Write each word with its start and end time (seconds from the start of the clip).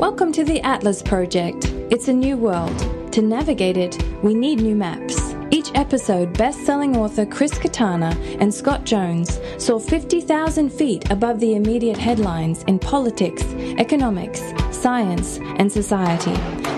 Welcome 0.00 0.32
to 0.32 0.44
the 0.44 0.62
Atlas 0.62 1.02
Project. 1.02 1.66
It's 1.90 2.08
a 2.08 2.12
new 2.14 2.38
world. 2.38 3.12
To 3.12 3.20
navigate 3.20 3.76
it, 3.76 4.02
we 4.22 4.32
need 4.32 4.62
new 4.62 4.74
maps. 4.74 5.34
Each 5.50 5.70
episode, 5.74 6.32
best 6.38 6.64
selling 6.64 6.96
author 6.96 7.26
Chris 7.26 7.52
Kutarna 7.52 8.16
and 8.40 8.52
Scott 8.52 8.86
Jones 8.86 9.38
soar 9.58 9.78
50,000 9.78 10.70
feet 10.70 11.10
above 11.10 11.38
the 11.38 11.54
immediate 11.54 11.98
headlines 11.98 12.62
in 12.62 12.78
politics, 12.78 13.44
economics, 13.76 14.40
science, 14.70 15.36
and 15.58 15.70
society. 15.70 16.32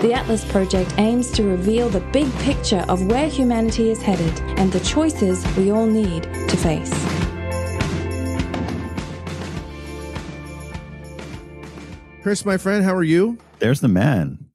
The 0.05 0.15
Atlas 0.15 0.45
Project 0.51 0.93
aims 0.99 1.31
to 1.31 1.45
reveal 1.45 1.89
the 1.91 2.01
big 2.13 2.29
picture 2.41 2.85
of 2.89 3.07
where 3.07 3.29
humanity 3.29 3.93
is 3.93 4.03
headed 4.03 4.37
and 4.59 4.73
the 4.73 4.81
choices 4.81 5.47
we 5.57 5.71
all 5.71 5.87
need 5.87 6.25
to 6.25 6.57
face. 6.57 7.12
Chris, 12.23 12.45
my 12.45 12.57
friend, 12.57 12.85
how 12.85 12.95
are 12.95 13.03
you? 13.03 13.37
There's 13.59 13.81
the 13.81 13.89
man. 13.89 14.47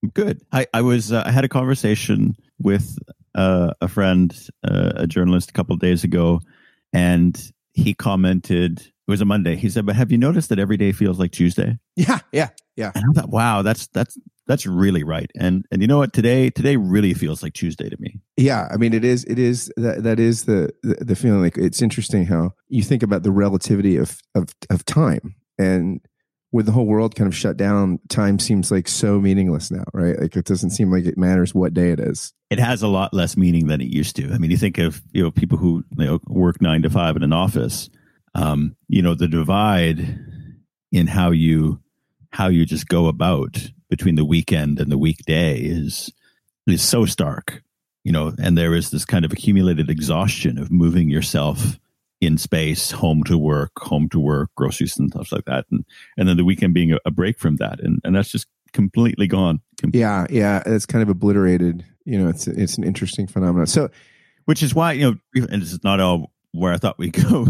I'm 0.00 0.10
good. 0.10 0.42
I, 0.52 0.68
I 0.72 0.80
was 0.82 1.10
uh, 1.10 1.24
I 1.26 1.32
had 1.32 1.44
a 1.44 1.48
conversation 1.48 2.36
with 2.60 2.96
uh, 3.34 3.72
a 3.80 3.88
friend, 3.88 4.32
uh, 4.62 4.92
a 4.94 5.06
journalist, 5.08 5.50
a 5.50 5.52
couple 5.52 5.74
of 5.74 5.80
days 5.80 6.04
ago, 6.04 6.40
and 6.92 7.52
he 7.72 7.94
commented. 7.94 8.78
It 8.78 9.10
was 9.10 9.20
a 9.20 9.24
Monday. 9.24 9.56
He 9.56 9.68
said, 9.68 9.86
"But 9.86 9.96
have 9.96 10.12
you 10.12 10.18
noticed 10.18 10.50
that 10.50 10.60
every 10.60 10.76
day 10.76 10.92
feels 10.92 11.18
like 11.18 11.32
Tuesday?" 11.32 11.80
Yeah, 11.96 12.20
yeah, 12.30 12.50
yeah. 12.76 12.92
And 12.94 13.04
I 13.10 13.20
thought, 13.20 13.30
"Wow, 13.30 13.62
that's 13.62 13.88
that's 13.88 14.16
that's 14.46 14.64
really 14.64 15.02
right." 15.02 15.30
And 15.36 15.64
and 15.72 15.82
you 15.82 15.88
know 15.88 15.98
what? 15.98 16.12
Today 16.12 16.50
today 16.50 16.76
really 16.76 17.12
feels 17.12 17.42
like 17.42 17.54
Tuesday 17.54 17.88
to 17.88 17.96
me. 17.98 18.20
Yeah, 18.36 18.68
I 18.70 18.76
mean, 18.76 18.94
it 18.94 19.04
is. 19.04 19.24
It 19.24 19.40
is 19.40 19.72
that 19.76 20.04
that 20.04 20.20
is 20.20 20.44
the 20.44 20.70
the, 20.84 21.04
the 21.04 21.16
feeling. 21.16 21.42
Like 21.42 21.58
it's 21.58 21.82
interesting 21.82 22.26
how 22.26 22.52
you 22.68 22.84
think 22.84 23.02
about 23.02 23.24
the 23.24 23.32
relativity 23.32 23.96
of 23.96 24.20
of 24.36 24.50
of 24.70 24.84
time 24.84 25.34
and 25.58 26.00
with 26.56 26.64
the 26.64 26.72
whole 26.72 26.86
world 26.86 27.14
kind 27.14 27.28
of 27.28 27.36
shut 27.36 27.58
down, 27.58 27.98
time 28.08 28.38
seems 28.38 28.70
like 28.70 28.88
so 28.88 29.20
meaningless 29.20 29.70
now, 29.70 29.84
right? 29.92 30.18
Like 30.18 30.34
it 30.36 30.46
doesn't 30.46 30.70
seem 30.70 30.90
like 30.90 31.04
it 31.04 31.18
matters 31.18 31.54
what 31.54 31.74
day 31.74 31.90
it 31.90 32.00
is. 32.00 32.32
It 32.48 32.58
has 32.58 32.82
a 32.82 32.88
lot 32.88 33.12
less 33.12 33.36
meaning 33.36 33.66
than 33.66 33.82
it 33.82 33.88
used 33.88 34.16
to. 34.16 34.32
I 34.32 34.38
mean, 34.38 34.50
you 34.50 34.56
think 34.56 34.78
of 34.78 35.02
you 35.12 35.22
know 35.22 35.30
people 35.30 35.58
who 35.58 35.84
you 35.98 36.06
know, 36.06 36.20
work 36.28 36.62
nine 36.62 36.80
to 36.80 36.88
five 36.88 37.14
in 37.14 37.22
an 37.22 37.34
office. 37.34 37.90
Um, 38.34 38.74
you 38.88 39.02
know, 39.02 39.14
the 39.14 39.28
divide 39.28 40.18
in 40.90 41.06
how 41.08 41.30
you 41.30 41.78
how 42.30 42.48
you 42.48 42.64
just 42.64 42.88
go 42.88 43.06
about 43.06 43.70
between 43.90 44.14
the 44.14 44.24
weekend 44.24 44.80
and 44.80 44.90
the 44.90 44.96
weekday 44.96 45.58
is 45.60 46.10
is 46.66 46.80
so 46.80 47.04
stark. 47.04 47.62
You 48.02 48.12
know, 48.12 48.32
and 48.40 48.56
there 48.56 48.74
is 48.74 48.90
this 48.90 49.04
kind 49.04 49.26
of 49.26 49.32
accumulated 49.32 49.90
exhaustion 49.90 50.56
of 50.56 50.72
moving 50.72 51.10
yourself 51.10 51.78
in 52.20 52.38
space, 52.38 52.90
home 52.90 53.22
to 53.24 53.36
work, 53.36 53.72
home 53.78 54.08
to 54.08 54.18
work, 54.20 54.50
groceries 54.56 54.98
and 54.98 55.10
stuff 55.10 55.32
like 55.32 55.44
that, 55.44 55.66
and 55.70 55.84
and 56.16 56.28
then 56.28 56.36
the 56.36 56.44
weekend 56.44 56.74
being 56.74 56.92
a, 56.92 56.98
a 57.04 57.10
break 57.10 57.38
from 57.38 57.56
that, 57.56 57.80
and 57.80 58.00
and 58.04 58.14
that's 58.16 58.30
just 58.30 58.46
completely 58.72 59.26
gone. 59.26 59.60
Yeah, 59.92 60.26
yeah, 60.30 60.62
it's 60.66 60.86
kind 60.86 61.02
of 61.02 61.08
obliterated. 61.08 61.84
You 62.04 62.18
know, 62.18 62.28
it's 62.28 62.46
it's 62.46 62.78
an 62.78 62.84
interesting 62.84 63.26
phenomenon. 63.26 63.66
So, 63.66 63.90
which 64.46 64.62
is 64.62 64.74
why 64.74 64.92
you 64.92 65.10
know, 65.10 65.46
and 65.50 65.62
this 65.62 65.72
is 65.72 65.84
not 65.84 66.00
all 66.00 66.32
where 66.52 66.72
I 66.72 66.78
thought 66.78 66.98
we'd 66.98 67.12
go, 67.28 67.46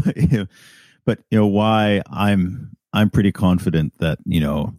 but 1.05 1.20
you 1.31 1.39
know 1.39 1.47
why 1.47 2.03
I'm 2.11 2.77
I'm 2.92 3.11
pretty 3.11 3.33
confident 3.33 3.94
that 3.98 4.19
you 4.25 4.41
know 4.41 4.75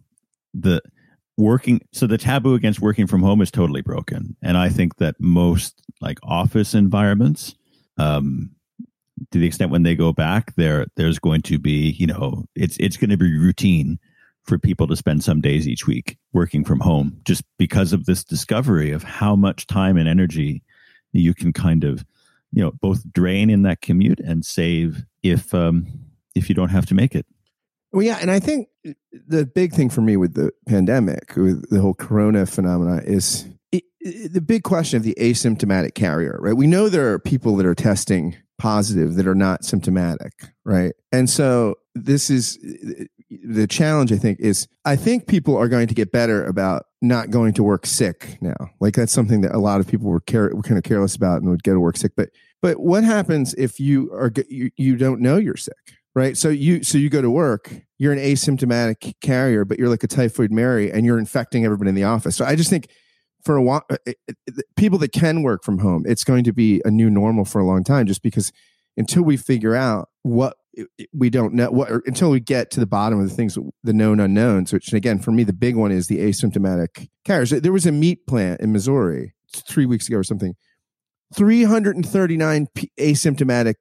the 0.54 0.82
working 1.36 1.80
so 1.92 2.06
the 2.06 2.18
taboo 2.18 2.54
against 2.54 2.80
working 2.80 3.06
from 3.06 3.22
home 3.22 3.40
is 3.40 3.50
totally 3.50 3.80
broken 3.80 4.36
and 4.42 4.56
i 4.56 4.68
think 4.68 4.96
that 4.96 5.14
most 5.20 5.80
like 6.00 6.18
office 6.24 6.74
environments 6.74 7.54
um 7.96 8.50
to 9.30 9.38
the 9.38 9.46
extent 9.46 9.70
when 9.70 9.82
they 9.82 9.94
go 9.94 10.12
back 10.12 10.54
there 10.56 10.86
there's 10.96 11.18
going 11.18 11.42
to 11.42 11.58
be 11.58 11.90
you 11.98 12.06
know 12.06 12.44
it's 12.54 12.76
it's 12.78 12.96
going 12.96 13.10
to 13.10 13.16
be 13.16 13.36
routine 13.36 13.98
for 14.44 14.58
people 14.58 14.86
to 14.86 14.96
spend 14.96 15.22
some 15.22 15.40
days 15.40 15.68
each 15.68 15.86
week 15.86 16.16
working 16.32 16.64
from 16.64 16.80
home 16.80 17.20
just 17.24 17.44
because 17.58 17.92
of 17.92 18.06
this 18.06 18.24
discovery 18.24 18.90
of 18.90 19.02
how 19.02 19.36
much 19.36 19.66
time 19.66 19.96
and 19.96 20.08
energy 20.08 20.62
you 21.12 21.34
can 21.34 21.52
kind 21.52 21.84
of 21.84 22.04
you 22.52 22.62
know 22.62 22.72
both 22.80 23.02
drain 23.12 23.50
in 23.50 23.62
that 23.62 23.82
commute 23.82 24.20
and 24.20 24.44
save 24.44 25.04
if 25.22 25.52
um 25.54 25.86
if 26.34 26.48
you 26.48 26.54
don't 26.54 26.70
have 26.70 26.86
to 26.86 26.94
make 26.94 27.14
it. 27.14 27.26
Well 27.92 28.02
yeah 28.02 28.18
and 28.20 28.30
i 28.30 28.38
think 28.38 28.68
the 29.12 29.46
big 29.46 29.72
thing 29.72 29.90
for 29.90 30.00
me 30.00 30.16
with 30.16 30.34
the 30.34 30.50
pandemic 30.66 31.34
with 31.36 31.68
the 31.70 31.80
whole 31.80 31.94
corona 31.94 32.46
phenomena 32.46 33.02
is 33.04 33.46
it, 33.72 33.84
it, 34.00 34.32
the 34.32 34.40
big 34.40 34.62
question 34.62 34.96
of 34.96 35.02
the 35.02 35.16
asymptomatic 35.18 35.94
carrier 35.94 36.38
right? 36.40 36.56
We 36.56 36.66
know 36.66 36.88
there 36.88 37.12
are 37.12 37.18
people 37.18 37.56
that 37.56 37.66
are 37.66 37.74
testing 37.74 38.36
positive 38.58 39.14
that 39.14 39.26
are 39.26 39.34
not 39.34 39.64
symptomatic, 39.64 40.32
right? 40.64 40.92
And 41.12 41.30
so 41.30 41.76
this 41.94 42.30
is 42.30 42.58
the 43.30 43.66
challenge, 43.66 44.12
I 44.12 44.16
think, 44.16 44.40
is 44.40 44.68
I 44.84 44.96
think 44.96 45.26
people 45.26 45.56
are 45.56 45.68
going 45.68 45.86
to 45.88 45.94
get 45.94 46.12
better 46.12 46.44
about 46.44 46.86
not 47.00 47.30
going 47.30 47.52
to 47.54 47.62
work 47.62 47.86
sick 47.86 48.38
now. 48.40 48.70
Like 48.80 48.94
that's 48.94 49.12
something 49.12 49.42
that 49.42 49.54
a 49.54 49.58
lot 49.58 49.80
of 49.80 49.86
people 49.86 50.08
were, 50.08 50.20
care, 50.20 50.54
were 50.54 50.62
kind 50.62 50.78
of 50.78 50.84
careless 50.84 51.14
about 51.14 51.40
and 51.40 51.50
would 51.50 51.62
go 51.62 51.74
to 51.74 51.80
work 51.80 51.96
sick. 51.96 52.12
But 52.16 52.30
but 52.60 52.80
what 52.80 53.04
happens 53.04 53.54
if 53.54 53.78
you 53.78 54.10
are 54.12 54.32
you, 54.48 54.70
you 54.76 54.96
don't 54.96 55.20
know 55.20 55.36
you're 55.36 55.56
sick? 55.56 55.74
Right. 56.14 56.36
So 56.36 56.48
you 56.48 56.82
so 56.82 56.98
you 56.98 57.10
go 57.10 57.22
to 57.22 57.30
work, 57.30 57.72
you're 57.98 58.12
an 58.12 58.18
asymptomatic 58.18 59.14
carrier, 59.20 59.64
but 59.64 59.78
you're 59.78 59.88
like 59.88 60.02
a 60.02 60.08
typhoid 60.08 60.50
Mary 60.50 60.90
and 60.90 61.06
you're 61.06 61.18
infecting 61.18 61.64
everybody 61.64 61.90
in 61.90 61.94
the 61.94 62.04
office. 62.04 62.34
So 62.34 62.44
I 62.44 62.56
just 62.56 62.70
think 62.70 62.88
for 63.44 63.56
a 63.56 63.62
while, 63.62 63.82
people 64.76 64.98
that 64.98 65.12
can 65.12 65.42
work 65.42 65.62
from 65.64 65.78
home, 65.78 66.04
it's 66.06 66.24
going 66.24 66.44
to 66.44 66.52
be 66.52 66.82
a 66.84 66.90
new 66.90 67.10
normal 67.10 67.44
for 67.44 67.60
a 67.60 67.66
long 67.66 67.84
time, 67.84 68.06
just 68.06 68.22
because 68.22 68.52
until 68.96 69.22
we 69.22 69.36
figure 69.36 69.74
out 69.74 70.08
what 70.22 70.56
we 71.12 71.30
don't 71.30 71.54
know, 71.54 71.70
what 71.70 71.90
until 72.06 72.30
we 72.30 72.40
get 72.40 72.70
to 72.72 72.80
the 72.80 72.86
bottom 72.86 73.20
of 73.20 73.28
the 73.28 73.34
things, 73.34 73.58
the 73.82 73.92
known 73.92 74.20
unknowns. 74.20 74.72
Which 74.72 74.92
again, 74.92 75.18
for 75.18 75.30
me, 75.30 75.44
the 75.44 75.52
big 75.52 75.76
one 75.76 75.92
is 75.92 76.08
the 76.08 76.18
asymptomatic 76.18 77.08
carriers. 77.24 77.50
There 77.50 77.72
was 77.72 77.86
a 77.86 77.92
meat 77.92 78.26
plant 78.26 78.60
in 78.60 78.72
Missouri 78.72 79.34
three 79.52 79.86
weeks 79.86 80.08
ago 80.08 80.18
or 80.18 80.24
something. 80.24 80.54
339 81.34 82.68
p- 82.74 82.90
asymptomatic, 82.98 83.74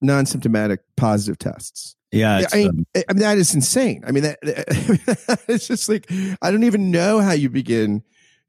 non-symptomatic 0.00 0.80
positive 0.96 1.38
tests. 1.38 1.96
Yeah, 2.10 2.46
I 2.52 2.56
mean, 2.56 2.68
um, 2.68 2.86
I 2.94 3.12
mean, 3.12 3.20
that 3.20 3.36
is 3.36 3.54
insane. 3.54 4.02
I 4.06 4.12
mean, 4.12 4.22
that, 4.22 4.38
it's 5.48 5.68
just 5.68 5.88
like 5.88 6.10
I 6.40 6.50
don't 6.50 6.64
even 6.64 6.90
know 6.90 7.20
how 7.20 7.32
you 7.32 7.50
begin 7.50 8.02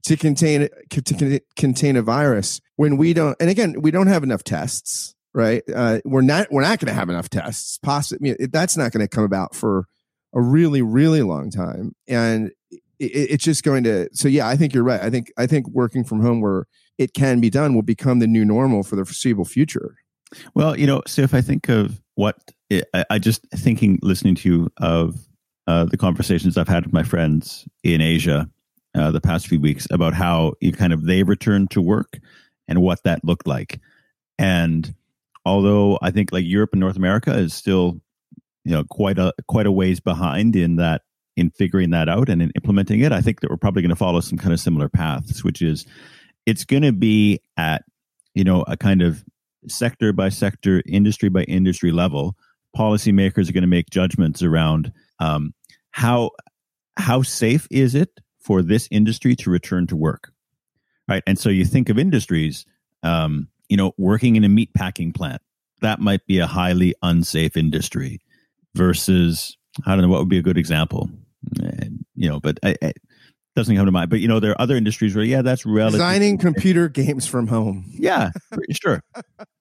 to 0.04 0.18
contain 0.18 0.70
to 0.90 1.40
contain 1.56 1.96
a 1.96 2.02
virus 2.02 2.62
when 2.78 2.98
we 2.98 3.14
don't 3.14 3.36
and 3.40 3.50
again 3.50 3.76
we 3.82 3.92
don't 3.92 4.08
have 4.08 4.24
enough 4.24 4.44
tests 4.44 5.16
right? 5.34 5.64
Uh, 5.74 6.00
we're 6.06 6.22
not 6.22 6.52
we're 6.52 6.62
not 6.62 6.80
going 6.80 6.88
to 6.88 6.94
have 6.94 7.10
enough 7.10 7.30
tests 7.30 7.78
possibly 7.78 8.36
that's 8.52 8.78
not 8.78 8.92
going 8.92 9.06
to 9.06 9.08
come 9.08 9.24
about 9.24 9.56
for 9.56 9.86
a 10.34 10.42
really 10.42 10.82
really 10.82 11.22
long 11.22 11.50
time. 11.50 11.94
And 12.08 12.52
it, 12.72 12.82
it's 13.00 13.44
just 13.44 13.64
going 13.64 13.84
to 13.84 14.10
so 14.14 14.28
yeah 14.28 14.48
i 14.48 14.56
think 14.56 14.74
you're 14.74 14.84
right. 14.84 15.02
I 15.02 15.10
think 15.10 15.32
i 15.38 15.48
think 15.48 15.68
working 15.70 16.04
from 16.04 16.22
home 16.22 16.42
where 16.42 16.66
it 16.98 17.14
can 17.14 17.40
be 17.40 17.50
done 17.50 17.74
will 17.74 17.82
become 17.82 18.20
the 18.20 18.28
new 18.28 18.46
normal 18.46 18.84
for 18.84 18.96
the 18.96 19.06
foreseeable 19.06 19.46
future. 19.46 19.96
Well 20.54 20.78
you 20.78 20.86
know 20.86 21.02
so 21.08 21.22
if 21.24 21.34
i 21.34 21.42
think 21.42 21.70
of 21.70 22.02
what 22.16 22.36
I, 22.72 23.06
I, 23.10 23.18
just 23.18 23.48
thinking 23.56 23.98
listening 24.04 24.36
to 24.36 24.50
you 24.50 24.70
of 24.78 25.16
uh, 25.66 25.86
the 25.86 25.98
conversations 25.98 26.58
i've 26.58 26.68
had 26.68 26.86
with 26.86 26.94
my 26.94 27.02
friends 27.02 27.68
in 27.84 28.02
asia 28.02 28.48
uh, 28.96 29.12
the 29.12 29.22
past 29.22 29.48
few 29.48 29.60
weeks 29.60 29.88
about 29.92 30.14
how 30.14 30.54
you 30.62 30.72
kind 30.72 30.94
of 30.94 31.06
they 31.06 31.24
returned 31.24 31.72
to 31.72 31.82
work 31.82 32.20
and 32.68 32.82
what 32.82 33.04
that 33.04 33.24
looked 33.24 33.48
like. 33.48 33.80
And 34.38 34.94
although 35.46 36.00
I 36.02 36.12
think 36.12 36.32
like 36.32 36.46
Europe 36.46 36.72
and 36.74 36.80
North 36.80 36.98
America 36.98 37.36
is 37.38 37.54
still, 37.54 38.02
you 38.64 38.72
know, 38.72 38.84
quite 38.84 39.20
a 39.20 39.34
quite 39.48 39.66
a 39.66 39.72
ways 39.72 40.00
behind 40.00 40.56
in 40.56 40.78
that 40.78 41.02
in 41.36 41.52
figuring 41.52 41.92
that 41.92 42.10
out 42.10 42.30
and 42.30 42.42
in 42.42 42.52
implementing 42.56 43.02
it, 43.02 43.12
I 43.12 43.22
think 43.22 43.42
that 43.42 43.50
we're 43.50 43.58
probably 43.58 43.82
going 43.82 43.90
to 43.90 43.96
follow 43.96 44.20
some 44.20 44.38
kind 44.38 44.54
of 44.54 44.60
similar 44.60 44.90
paths, 44.90 45.44
which 45.44 45.62
is 45.62 45.86
it's 46.46 46.66
going 46.66 46.84
to 46.84 46.94
be 46.94 47.40
at 47.58 47.84
you 48.34 48.44
know 48.44 48.64
a 48.68 48.78
kind 48.78 49.02
of 49.02 49.24
sector 49.68 50.14
by 50.14 50.30
sector, 50.30 50.82
industry 50.88 51.30
by 51.30 51.44
industry 51.44 51.92
level. 51.92 52.36
Policymakers 52.76 53.50
are 53.50 53.54
going 53.54 53.62
to 53.62 53.68
make 53.68 53.90
judgments 53.90 54.44
around 54.44 54.92
um, 55.20 55.54
how 55.92 56.32
how 56.98 57.22
safe 57.22 57.68
is 57.72 57.96
it 57.96 58.20
for 58.40 58.62
this 58.62 58.88
industry 58.92 59.36
to 59.38 59.50
return 59.50 59.88
to 59.88 59.96
work. 59.96 60.32
Right. 61.08 61.24
And 61.26 61.38
so 61.38 61.50
you 61.50 61.66
think 61.66 61.90
of 61.90 61.98
industries, 61.98 62.66
um, 63.04 63.48
you 63.68 63.78
know, 63.78 63.94
working 63.98 64.36
in 64.36 64.44
a 64.44 64.50
meat 64.50 64.74
packing 64.74 65.12
plant, 65.12 65.42
that 65.82 66.00
might 66.00 66.26
be 66.26 66.40
a 66.40 66.48
highly 66.48 66.94
unsafe 67.02 67.58
industry 67.58 68.20
versus, 68.76 69.58
I 69.86 69.92
don't 69.92 70.02
know, 70.02 70.10
what 70.10 70.20
would 70.20 70.30
be 70.30 70.38
a 70.38 70.44
good 70.44 70.58
example? 70.58 71.10
And, 71.62 72.06
you 72.16 72.30
know, 72.30 72.40
but 72.40 72.60
I, 72.64 72.76
I 72.82 72.94
doesn't 73.56 73.76
come 73.76 73.86
to 73.86 73.92
mind. 73.92 74.10
But 74.10 74.20
you 74.20 74.28
know, 74.28 74.40
there 74.40 74.52
are 74.52 74.62
other 74.62 74.76
industries 74.76 75.16
where, 75.16 75.26
yeah, 75.26 75.42
that's 75.42 75.66
relative. 75.66 76.00
Designing 76.00 76.38
computer 76.38 76.90
games 76.90 77.28
from 77.28 77.48
home. 77.48 77.86
Yeah, 77.90 78.32
sure, 78.72 79.02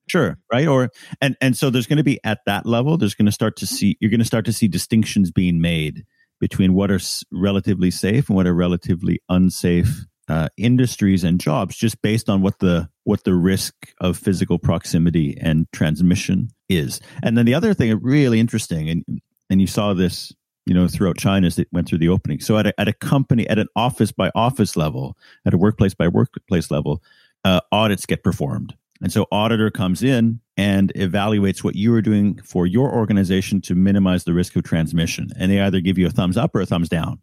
sure, 0.07 0.37
right. 0.51 0.67
Or 0.67 0.89
and 1.21 1.35
and 1.41 1.55
so 1.55 1.69
there's 1.69 1.87
going 1.87 1.97
to 1.97 2.03
be 2.03 2.19
at 2.23 2.39
that 2.45 2.65
level. 2.65 2.97
There's 2.97 3.15
going 3.15 3.25
to 3.25 3.31
start 3.31 3.57
to 3.57 3.67
see 3.67 3.97
you're 3.99 4.11
going 4.11 4.19
to 4.19 4.25
start 4.25 4.45
to 4.45 4.53
see 4.53 4.67
distinctions 4.67 5.31
being 5.31 5.61
made 5.61 6.05
between 6.39 6.73
what 6.73 6.91
are 6.91 6.99
relatively 7.31 7.91
safe 7.91 8.29
and 8.29 8.35
what 8.35 8.47
are 8.47 8.53
relatively 8.53 9.21
unsafe 9.29 10.05
uh, 10.27 10.47
industries 10.57 11.23
and 11.23 11.39
jobs 11.39 11.75
just 11.75 12.01
based 12.01 12.29
on 12.29 12.41
what 12.41 12.59
the 12.59 12.87
what 13.03 13.23
the 13.23 13.33
risk 13.33 13.73
of 13.99 14.15
physical 14.15 14.59
proximity 14.59 15.35
and 15.41 15.65
transmission 15.73 16.49
is 16.67 17.01
and 17.23 17.35
then 17.35 17.45
the 17.45 17.53
other 17.55 17.73
thing 17.73 17.97
really 17.99 18.39
interesting 18.39 18.89
and 18.89 19.03
and 19.49 19.59
you 19.59 19.65
saw 19.67 19.93
this 19.93 20.31
you 20.69 20.75
know, 20.75 20.87
throughout 20.87 21.17
China 21.17 21.47
as 21.47 21.57
it 21.57 21.67
went 21.71 21.87
through 21.87 21.97
the 21.97 22.09
opening. 22.09 22.39
So 22.39 22.55
at 22.59 22.67
a, 22.67 22.79
at 22.79 22.87
a 22.87 22.93
company, 22.93 23.49
at 23.49 23.57
an 23.57 23.65
office 23.75 24.11
by 24.11 24.29
office 24.35 24.77
level, 24.77 25.17
at 25.43 25.51
a 25.51 25.57
workplace 25.57 25.95
by 25.95 26.07
workplace 26.07 26.69
level, 26.69 27.01
uh, 27.43 27.61
audits 27.71 28.05
get 28.05 28.23
performed. 28.23 28.75
And 29.01 29.11
so 29.11 29.27
auditor 29.31 29.71
comes 29.71 30.03
in 30.03 30.41
and 30.57 30.93
evaluates 30.93 31.63
what 31.63 31.75
you 31.75 31.93
are 31.93 32.01
doing 32.01 32.39
for 32.43 32.65
your 32.65 32.93
organization 32.93 33.61
to 33.61 33.75
minimize 33.75 34.25
the 34.25 34.33
risk 34.33 34.55
of 34.55 34.63
transmission. 34.63 35.29
And 35.37 35.51
they 35.51 35.61
either 35.61 35.79
give 35.79 35.97
you 35.97 36.07
a 36.07 36.11
thumbs 36.11 36.35
up 36.35 36.53
or 36.53 36.61
a 36.61 36.65
thumbs 36.65 36.89
down. 36.89 37.21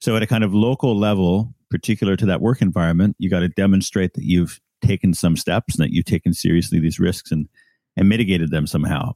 So 0.00 0.16
at 0.16 0.22
a 0.22 0.26
kind 0.26 0.42
of 0.42 0.54
local 0.54 0.98
level, 0.98 1.54
particular 1.70 2.16
to 2.16 2.26
that 2.26 2.40
work 2.40 2.62
environment, 2.62 3.16
you 3.18 3.28
got 3.28 3.40
to 3.40 3.48
demonstrate 3.48 4.14
that 4.14 4.24
you've 4.24 4.60
taken 4.82 5.14
some 5.14 5.36
steps 5.36 5.76
and 5.76 5.84
that 5.84 5.92
you've 5.92 6.06
taken 6.06 6.34
seriously 6.34 6.80
these 6.80 6.98
risks 6.98 7.30
and 7.30 7.48
and 7.96 8.08
mitigated 8.08 8.50
them 8.50 8.66
somehow. 8.66 9.12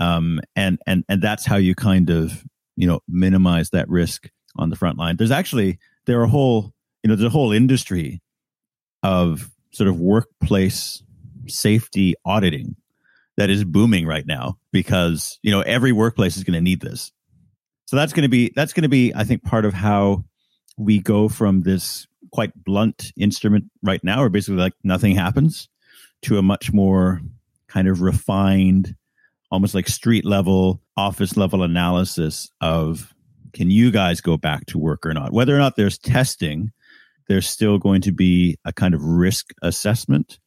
Um, 0.00 0.40
and 0.54 0.78
and 0.86 1.04
and 1.08 1.22
that's 1.22 1.46
how 1.46 1.56
you 1.56 1.74
kind 1.74 2.10
of 2.10 2.44
you 2.76 2.86
know 2.86 3.00
minimize 3.08 3.70
that 3.70 3.88
risk 3.88 4.30
on 4.56 4.70
the 4.70 4.76
front 4.76 4.98
line. 4.98 5.16
There's 5.16 5.30
actually 5.30 5.78
there 6.06 6.20
are 6.20 6.26
whole 6.26 6.74
you 7.02 7.08
know 7.08 7.16
there's 7.16 7.26
a 7.26 7.30
whole 7.30 7.52
industry 7.52 8.20
of 9.02 9.50
sort 9.70 9.88
of 9.88 9.98
workplace 9.98 11.02
safety 11.48 12.14
auditing 12.24 12.76
that 13.36 13.50
is 13.50 13.64
booming 13.64 14.06
right 14.06 14.26
now 14.26 14.58
because 14.72 15.38
you 15.42 15.50
know 15.50 15.60
every 15.62 15.92
workplace 15.92 16.36
is 16.36 16.44
going 16.44 16.54
to 16.54 16.60
need 16.60 16.80
this. 16.80 17.12
So 17.86 17.96
that's 17.96 18.12
going 18.12 18.24
to 18.24 18.28
be 18.28 18.52
that's 18.54 18.72
going 18.72 18.82
to 18.82 18.88
be 18.88 19.12
I 19.14 19.24
think 19.24 19.44
part 19.44 19.64
of 19.64 19.72
how 19.72 20.24
we 20.76 20.98
go 21.00 21.28
from 21.28 21.62
this 21.62 22.06
quite 22.32 22.52
blunt 22.64 23.12
instrument 23.16 23.64
right 23.82 24.02
now, 24.02 24.20
where 24.20 24.28
basically 24.28 24.60
like 24.60 24.74
nothing 24.84 25.14
happens, 25.14 25.68
to 26.22 26.38
a 26.38 26.42
much 26.42 26.72
more 26.72 27.20
kind 27.68 27.88
of 27.88 28.00
refined, 28.00 28.94
almost 29.50 29.74
like 29.74 29.88
street 29.88 30.24
level, 30.24 30.82
office 30.96 31.36
level 31.36 31.62
analysis 31.62 32.50
of 32.60 33.14
can 33.52 33.70
you 33.70 33.90
guys 33.90 34.20
go 34.20 34.36
back 34.36 34.66
to 34.66 34.78
work 34.78 35.06
or 35.06 35.14
not? 35.14 35.32
Whether 35.32 35.54
or 35.54 35.58
not 35.58 35.76
there's 35.76 35.98
testing, 35.98 36.70
there's 37.28 37.48
still 37.48 37.78
going 37.78 38.00
to 38.02 38.12
be 38.12 38.56
a 38.64 38.72
kind 38.72 38.94
of 38.94 39.02
risk 39.02 39.50
assessment 39.62 40.38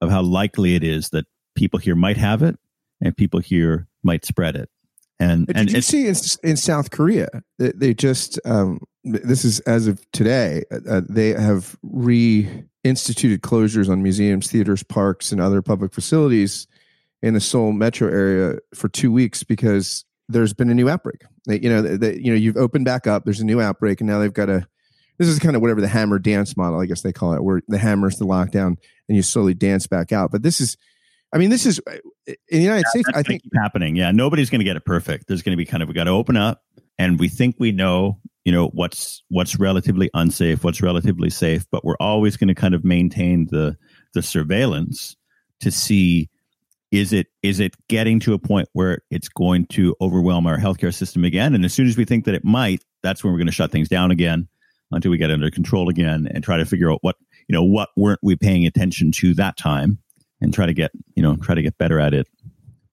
of 0.00 0.10
how 0.10 0.22
likely 0.22 0.74
it 0.74 0.84
is 0.84 1.10
that 1.10 1.26
people 1.54 1.78
here 1.78 1.96
might 1.96 2.16
have 2.16 2.42
it 2.42 2.56
and 3.00 3.16
people 3.16 3.40
here 3.40 3.88
might 4.02 4.24
spread 4.24 4.56
it. 4.56 4.68
And, 5.20 5.46
Did 5.46 5.56
and 5.56 5.72
you 5.72 5.80
see 5.80 6.06
in, 6.06 6.14
in 6.44 6.56
South 6.56 6.90
Korea, 6.90 7.28
they, 7.58 7.72
they 7.72 7.94
just, 7.94 8.38
um, 8.44 8.80
this 9.02 9.44
is 9.44 9.58
as 9.60 9.88
of 9.88 10.00
today, 10.12 10.62
uh, 10.70 10.78
uh 10.88 11.00
they 11.08 11.30
have 11.30 11.76
reinstituted 11.84 13.38
closures 13.38 13.88
on 13.88 14.02
museums, 14.02 14.48
theaters, 14.50 14.84
parks, 14.84 15.32
and 15.32 15.40
other 15.40 15.60
public 15.60 15.92
facilities 15.92 16.68
in 17.20 17.34
the 17.34 17.40
Seoul 17.40 17.72
metro 17.72 18.08
area 18.08 18.58
for 18.74 18.88
two 18.88 19.10
weeks 19.10 19.42
because 19.42 20.04
there's 20.28 20.52
been 20.52 20.70
a 20.70 20.74
new 20.74 20.88
outbreak. 20.88 21.22
They, 21.46 21.58
you 21.58 21.68
know, 21.68 21.82
they, 21.82 22.16
you 22.16 22.30
know, 22.30 22.36
you've 22.36 22.56
opened 22.56 22.84
back 22.84 23.06
up. 23.06 23.24
There's 23.24 23.40
a 23.40 23.46
new 23.46 23.60
outbreak, 23.60 24.00
and 24.00 24.08
now 24.08 24.18
they've 24.18 24.32
got 24.32 24.46
to. 24.46 24.66
This 25.18 25.28
is 25.28 25.38
kind 25.38 25.56
of 25.56 25.62
whatever 25.62 25.80
the 25.80 25.88
hammer 25.88 26.18
dance 26.18 26.56
model, 26.56 26.80
I 26.80 26.86
guess 26.86 27.02
they 27.02 27.12
call 27.12 27.34
it, 27.34 27.42
where 27.42 27.60
the 27.68 27.78
hammer's 27.78 28.18
the 28.18 28.24
lockdown 28.24 28.76
and 29.08 29.16
you 29.16 29.22
slowly 29.22 29.54
dance 29.54 29.86
back 29.86 30.12
out. 30.12 30.30
But 30.30 30.42
this 30.42 30.60
is, 30.60 30.76
I 31.32 31.38
mean, 31.38 31.50
this 31.50 31.66
is 31.66 31.80
uh, 31.88 31.96
in 32.26 32.36
the 32.50 32.58
United 32.62 32.84
Yeah, 32.86 32.90
States. 32.90 33.08
I 33.14 33.22
think 33.22 33.42
happening. 33.54 33.96
Yeah, 33.96 34.12
nobody's 34.12 34.48
going 34.48 34.60
to 34.60 34.64
get 34.64 34.76
it 34.76 34.84
perfect. 34.84 35.26
There's 35.26 35.42
going 35.42 35.52
to 35.52 35.56
be 35.56 35.66
kind 35.66 35.82
of 35.82 35.88
we 35.88 35.94
got 35.94 36.04
to 36.04 36.10
open 36.10 36.36
up, 36.36 36.62
and 36.98 37.18
we 37.18 37.28
think 37.28 37.56
we 37.58 37.72
know, 37.72 38.20
you 38.44 38.52
know, 38.52 38.68
what's 38.68 39.22
what's 39.28 39.58
relatively 39.58 40.08
unsafe, 40.14 40.62
what's 40.62 40.80
relatively 40.80 41.30
safe, 41.30 41.66
but 41.70 41.84
we're 41.84 41.96
always 41.98 42.36
going 42.36 42.48
to 42.48 42.54
kind 42.54 42.74
of 42.74 42.84
maintain 42.84 43.48
the 43.50 43.76
the 44.14 44.22
surveillance 44.22 45.16
to 45.60 45.70
see 45.70 46.30
is 46.90 47.12
it 47.12 47.26
is 47.42 47.60
it 47.60 47.74
getting 47.88 48.20
to 48.20 48.32
a 48.32 48.38
point 48.38 48.68
where 48.72 49.00
it's 49.10 49.28
going 49.28 49.66
to 49.66 49.94
overwhelm 50.00 50.46
our 50.46 50.58
healthcare 50.58 50.94
system 50.94 51.24
again? 51.24 51.54
And 51.54 51.64
as 51.64 51.74
soon 51.74 51.88
as 51.88 51.96
we 51.96 52.04
think 52.04 52.24
that 52.24 52.34
it 52.34 52.44
might, 52.44 52.84
that's 53.02 53.22
when 53.22 53.32
we're 53.32 53.38
going 53.38 53.46
to 53.46 53.52
shut 53.52 53.72
things 53.72 53.88
down 53.88 54.10
again 54.10 54.48
until 54.90 55.10
we 55.10 55.18
get 55.18 55.30
under 55.30 55.50
control 55.50 55.88
again 55.88 56.28
and 56.32 56.42
try 56.42 56.56
to 56.56 56.64
figure 56.64 56.90
out 56.90 56.98
what 57.02 57.16
you 57.48 57.52
know 57.54 57.62
what 57.62 57.90
weren't 57.96 58.20
we 58.22 58.36
paying 58.36 58.66
attention 58.66 59.10
to 59.12 59.34
that 59.34 59.56
time 59.56 59.98
and 60.40 60.54
try 60.54 60.66
to 60.66 60.74
get 60.74 60.90
you 61.14 61.22
know 61.22 61.36
try 61.36 61.54
to 61.54 61.62
get 61.62 61.76
better 61.78 62.00
at 62.00 62.14
it 62.14 62.28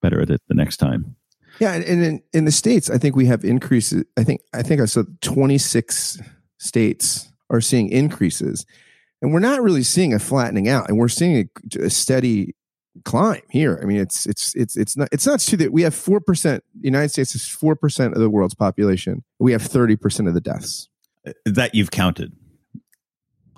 better 0.01 0.21
at 0.21 0.29
it 0.29 0.41
the 0.47 0.55
next 0.55 0.77
time 0.77 1.15
Yeah, 1.59 1.73
and 1.73 2.03
in, 2.03 2.21
in 2.33 2.45
the 2.45 2.51
states, 2.51 2.89
I 2.89 2.97
think 2.97 3.15
we 3.15 3.27
have 3.27 3.45
increases. 3.45 4.03
I 4.17 4.23
think 4.23 4.41
I 4.53 4.61
think 4.61 4.81
I 4.81 4.85
saw 4.85 5.03
26 5.21 6.19
states 6.57 7.31
are 7.49 7.61
seeing 7.61 7.89
increases, 7.89 8.65
and 9.21 9.33
we're 9.33 9.39
not 9.39 9.61
really 9.61 9.83
seeing 9.83 10.13
a 10.13 10.19
flattening 10.19 10.67
out, 10.67 10.89
and 10.89 10.97
we're 10.97 11.07
seeing 11.07 11.49
a, 11.75 11.85
a 11.85 11.89
steady 11.89 12.55
climb 13.03 13.41
here. 13.49 13.79
I 13.81 13.85
mean, 13.85 13.97
it's 13.97 14.25
it's 14.25 14.53
it's 14.55 14.75
it's 14.75 14.97
not 14.97 15.09
it's 15.11 15.25
not 15.25 15.39
true 15.39 15.57
that 15.59 15.71
we 15.71 15.83
have 15.83 15.95
four 15.95 16.19
percent. 16.19 16.63
The 16.79 16.87
United 16.87 17.09
States 17.09 17.35
is 17.35 17.47
four 17.47 17.75
percent 17.75 18.13
of 18.13 18.19
the 18.19 18.29
world's 18.29 18.55
population. 18.55 19.23
We 19.39 19.51
have 19.51 19.61
30 19.61 19.95
percent 19.95 20.27
of 20.27 20.33
the 20.33 20.41
deaths. 20.41 20.89
That 21.45 21.75
you've 21.75 21.91
counted 21.91 22.33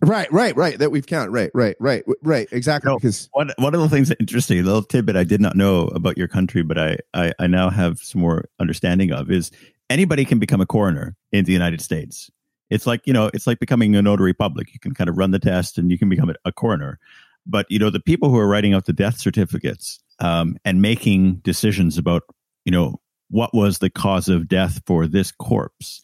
Right, 0.03 0.31
right, 0.31 0.55
right. 0.55 0.77
That 0.77 0.91
we've 0.91 1.07
counted. 1.07 1.31
Right, 1.31 1.49
right, 1.53 1.75
right, 1.79 2.03
right. 2.21 2.47
Exactly. 2.51 2.91
No. 2.91 2.97
Because 2.97 3.29
one, 3.31 3.51
one 3.57 3.73
of 3.73 3.81
the 3.81 3.89
things 3.89 4.09
that 4.09 4.19
interesting 4.19 4.59
a 4.59 4.63
little 4.63 4.83
tidbit 4.83 5.15
i 5.15 5.23
did 5.23 5.41
not 5.41 5.55
know 5.55 5.87
about 5.87 6.17
your 6.17 6.27
country 6.27 6.61
but 6.61 6.77
I, 6.77 6.97
I 7.13 7.33
i 7.39 7.47
now 7.47 7.69
have 7.69 7.99
some 7.99 8.21
more 8.21 8.47
understanding 8.59 9.11
of 9.11 9.31
is 9.31 9.51
anybody 9.89 10.25
can 10.25 10.39
become 10.39 10.61
a 10.61 10.65
coroner 10.65 11.15
in 11.31 11.45
the 11.45 11.51
united 11.51 11.81
states 11.81 12.29
it's 12.69 12.85
like 12.85 13.01
you 13.05 13.13
know 13.13 13.31
it's 13.33 13.47
like 13.47 13.59
becoming 13.59 13.95
a 13.95 14.01
notary 14.01 14.33
public 14.33 14.73
you 14.73 14.79
can 14.79 14.93
kind 14.93 15.09
of 15.09 15.17
run 15.17 15.31
the 15.31 15.39
test 15.39 15.77
and 15.77 15.89
you 15.89 15.97
can 15.97 16.09
become 16.09 16.29
a, 16.29 16.35
a 16.45 16.51
coroner 16.51 16.99
but 17.45 17.65
you 17.69 17.79
know 17.79 17.89
the 17.89 17.99
people 17.99 18.29
who 18.29 18.37
are 18.37 18.47
writing 18.47 18.73
out 18.73 18.85
the 18.85 18.93
death 18.93 19.17
certificates 19.17 19.99
um, 20.19 20.57
and 20.65 20.81
making 20.81 21.35
decisions 21.37 21.97
about 21.97 22.23
you 22.65 22.71
know 22.71 22.99
what 23.29 23.53
was 23.53 23.79
the 23.79 23.89
cause 23.89 24.29
of 24.29 24.47
death 24.47 24.81
for 24.85 25.07
this 25.07 25.31
corpse 25.31 26.01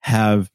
have 0.00 0.50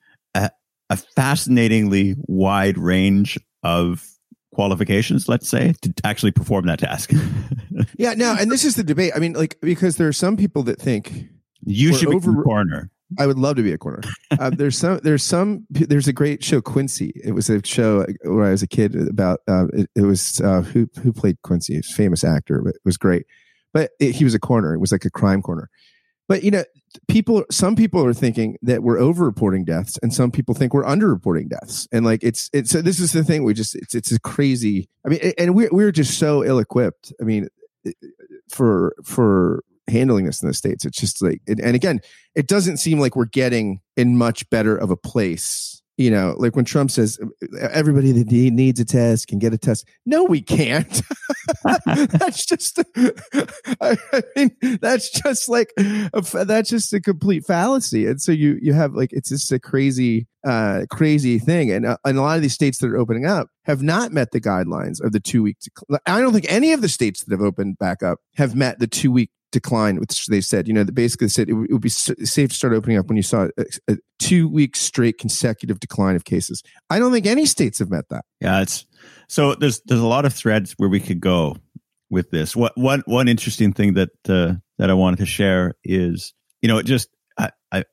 a, 0.92 0.98
fascinatingly 0.98 2.16
wide 2.28 2.78
range 2.78 3.40
of 3.64 4.08
qualifications 4.54 5.30
let's 5.30 5.48
say 5.48 5.74
to 5.82 5.94
actually 6.04 6.32
perform 6.32 6.66
that 6.66 6.80
task 6.80 7.12
yeah, 7.98 8.14
no, 8.14 8.36
and 8.40 8.52
this 8.52 8.66
is 8.66 8.76
the 8.76 8.84
debate. 8.84 9.14
I 9.16 9.20
mean, 9.20 9.34
like 9.34 9.58
because 9.62 9.98
there 9.98 10.08
are 10.08 10.14
some 10.14 10.38
people 10.38 10.64
that 10.64 10.82
think 10.82 11.28
you 11.64 11.94
should 11.94 12.10
be 12.10 12.16
over- 12.16 12.42
a 12.42 12.44
coroner 12.44 12.92
I 13.20 13.28
would 13.28 13.38
love 13.38 13.58
to 13.58 13.62
be 13.62 13.74
a 13.74 13.78
corner. 13.78 14.02
Uh, 14.40 14.50
there's 14.58 14.78
some. 14.78 15.00
There's 15.04 15.22
some. 15.22 15.66
There's 15.70 16.08
a 16.08 16.14
great 16.14 16.44
show, 16.46 16.62
Quincy. 16.62 17.12
It 17.22 17.34
was 17.34 17.50
a 17.50 17.62
show 17.66 18.06
when 18.24 18.48
I 18.48 18.52
was 18.52 18.64
a 18.64 18.68
kid 18.68 18.96
about. 18.96 19.42
Uh, 19.50 19.66
it, 19.74 19.90
it 19.98 20.02
was 20.04 20.40
uh, 20.40 20.62
who 20.62 20.90
who 21.04 21.12
played 21.12 21.42
Quincy, 21.42 21.78
a 21.78 21.82
famous 21.82 22.24
actor, 22.24 22.62
but 22.62 22.76
it 22.76 22.82
was 22.86 22.96
great. 22.96 23.26
But 23.74 23.92
it, 24.00 24.16
he 24.16 24.24
was 24.24 24.34
a 24.34 24.40
corner. 24.40 24.74
It 24.74 24.80
was 24.80 24.94
like 24.94 25.04
a 25.04 25.10
crime 25.10 25.42
corner. 25.42 25.70
But 26.31 26.44
you 26.44 26.51
know, 26.51 26.63
people. 27.10 27.44
Some 27.51 27.75
people 27.75 28.06
are 28.06 28.13
thinking 28.13 28.58
that 28.62 28.84
we're 28.84 28.98
over-reporting 28.98 29.65
deaths, 29.65 30.00
and 30.01 30.13
some 30.13 30.32
people 30.32 30.56
think 30.56 30.74
we're 30.74 30.86
under-reporting 30.86 31.50
deaths. 31.50 31.89
And 31.91 32.06
like 32.06 32.24
it's 32.24 32.50
it's. 32.53 32.70
So 32.70 32.82
this 32.82 33.01
is 33.01 33.12
the 33.12 33.22
thing. 33.22 33.44
We 33.44 33.53
just 33.53 33.75
it's 33.75 33.94
it's 33.94 34.13
a 34.13 34.20
crazy. 34.22 34.88
I 35.06 35.10
mean, 35.10 35.34
and 35.38 35.53
we're 35.53 35.67
we're 35.74 35.91
just 35.91 36.17
so 36.17 36.41
ill-equipped. 36.41 37.12
I 37.20 37.25
mean, 37.25 37.50
for 38.48 38.96
for 39.03 39.65
handling 39.89 40.24
this 40.24 40.41
in 40.41 40.48
the 40.48 40.53
states. 40.53 40.86
It's 40.86 40.98
just 40.98 41.22
like, 41.22 41.41
and 41.48 41.75
again, 41.75 42.00
it 42.34 42.48
doesn't 42.48 42.77
seem 42.77 42.98
like 42.98 43.17
we're 43.17 43.25
getting 43.25 43.82
in 43.98 44.17
much 44.17 44.50
better 44.50 44.77
of 44.77 44.89
a 44.89 44.96
place. 44.96 45.82
You 46.01 46.12
know, 46.12 46.36
like 46.38 46.55
when 46.55 46.65
Trump 46.65 46.91
says 46.91 47.20
everybody 47.60 48.12
that 48.12 48.27
needs 48.31 48.79
a 48.79 48.86
test 48.86 49.27
can 49.27 49.39
get 49.39 49.53
a 49.53 49.58
test. 49.58 49.88
No, 50.05 50.24
we 50.24 50.41
can't. 50.41 51.01
that's 51.86 52.46
just, 52.46 52.79
I 53.81 53.98
mean, 54.36 54.58
that's 54.81 55.10
just 55.10 55.50
like, 55.50 55.72
a, 55.77 56.46
that's 56.46 56.70
just 56.70 56.93
a 56.93 57.00
complete 57.00 57.46
fallacy. 57.46 58.08
And 58.08 58.22
so 58.22 58.31
you, 58.31 58.58
you 58.62 58.74
have 58.74 58.93
like, 58.93 59.13
it's 59.13 59.29
just 59.29 59.51
a 59.51 59.60
crazy, 59.60 60.27
uh, 60.46 60.86
crazy 60.89 61.39
thing. 61.39 61.72
And, 61.72 61.86
uh, 61.86 61.98
and 62.05 62.17
a 62.17 62.22
lot 62.22 62.36
of 62.36 62.41
these 62.41 62.53
states 62.53 62.79
that 62.79 62.91
are 62.91 62.98
opening 62.98 63.25
up 63.25 63.48
have 63.65 63.81
not 63.81 64.12
met 64.12 64.31
the 64.31 64.41
guidelines 64.41 65.03
of 65.03 65.12
the 65.12 65.20
two 65.20 65.43
week. 65.43 65.58
I 66.05 66.20
don't 66.20 66.34
think 66.34 66.51
any 66.51 66.74
of 66.74 66.81
the 66.81 66.89
states 66.89 67.24
that 67.24 67.31
have 67.31 67.46
opened 67.46 67.77
back 67.77 68.03
up 68.03 68.20
have 68.36 68.55
met 68.55 68.79
the 68.79 68.88
two 68.88 69.12
week 69.12 69.29
decline, 69.51 70.00
which 70.00 70.27
they 70.27 70.41
said, 70.41 70.67
you 70.67 70.74
know, 70.74 70.84
they 70.84 70.91
basically 70.91 71.27
said 71.27 71.50
it, 71.50 71.53
would- 71.53 71.81
be 71.81 71.89
safe 71.89 72.50
to 72.50 72.55
start 72.55 72.74
opening 72.74 72.98
up 72.98 73.08
when 73.08 73.17
you 73.17 73.24
saw 73.24 73.48
a, 73.58 73.65
a 73.89 73.98
two 74.20 74.48
week 74.48 74.75
straight 74.75 75.17
consecutive 75.17 75.79
decline 75.79 76.15
of 76.15 76.25
cases. 76.25 76.63
I 76.89 77.00
don't 77.00 77.12
think 77.12 77.25
any 77.25 77.46
states 77.46 77.79
have 77.79 77.89
met 77.89 78.08
that. 78.10 78.24
Yeah, 78.39 78.62
it's 78.62 78.86
so 79.27 79.55
there's 79.55 79.81
there's 79.86 80.01
a 80.01 80.08
lot 80.08 80.25
of 80.25 80.34
threads 80.34 80.74
where 80.77 80.89
we 80.89 81.00
could 81.00 81.20
go 81.20 81.58
with 82.10 82.29
this. 82.29 82.55
What 82.55 82.77
one 82.77 83.03
one 83.05 83.27
interesting 83.27 83.74
thing 83.74 83.93
that 83.96 84.10
uh, 84.29 84.53
that 84.77 84.89
I 84.89 84.93
wanted 84.93 85.17
to 85.20 85.25
share 85.25 85.74
is 85.84 86.34
you 86.62 86.67
know 86.67 86.77
it 86.77 86.86
just 86.86 87.10
I 87.38 87.51
I 87.72 87.84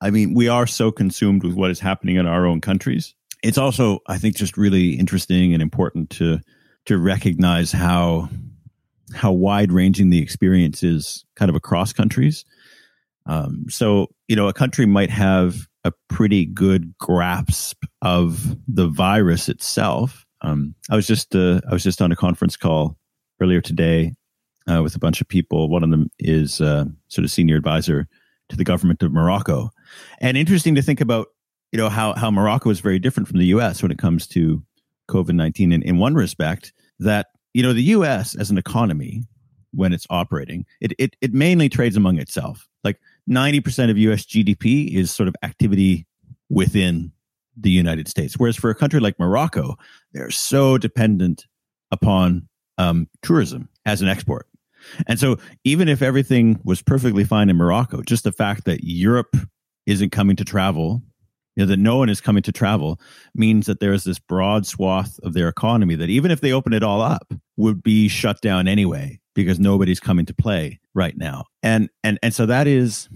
I 0.00 0.10
mean 0.10 0.34
we 0.34 0.48
are 0.48 0.66
so 0.66 0.92
consumed 0.92 1.42
with 1.44 1.54
what 1.54 1.70
is 1.70 1.80
happening 1.80 2.16
in 2.16 2.26
our 2.26 2.46
own 2.46 2.60
countries. 2.60 3.14
It's 3.42 3.58
also 3.58 4.00
I 4.06 4.18
think 4.18 4.36
just 4.36 4.58
really 4.58 4.90
interesting 4.90 5.54
and 5.54 5.62
important 5.62 6.10
to 6.10 6.40
to 6.86 6.98
recognize 6.98 7.72
how 7.72 8.28
how 9.12 9.32
wide 9.32 9.72
ranging 9.72 10.10
the 10.10 10.22
experience 10.22 10.82
is 10.82 11.24
kind 11.36 11.48
of 11.48 11.54
across 11.54 11.92
countries. 11.92 12.44
Um, 13.26 13.66
so 13.68 14.08
you 14.28 14.36
know 14.36 14.48
a 14.48 14.52
country 14.52 14.86
might 14.86 15.10
have 15.10 15.66
a 15.84 15.92
pretty 16.08 16.44
good 16.44 16.94
grasp 16.98 17.84
of 18.02 18.56
the 18.68 18.86
virus 18.86 19.48
itself. 19.48 20.26
Um, 20.42 20.74
I 20.90 20.96
was 20.96 21.06
just 21.06 21.34
uh, 21.34 21.60
I 21.68 21.72
was 21.72 21.82
just 21.82 22.02
on 22.02 22.12
a 22.12 22.16
conference 22.16 22.56
call 22.56 22.96
earlier 23.40 23.60
today 23.60 24.14
uh, 24.70 24.82
with 24.82 24.94
a 24.94 24.98
bunch 24.98 25.20
of 25.20 25.28
people. 25.28 25.68
One 25.68 25.82
of 25.82 25.90
them 25.90 26.10
is 26.18 26.60
uh, 26.60 26.84
sort 27.08 27.24
of 27.24 27.30
senior 27.30 27.56
advisor 27.56 28.08
to 28.48 28.56
the 28.56 28.64
government 28.64 29.02
of 29.02 29.12
Morocco. 29.12 29.70
And 30.20 30.36
interesting 30.36 30.74
to 30.74 30.82
think 30.82 31.00
about, 31.00 31.28
you 31.72 31.78
know, 31.78 31.88
how, 31.88 32.14
how 32.14 32.30
Morocco 32.30 32.70
is 32.70 32.80
very 32.80 32.98
different 32.98 33.28
from 33.28 33.38
the 33.38 33.46
US 33.46 33.82
when 33.82 33.90
it 33.90 33.98
comes 33.98 34.26
to 34.28 34.62
COVID 35.08 35.34
19 35.34 35.72
in, 35.72 35.82
in 35.82 35.98
one 35.98 36.14
respect, 36.14 36.72
that, 36.98 37.28
you 37.54 37.62
know, 37.62 37.72
the 37.72 37.82
US 37.82 38.34
as 38.34 38.50
an 38.50 38.58
economy, 38.58 39.24
when 39.72 39.92
it's 39.92 40.06
operating, 40.10 40.66
it, 40.80 40.92
it, 40.98 41.16
it 41.20 41.32
mainly 41.32 41.68
trades 41.68 41.96
among 41.96 42.18
itself. 42.18 42.68
Like 42.82 43.00
90% 43.28 43.90
of 43.90 43.98
US 43.98 44.24
GDP 44.24 44.94
is 44.94 45.10
sort 45.10 45.28
of 45.28 45.36
activity 45.42 46.06
within 46.48 47.12
the 47.56 47.70
United 47.70 48.08
States. 48.08 48.34
Whereas 48.36 48.56
for 48.56 48.70
a 48.70 48.74
country 48.74 49.00
like 49.00 49.18
Morocco, 49.18 49.76
they're 50.12 50.30
so 50.30 50.78
dependent 50.78 51.46
upon 51.90 52.48
um, 52.78 53.08
tourism 53.22 53.68
as 53.84 54.02
an 54.02 54.08
export. 54.08 54.46
And 55.06 55.18
so 55.20 55.36
even 55.64 55.88
if 55.88 56.00
everything 56.02 56.58
was 56.64 56.82
perfectly 56.82 57.24
fine 57.24 57.50
in 57.50 57.56
Morocco, 57.56 58.02
just 58.02 58.24
the 58.24 58.32
fact 58.32 58.64
that 58.64 58.82
Europe 58.82 59.36
isn't 59.86 60.10
coming 60.10 60.36
to 60.36 60.44
travel, 60.44 61.02
know, 61.60 61.66
that 61.66 61.78
no 61.78 61.96
one 61.96 62.08
is 62.08 62.20
coming 62.20 62.42
to 62.42 62.52
travel 62.52 63.00
means 63.34 63.66
that 63.66 63.80
there 63.80 63.92
is 63.92 64.04
this 64.04 64.18
broad 64.18 64.66
swath 64.66 65.18
of 65.22 65.34
their 65.34 65.48
economy 65.48 65.94
that 65.96 66.10
even 66.10 66.30
if 66.30 66.40
they 66.40 66.52
open 66.52 66.72
it 66.72 66.82
all 66.82 67.00
up 67.00 67.32
would 67.56 67.82
be 67.82 68.08
shut 68.08 68.40
down 68.40 68.68
anyway 68.68 69.18
because 69.34 69.58
nobody's 69.58 70.00
coming 70.00 70.26
to 70.26 70.34
play 70.34 70.80
right 70.94 71.16
now. 71.16 71.44
And 71.62 71.88
and 72.04 72.18
and 72.22 72.34
so 72.34 72.46
that 72.46 72.66
is 72.66 73.08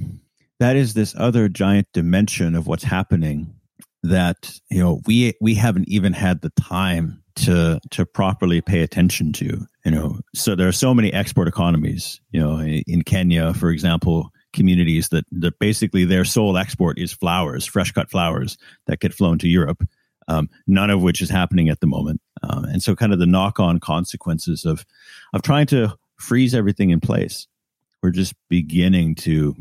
that 0.61 0.77
is 0.77 0.95
this 0.95 1.15
other 1.19 1.49
giant 1.49 1.89
dimension 1.93 2.55
of 2.55 2.67
what's 2.67 2.85
happening 2.85 3.55
that 4.03 4.59
you 4.71 4.79
know 4.79 5.01
we 5.07 5.35
we 5.41 5.55
haven't 5.55 5.89
even 5.89 6.13
had 6.13 6.43
the 6.43 6.51
time 6.51 7.23
to 7.37 7.81
to 7.91 8.07
properly 8.07 8.61
pay 8.61 8.83
attention 8.83 9.33
to 9.33 9.67
you 9.85 9.91
know 9.91 10.21
so 10.35 10.55
there 10.55 10.69
are 10.69 10.73
so 10.73 10.95
many 10.95 11.13
export 11.13 11.49
economies 11.49 12.21
you 12.31 12.41
know 12.41 12.61
in 12.61 13.03
Kenya 13.03 13.55
for 13.55 13.71
example 13.71 14.31
communities 14.55 15.11
that 15.11 15.27
that 15.33 15.59
basically 15.59 16.05
their 16.05 16.25
sole 16.25 16.57
export 16.57 16.99
is 16.99 17.13
flowers 17.13 17.67
fresh 17.67 17.93
cut 17.93 18.11
flowers 18.11 18.57
that 18.87 19.01
get 19.01 19.13
flown 19.13 19.39
to 19.39 19.49
Europe. 19.49 19.87
Um, 20.27 20.49
none 20.67 20.89
of 20.89 21.03
which 21.03 21.21
is 21.21 21.29
happening 21.29 21.69
at 21.69 21.81
the 21.81 21.87
moment. 21.87 22.23
Um, 22.43 22.65
and 22.65 22.83
so 22.83 22.97
kind 22.97 23.13
of 23.13 23.19
the 23.19 23.27
knock 23.27 23.61
on 23.61 23.79
consequences 23.79 24.65
of 24.65 24.87
of 25.35 25.43
trying 25.43 25.67
to 25.67 25.95
freeze 26.17 26.55
everything 26.55 26.91
in 26.91 27.01
place 27.01 27.47
we're 28.05 28.11
just 28.11 28.35
beginning 28.51 29.15
to 29.15 29.57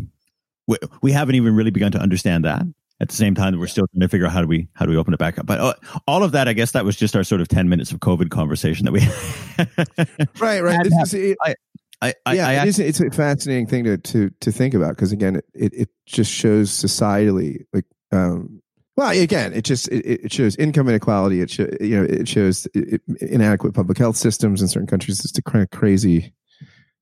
we, 0.67 0.77
we 1.01 1.11
haven't 1.13 1.35
even 1.35 1.55
really 1.55 1.71
begun 1.71 1.93
to 1.93 1.97
understand 1.97 2.43
that. 2.43 2.61
At 2.99 3.07
the 3.07 3.15
same 3.15 3.35
time 3.35 3.57
we're 3.57 3.67
still 3.67 3.87
trying 3.87 4.01
to 4.01 4.09
figure 4.09 4.25
out 4.25 4.33
how 4.33 4.41
do 4.41 4.47
we 4.47 4.67
how 4.73 4.85
do 4.85 4.91
we 4.91 4.97
open 4.97 5.13
it 5.13 5.17
back 5.17 5.39
up. 5.39 5.45
But 5.45 5.59
uh, 5.61 5.73
all 6.07 6.23
of 6.23 6.33
that 6.33 6.47
i 6.47 6.53
guess 6.53 6.71
that 6.71 6.85
was 6.85 6.95
just 6.95 7.15
our 7.15 7.23
sort 7.23 7.41
of 7.41 7.47
10 7.47 7.69
minutes 7.69 7.91
of 7.91 7.99
covid 7.99 8.29
conversation 8.29 8.85
that 8.85 8.91
we 8.91 8.99
right 10.39 10.61
right. 10.61 10.83
This 10.83 10.93
is, 10.93 11.13
it, 11.13 11.37
I, 11.41 11.55
I, 12.03 12.13
I, 12.25 12.33
yeah, 12.35 12.47
I, 12.47 12.53
it 12.63 12.67
is, 12.67 12.79
it's 12.79 12.99
a 12.99 13.09
fascinating 13.11 13.67
thing 13.67 13.83
to 13.85 13.97
to 13.97 14.29
to 14.41 14.51
think 14.51 14.73
about 14.73 14.89
because 14.89 15.11
again, 15.11 15.37
it, 15.37 15.45
it, 15.53 15.73
it 15.73 15.89
just 16.05 16.31
shows 16.31 16.69
societally 16.71 17.65
like 17.73 17.85
um, 18.11 18.61
well 18.97 19.09
again 19.09 19.53
it 19.53 19.63
just 19.63 19.87
it, 19.89 20.25
it 20.25 20.31
shows 20.31 20.55
income 20.57 20.89
inequality. 20.89 21.41
It 21.41 21.49
shows 21.49 21.75
you 21.79 21.97
know 21.97 22.03
it 22.03 22.27
shows 22.27 22.67
inadequate 23.21 23.73
public 23.73 23.97
health 23.97 24.17
systems 24.17 24.61
in 24.61 24.67
certain 24.67 24.87
countries. 24.87 25.23
It's 25.23 25.37
a 25.37 25.41
kind 25.41 25.63
of 25.63 25.69
crazy 25.71 26.33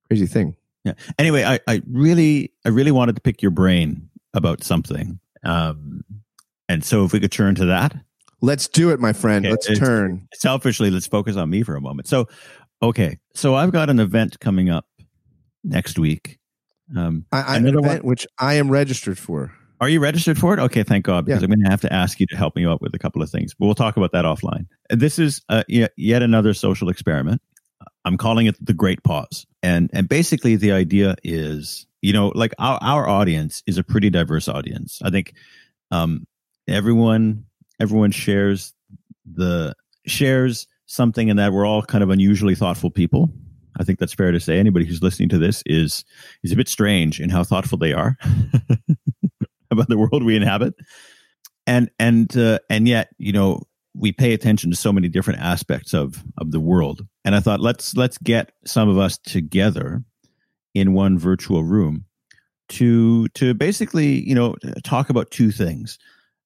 crazy 0.08 0.26
thing. 0.26 0.56
Yeah. 0.84 0.94
Anyway, 1.18 1.44
I 1.44 1.60
I 1.68 1.82
really 1.88 2.52
I 2.66 2.70
really 2.70 2.92
wanted 2.92 3.16
to 3.16 3.22
pick 3.22 3.42
your 3.42 3.52
brain 3.52 4.10
about 4.34 4.64
something 4.64 5.20
um, 5.44 6.04
and 6.70 6.84
so 6.84 7.04
if 7.04 7.14
we 7.14 7.20
could 7.20 7.32
turn 7.32 7.56
to 7.56 7.66
that. 7.66 7.96
Let's 8.42 8.68
do 8.68 8.90
it, 8.90 9.00
my 9.00 9.14
friend. 9.14 9.46
Okay, 9.46 9.52
let's 9.52 9.80
turn. 9.80 10.28
Selfishly, 10.34 10.90
let's 10.90 11.08
focus 11.08 11.36
on 11.36 11.50
me 11.50 11.62
for 11.64 11.76
a 11.76 11.82
moment. 11.82 12.08
So, 12.08 12.28
okay. 12.82 13.20
So 13.36 13.56
I've 13.56 13.72
got 13.72 13.90
an 13.90 14.00
event 14.00 14.40
coming 14.40 14.70
up 14.70 14.86
next 15.64 16.00
week. 16.00 16.40
Um, 16.96 17.26
I, 17.32 17.58
an 17.58 17.68
event 17.68 18.04
one. 18.04 18.10
which 18.10 18.28
I 18.38 18.56
am 18.56 18.70
registered 18.70 19.18
for. 19.18 19.54
Are 19.80 19.90
you 19.90 20.00
registered 20.00 20.38
for 20.38 20.54
it? 20.54 20.60
Okay, 20.60 20.84
thank 20.84 21.06
God, 21.06 21.26
because 21.26 21.42
yeah. 21.42 21.46
I'm 21.46 21.50
going 21.50 21.64
to 21.64 21.70
have 21.70 21.82
to 21.82 21.92
ask 21.92 22.20
you 22.20 22.28
to 22.28 22.38
help 22.38 22.56
me 22.56 22.66
out 22.66 22.82
with 22.82 22.94
a 22.94 23.00
couple 23.00 23.22
of 23.22 23.30
things. 23.30 23.54
But 23.54 23.66
we'll 23.66 23.76
talk 23.76 23.98
about 23.98 24.12
that 24.12 24.26
offline. 24.26 24.68
This 24.90 25.18
is 25.18 25.42
uh, 25.50 25.64
yet 25.68 26.22
another 26.22 26.54
social 26.54 26.90
experiment. 26.90 27.42
I'm 28.06 28.18
calling 28.18 28.46
it 28.46 28.64
the 28.64 28.74
Great 28.74 29.04
Pause, 29.04 29.48
and 29.64 29.90
and 29.94 30.08
basically 30.08 30.56
the 30.56 30.72
idea 30.72 31.16
is 31.24 31.88
you 32.02 32.14
know, 32.14 32.32
like 32.36 32.54
our, 32.60 32.80
our 32.82 33.08
audience 33.08 33.64
is 33.68 33.78
a 33.78 33.84
pretty 33.84 34.10
diverse 34.10 34.48
audience. 34.48 35.00
I 35.04 35.10
think 35.10 35.34
um, 35.92 36.26
everyone 36.68 37.46
everyone 37.80 38.12
shares 38.12 38.74
the 39.26 39.76
shares 40.06 40.68
something 40.88 41.30
in 41.30 41.38
that 41.38 41.54
we're 41.54 41.66
all 41.66 41.84
kind 41.84 42.04
of 42.04 42.10
unusually 42.10 42.56
thoughtful 42.56 42.90
people. 42.90 43.32
I 43.80 43.84
think 43.84 44.00
that's 44.00 44.14
fair 44.14 44.32
to 44.32 44.40
say. 44.40 44.60
Anybody 44.60 44.86
who's 44.86 45.02
listening 45.02 45.30
to 45.30 45.38
this 45.38 45.64
is 45.66 46.04
is 46.44 46.52
a 46.52 46.56
bit 46.56 46.68
strange 46.68 47.20
in 47.20 47.30
how 47.30 47.44
thoughtful 47.44 47.78
they 47.78 47.94
are 47.94 48.18
about 49.72 49.88
the 49.88 49.98
world 49.98 50.24
we 50.24 50.36
inhabit, 50.36 50.76
and 51.66 51.90
and 52.00 52.36
uh, 52.38 52.60
and 52.70 52.88
yet 52.88 53.10
you 53.18 53.32
know 53.32 53.64
we 53.94 54.12
pay 54.12 54.34
attention 54.34 54.70
to 54.70 54.76
so 54.76 54.94
many 54.94 55.08
different 55.08 55.40
aspects 55.40 55.94
of 55.94 56.24
of 56.38 56.52
the 56.52 56.60
world. 56.60 57.06
And 57.26 57.36
I 57.36 57.40
thought 57.40 57.60
let's 57.60 57.96
let's 57.96 58.18
get 58.18 58.52
some 58.66 58.90
of 58.90 58.98
us 58.98 59.18
together 59.18 60.04
in 60.74 60.94
one 60.94 61.18
virtual 61.18 61.64
room 61.64 62.06
to 62.72 63.28
to 63.30 63.54
basically 63.54 64.28
you 64.28 64.34
know 64.34 64.56
talk 64.84 65.10
about 65.10 65.30
two 65.30 65.52
things 65.52 66.00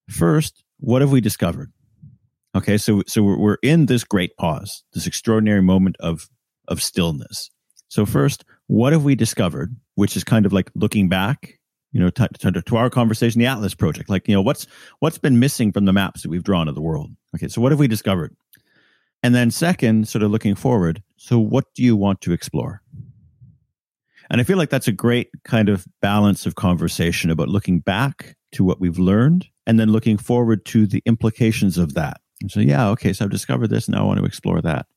first 0.10 0.64
what 0.80 1.02
have 1.02 1.12
we 1.12 1.22
discovered 1.22 1.72
okay 2.56 2.78
so 2.78 3.04
so 3.06 3.22
we're, 3.22 3.38
we're 3.38 3.58
in 3.62 3.86
this 3.86 4.04
great 4.04 4.36
pause 4.38 4.84
this 4.94 5.06
extraordinary 5.06 5.62
moment 5.62 5.96
of 6.00 6.28
of 6.68 6.82
stillness 6.82 7.50
so 7.88 8.06
first 8.06 8.46
what 8.68 8.94
have 8.94 9.04
we 9.04 9.16
discovered 9.16 9.76
which 9.96 10.16
is 10.16 10.24
kind 10.24 10.46
of 10.46 10.54
like 10.54 10.70
looking 10.76 11.10
back 11.10 11.60
you 11.92 12.00
know 12.00 12.10
to, 12.10 12.28
to, 12.40 12.52
to 12.62 12.78
our 12.78 12.90
conversation 12.90 13.40
the 13.40 13.46
atlas 13.46 13.76
project 13.76 14.10
like 14.10 14.28
you 14.28 14.34
know 14.34 14.42
what's 14.42 14.68
what's 15.00 15.18
been 15.18 15.40
missing 15.40 15.72
from 15.72 15.86
the 15.86 15.94
maps 15.94 16.22
that 16.22 16.30
we've 16.30 16.44
drawn 16.44 16.68
of 16.68 16.76
the 16.76 16.82
world 16.82 17.12
okay 17.36 17.48
so 17.48 17.62
what 17.62 17.72
have 17.72 17.80
we 17.80 17.88
discovered 17.88 18.36
and 19.24 19.34
then 19.34 19.50
second 19.50 20.08
sort 20.08 20.24
of 20.24 20.32
looking 20.32 20.56
forward 20.56 21.02
so 21.18 21.40
what 21.40 21.66
do 21.76 21.84
you 21.84 21.96
want 21.96 22.22
to 22.22 22.32
explore 22.32 22.82
and 24.30 24.42
I 24.42 24.44
feel 24.44 24.58
like 24.58 24.70
that's 24.70 24.88
a 24.88 24.92
great 24.92 25.30
kind 25.44 25.70
of 25.70 25.86
balance 26.02 26.46
of 26.46 26.56
conversation 26.56 27.30
about 27.30 27.50
looking 27.50 27.80
back 27.80 28.36
to 28.54 28.64
what 28.64 28.80
we've 28.80 29.00
learned 29.00 29.48
and 29.68 29.80
then 29.80 29.92
looking 29.92 30.18
forward 30.18 30.66
to 30.66 30.88
the 30.88 31.02
implications 31.06 31.78
of 31.78 31.94
that. 31.94 32.18
And 32.42 32.52
so, 32.52 32.60
yeah, 32.60 32.90
okay, 32.90 33.14
so 33.14 33.26
I've 33.26 33.32
discovered 33.32 33.70
this. 33.70 33.88
Now 33.88 34.02
I 34.02 34.04
want 34.04 34.20
to 34.20 34.26
explore 34.26 34.62
that. 34.62 34.88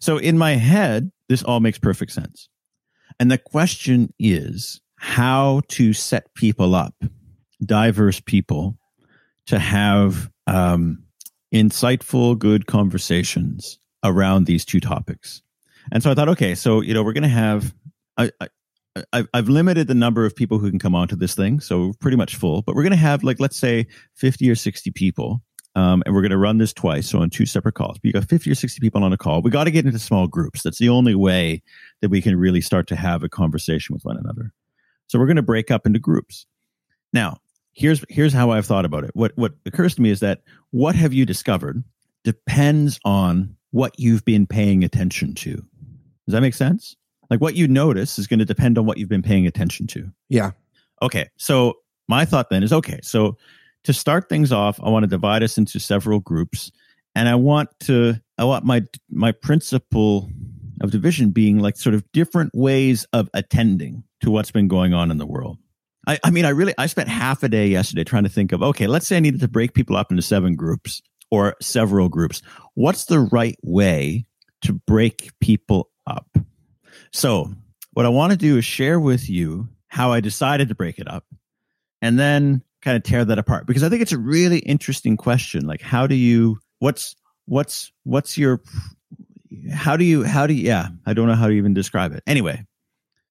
So 0.00 0.18
in 0.18 0.38
my 0.38 0.52
head, 0.52 1.10
this 1.28 1.42
all 1.42 1.60
makes 1.60 1.78
perfect 1.78 2.12
sense. 2.12 2.48
And 3.18 3.30
the 3.30 3.38
question 3.38 4.12
is 4.18 4.80
how 4.96 5.62
to 5.68 5.92
set 5.92 6.34
people 6.34 6.74
up, 6.74 6.94
diverse 7.64 8.20
people, 8.20 8.78
to 9.46 9.58
have 9.58 10.30
um, 10.46 11.04
insightful, 11.54 12.38
good 12.38 12.66
conversations 12.66 13.78
around 14.02 14.46
these 14.46 14.64
two 14.64 14.80
topics. 14.80 15.42
And 15.92 16.02
so 16.02 16.10
I 16.10 16.14
thought, 16.14 16.28
okay, 16.30 16.54
so 16.54 16.80
you 16.80 16.94
know, 16.94 17.02
we're 17.02 17.12
going 17.12 17.22
to 17.22 17.28
have. 17.28 17.74
I, 18.16 18.30
I, 19.12 19.24
I've, 19.34 19.48
limited 19.48 19.88
the 19.88 19.94
number 19.94 20.24
of 20.24 20.36
people 20.36 20.60
who 20.60 20.70
can 20.70 20.78
come 20.78 20.94
onto 20.94 21.16
this 21.16 21.34
thing, 21.34 21.58
so 21.58 21.94
pretty 22.00 22.16
much 22.16 22.36
full. 22.36 22.62
But 22.62 22.76
we're 22.76 22.84
going 22.84 22.92
to 22.92 22.96
have 22.96 23.24
like 23.24 23.40
let's 23.40 23.56
say 23.56 23.88
fifty 24.14 24.48
or 24.48 24.54
sixty 24.54 24.92
people, 24.92 25.42
um, 25.74 26.02
and 26.06 26.14
we're 26.14 26.22
going 26.22 26.30
to 26.30 26.38
run 26.38 26.58
this 26.58 26.72
twice, 26.72 27.08
so 27.08 27.20
on 27.20 27.30
two 27.30 27.46
separate 27.46 27.74
calls. 27.74 27.98
But 27.98 28.04
you 28.04 28.12
got 28.12 28.28
fifty 28.28 28.50
or 28.50 28.54
sixty 28.54 28.80
people 28.80 29.02
on 29.04 29.12
a 29.12 29.16
call. 29.16 29.42
We 29.42 29.50
got 29.50 29.64
to 29.64 29.70
get 29.70 29.86
into 29.86 29.98
small 29.98 30.26
groups. 30.26 30.62
That's 30.62 30.78
the 30.78 30.88
only 30.88 31.14
way 31.14 31.62
that 32.00 32.10
we 32.10 32.22
can 32.22 32.36
really 32.36 32.60
start 32.60 32.86
to 32.88 32.96
have 32.96 33.22
a 33.22 33.28
conversation 33.28 33.94
with 33.94 34.04
one 34.04 34.16
another. 34.16 34.52
So 35.06 35.18
we're 35.18 35.26
going 35.26 35.36
to 35.36 35.42
break 35.42 35.70
up 35.70 35.86
into 35.86 35.98
groups. 35.98 36.46
Now, 37.12 37.38
here's 37.72 38.04
here's 38.08 38.32
how 38.32 38.50
I've 38.50 38.66
thought 38.66 38.84
about 38.84 39.04
it. 39.04 39.10
What 39.14 39.32
what 39.36 39.54
occurs 39.66 39.94
to 39.96 40.02
me 40.02 40.10
is 40.10 40.20
that 40.20 40.42
what 40.70 40.94
have 40.94 41.12
you 41.12 41.26
discovered 41.26 41.82
depends 42.24 42.98
on 43.04 43.56
what 43.70 43.98
you've 43.98 44.24
been 44.24 44.46
paying 44.46 44.84
attention 44.84 45.34
to. 45.34 45.54
Does 45.54 46.32
that 46.32 46.40
make 46.40 46.54
sense? 46.54 46.96
Like 47.28 47.40
what 47.40 47.56
you 47.56 47.66
notice 47.66 48.18
is 48.18 48.26
going 48.26 48.38
to 48.38 48.44
depend 48.44 48.78
on 48.78 48.86
what 48.86 48.98
you've 48.98 49.08
been 49.08 49.22
paying 49.22 49.46
attention 49.46 49.86
to. 49.88 50.10
Yeah. 50.28 50.52
Okay. 51.02 51.28
So 51.36 51.78
my 52.08 52.24
thought 52.24 52.50
then 52.50 52.62
is 52.62 52.72
okay. 52.72 53.00
So 53.02 53.36
to 53.84 53.92
start 53.92 54.28
things 54.28 54.52
off, 54.52 54.80
I 54.82 54.88
want 54.88 55.04
to 55.04 55.08
divide 55.08 55.42
us 55.42 55.58
into 55.58 55.78
several 55.78 56.20
groups, 56.20 56.72
and 57.14 57.28
I 57.28 57.34
want 57.36 57.68
to 57.80 58.14
I 58.38 58.44
want 58.44 58.64
my 58.64 58.82
my 59.10 59.32
principle 59.32 60.30
of 60.80 60.90
division 60.90 61.30
being 61.30 61.58
like 61.60 61.76
sort 61.76 61.94
of 61.94 62.04
different 62.12 62.52
ways 62.54 63.06
of 63.12 63.30
attending 63.32 64.04
to 64.22 64.30
what's 64.30 64.50
been 64.50 64.68
going 64.68 64.92
on 64.92 65.10
in 65.10 65.18
the 65.18 65.26
world. 65.26 65.58
I, 66.06 66.18
I 66.24 66.30
mean, 66.30 66.44
I 66.44 66.50
really 66.50 66.74
I 66.76 66.86
spent 66.86 67.08
half 67.08 67.42
a 67.42 67.48
day 67.48 67.68
yesterday 67.68 68.04
trying 68.04 68.24
to 68.24 68.28
think 68.28 68.52
of 68.52 68.62
okay, 68.62 68.86
let's 68.86 69.06
say 69.06 69.16
I 69.16 69.20
needed 69.20 69.40
to 69.40 69.48
break 69.48 69.74
people 69.74 69.96
up 69.96 70.10
into 70.10 70.22
seven 70.22 70.56
groups 70.56 71.02
or 71.30 71.54
several 71.60 72.08
groups. 72.08 72.42
What's 72.74 73.04
the 73.06 73.20
right 73.20 73.56
way 73.62 74.26
to 74.62 74.72
break 74.72 75.30
people 75.40 75.90
up? 76.06 76.36
So, 77.12 77.52
what 77.92 78.06
I 78.06 78.10
want 78.10 78.32
to 78.32 78.38
do 78.38 78.58
is 78.58 78.64
share 78.64 78.98
with 78.98 79.30
you 79.30 79.68
how 79.88 80.12
I 80.12 80.20
decided 80.20 80.68
to 80.68 80.74
break 80.74 80.98
it 80.98 81.08
up 81.08 81.24
and 82.02 82.18
then 82.18 82.62
kind 82.84 82.96
of 82.96 83.02
tear 83.02 83.24
that 83.24 83.38
apart 83.38 83.66
because 83.66 83.82
I 83.82 83.88
think 83.88 84.02
it's 84.02 84.12
a 84.12 84.18
really 84.18 84.58
interesting 84.58 85.16
question. 85.16 85.66
Like, 85.66 85.80
how 85.80 86.06
do 86.06 86.14
you, 86.14 86.58
what's, 86.80 87.16
what's, 87.46 87.90
what's 88.04 88.36
your, 88.36 88.60
how 89.72 89.96
do 89.96 90.04
you, 90.04 90.22
how 90.22 90.46
do 90.46 90.52
you, 90.52 90.66
yeah, 90.66 90.88
I 91.06 91.14
don't 91.14 91.26
know 91.26 91.34
how 91.34 91.46
to 91.46 91.54
even 91.54 91.72
describe 91.72 92.12
it. 92.12 92.22
Anyway, 92.26 92.64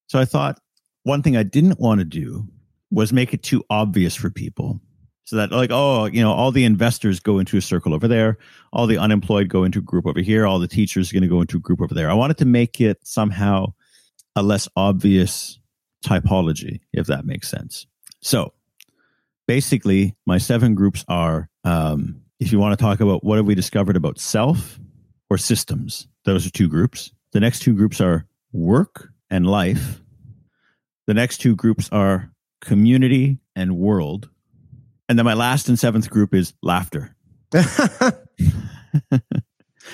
so 0.07 0.19
I 0.19 0.25
thought 0.25 0.59
one 1.03 1.21
thing 1.21 1.37
I 1.37 1.43
didn't 1.43 1.79
want 1.79 1.99
to 1.99 2.05
do 2.05 2.47
was 2.89 3.13
make 3.13 3.33
it 3.33 3.43
too 3.43 3.63
obvious 3.69 4.15
for 4.15 4.29
people. 4.29 4.81
So 5.25 5.37
that 5.37 5.51
like, 5.51 5.71
oh, 5.71 6.05
you 6.05 6.21
know, 6.21 6.33
all 6.33 6.51
the 6.51 6.65
investors 6.65 7.19
go 7.19 7.39
into 7.39 7.55
a 7.55 7.61
circle 7.61 7.93
over 7.93 8.07
there, 8.07 8.37
all 8.73 8.87
the 8.87 8.97
unemployed 8.97 9.47
go 9.47 9.63
into 9.63 9.79
a 9.79 9.83
group 9.83 10.05
over 10.05 10.19
here, 10.19 10.45
all 10.45 10.59
the 10.59 10.67
teachers 10.67 11.09
are 11.09 11.13
going 11.13 11.23
to 11.23 11.29
go 11.29 11.41
into 11.41 11.57
a 11.57 11.61
group 11.61 11.79
over 11.79 11.93
there. 11.93 12.09
I 12.09 12.13
wanted 12.13 12.37
to 12.39 12.45
make 12.45 12.81
it 12.81 12.97
somehow 13.03 13.67
a 14.35 14.43
less 14.43 14.67
obvious 14.75 15.59
typology, 16.03 16.81
if 16.91 17.07
that 17.07 17.25
makes 17.25 17.49
sense. 17.49 17.87
So 18.21 18.53
basically, 19.47 20.15
my 20.25 20.37
seven 20.37 20.75
groups 20.75 21.03
are 21.07 21.49
um, 21.63 22.21
if 22.39 22.51
you 22.51 22.59
want 22.59 22.77
to 22.77 22.83
talk 22.83 22.99
about 22.99 23.23
what 23.23 23.37
have 23.37 23.45
we 23.45 23.55
discovered 23.55 23.95
about 23.95 24.19
self 24.19 24.79
or 25.29 25.37
systems, 25.37 26.07
those 26.25 26.45
are 26.45 26.51
two 26.51 26.67
groups. 26.67 27.11
The 27.31 27.39
next 27.39 27.59
two 27.59 27.73
groups 27.73 28.01
are 28.01 28.25
work 28.51 29.09
and 29.29 29.47
life. 29.47 30.01
The 31.07 31.13
next 31.13 31.39
two 31.39 31.55
groups 31.55 31.89
are 31.91 32.31
community 32.61 33.39
and 33.55 33.77
world. 33.77 34.29
And 35.09 35.17
then 35.17 35.25
my 35.25 35.33
last 35.33 35.67
and 35.67 35.77
seventh 35.77 36.09
group 36.09 36.33
is 36.33 36.53
laughter. 36.61 37.15
I 37.53 38.11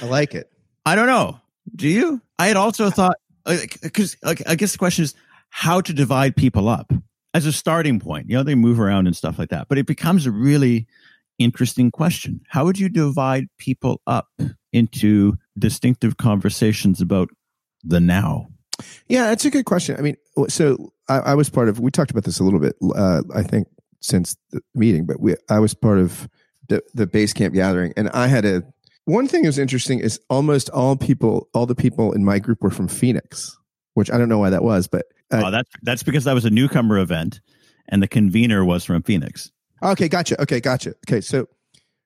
like 0.03 0.35
it. 0.35 0.51
I 0.85 0.95
don't 0.95 1.07
know. 1.07 1.39
Do 1.75 1.87
you? 1.87 2.21
I 2.37 2.47
had 2.47 2.57
also 2.57 2.89
thought 2.89 3.17
because 3.45 4.17
like, 4.23 4.41
I 4.47 4.55
guess 4.55 4.73
the 4.73 4.77
question 4.77 5.03
is 5.03 5.13
how 5.49 5.81
to 5.81 5.93
divide 5.93 6.35
people 6.35 6.69
up 6.69 6.91
as 7.33 7.45
a 7.45 7.51
starting 7.51 7.99
point. 7.99 8.29
You 8.29 8.37
know, 8.37 8.43
they 8.43 8.55
move 8.55 8.79
around 8.79 9.07
and 9.07 9.15
stuff 9.15 9.39
like 9.39 9.49
that, 9.49 9.67
but 9.67 9.77
it 9.77 9.85
becomes 9.85 10.25
a 10.25 10.31
really 10.31 10.87
interesting 11.37 11.91
question. 11.91 12.41
How 12.49 12.65
would 12.65 12.79
you 12.79 12.89
divide 12.89 13.47
people 13.57 14.01
up 14.05 14.27
into 14.73 15.35
distinctive 15.57 16.17
conversations 16.17 17.01
about 17.01 17.29
the 17.83 17.99
now? 17.99 18.47
Yeah, 19.07 19.27
that's 19.27 19.45
a 19.45 19.49
good 19.49 19.65
question. 19.65 19.97
I 19.97 20.01
mean, 20.01 20.15
so 20.47 20.93
I, 21.07 21.19
I 21.19 21.35
was 21.35 21.49
part 21.49 21.69
of. 21.69 21.79
We 21.79 21.91
talked 21.91 22.11
about 22.11 22.23
this 22.23 22.39
a 22.39 22.43
little 22.43 22.59
bit. 22.59 22.75
Uh, 22.95 23.23
I 23.33 23.43
think 23.43 23.67
since 24.01 24.37
the 24.51 24.61
meeting, 24.73 25.05
but 25.05 25.19
we 25.19 25.35
I 25.49 25.59
was 25.59 25.73
part 25.73 25.99
of 25.99 26.29
the 26.69 26.81
the 26.93 27.07
Basecamp 27.07 27.53
gathering, 27.53 27.93
and 27.97 28.09
I 28.09 28.27
had 28.27 28.45
a 28.45 28.63
one 29.09 29.27
thing 29.27 29.41
that 29.41 29.49
was 29.49 29.57
interesting 29.57 29.99
is 29.99 30.19
almost 30.29 30.69
all 30.69 30.95
people, 30.95 31.49
all 31.53 31.65
the 31.65 31.75
people 31.75 32.13
in 32.13 32.23
my 32.23 32.37
group 32.37 32.61
were 32.61 32.69
from 32.69 32.87
Phoenix, 32.87 33.57
which 33.93 34.11
I 34.11 34.17
don't 34.17 34.29
know 34.29 34.39
why 34.39 34.49
that 34.49 34.63
was, 34.63 34.87
but 34.87 35.05
uh, 35.31 35.43
oh, 35.45 35.51
that's 35.51 35.69
that's 35.81 36.03
because 36.03 36.23
that 36.23 36.33
was 36.33 36.45
a 36.45 36.49
newcomer 36.49 36.97
event, 36.97 37.41
and 37.89 38.01
the 38.01 38.07
convener 38.07 38.65
was 38.65 38.85
from 38.85 39.03
Phoenix. 39.03 39.51
Okay, 39.83 40.07
gotcha. 40.07 40.41
Okay, 40.41 40.59
gotcha. 40.59 40.93
Okay, 41.07 41.21
so 41.21 41.47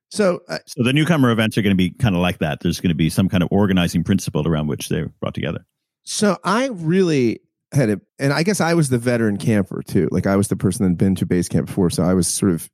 so 0.09 0.41
uh, 0.47 0.59
so 0.65 0.83
the 0.83 0.93
newcomer 0.93 1.31
events 1.31 1.57
are 1.57 1.61
going 1.61 1.75
to 1.75 1.77
be 1.77 1.91
kind 1.91 2.15
of 2.15 2.21
like 2.21 2.39
that. 2.39 2.59
There's 2.61 2.79
going 2.79 2.89
to 2.89 2.95
be 2.95 3.09
some 3.09 3.29
kind 3.29 3.41
of 3.41 3.49
organizing 3.51 4.03
principle 4.03 4.47
around 4.47 4.67
which 4.67 4.89
they're 4.89 5.09
brought 5.19 5.33
together. 5.33 5.65
So 6.03 6.37
I 6.43 6.67
really 6.67 7.39
had 7.71 7.89
it, 7.89 8.01
and 8.19 8.33
I 8.33 8.43
guess 8.43 8.61
I 8.61 8.73
was 8.73 8.89
the 8.89 8.97
veteran 8.97 9.37
camper 9.37 9.81
too. 9.81 10.09
Like 10.11 10.27
I 10.27 10.35
was 10.35 10.49
the 10.49 10.55
person 10.55 10.83
that 10.83 10.91
had 10.91 10.97
been 10.97 11.15
to 11.15 11.25
Basecamp 11.25 11.65
before, 11.65 11.89
so 11.89 12.03
I 12.03 12.13
was 12.13 12.27
sort 12.27 12.51
of 12.51 12.69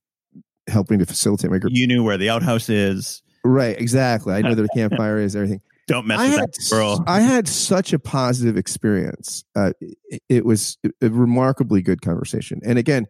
helping 0.67 0.99
to 0.99 1.05
facilitate 1.05 1.51
my 1.51 1.59
group. 1.59 1.73
You 1.73 1.87
knew 1.87 2.03
where 2.03 2.17
the 2.17 2.29
outhouse 2.29 2.69
is. 2.69 3.23
Right, 3.43 3.79
exactly. 3.79 4.33
I 4.33 4.41
know 4.41 4.49
where 4.49 4.55
the 4.63 4.69
campfire 4.75 5.19
is, 5.19 5.35
everything. 5.35 5.61
Don't 5.89 6.05
mess 6.05 6.19
I 6.19 6.29
with 6.29 6.37
had, 6.37 6.49
that 6.49 6.67
girl. 6.69 7.03
I 7.07 7.21
had 7.21 7.47
such 7.47 7.93
a 7.93 7.99
positive 7.99 8.57
experience. 8.57 9.43
Uh, 9.55 9.71
it, 9.81 10.21
it, 10.29 10.45
was 10.45 10.77
a 11.01 11.09
remarkably 11.09 11.81
good 11.81 12.03
conversation. 12.03 12.61
And 12.63 12.77
again, 12.77 13.07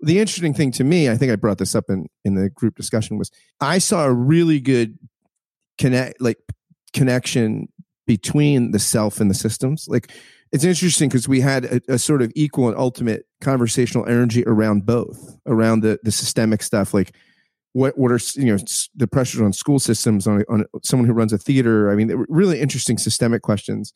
the 0.00 0.20
interesting 0.20 0.54
thing 0.54 0.70
to 0.72 0.84
me, 0.84 1.10
I 1.10 1.16
think 1.16 1.32
I 1.32 1.36
brought 1.36 1.58
this 1.58 1.74
up 1.74 1.86
in, 1.88 2.06
in 2.24 2.36
the 2.36 2.48
group 2.48 2.76
discussion, 2.76 3.18
was 3.18 3.32
I 3.60 3.78
saw 3.78 4.04
a 4.04 4.12
really 4.12 4.60
good 4.60 4.96
connect, 5.76 6.20
like 6.20 6.38
connection 6.92 7.68
between 8.06 8.70
the 8.70 8.78
self 8.78 9.20
and 9.20 9.28
the 9.28 9.34
systems. 9.34 9.88
Like 9.88 10.12
it's 10.52 10.62
interesting 10.62 11.08
because 11.08 11.26
we 11.26 11.40
had 11.40 11.64
a, 11.64 11.94
a, 11.94 11.98
sort 11.98 12.22
of 12.22 12.30
equal 12.36 12.68
and 12.68 12.78
ultimate 12.78 13.26
conversational 13.40 14.06
energy 14.06 14.44
around 14.46 14.86
both, 14.86 15.36
around 15.46 15.80
the 15.80 15.98
the 16.04 16.12
systemic 16.12 16.62
stuff, 16.62 16.94
like 16.94 17.12
what 17.72 17.96
what 17.96 18.10
are 18.10 18.18
you 18.34 18.46
know 18.46 18.58
the 18.94 19.06
pressures 19.06 19.40
on 19.40 19.52
school 19.52 19.78
systems 19.78 20.26
on 20.26 20.44
on 20.48 20.64
someone 20.82 21.06
who 21.06 21.14
runs 21.14 21.32
a 21.32 21.38
theater? 21.38 21.90
I 21.90 21.94
mean 21.94 22.24
really 22.28 22.60
interesting 22.60 22.98
systemic 22.98 23.42
questions. 23.42 23.92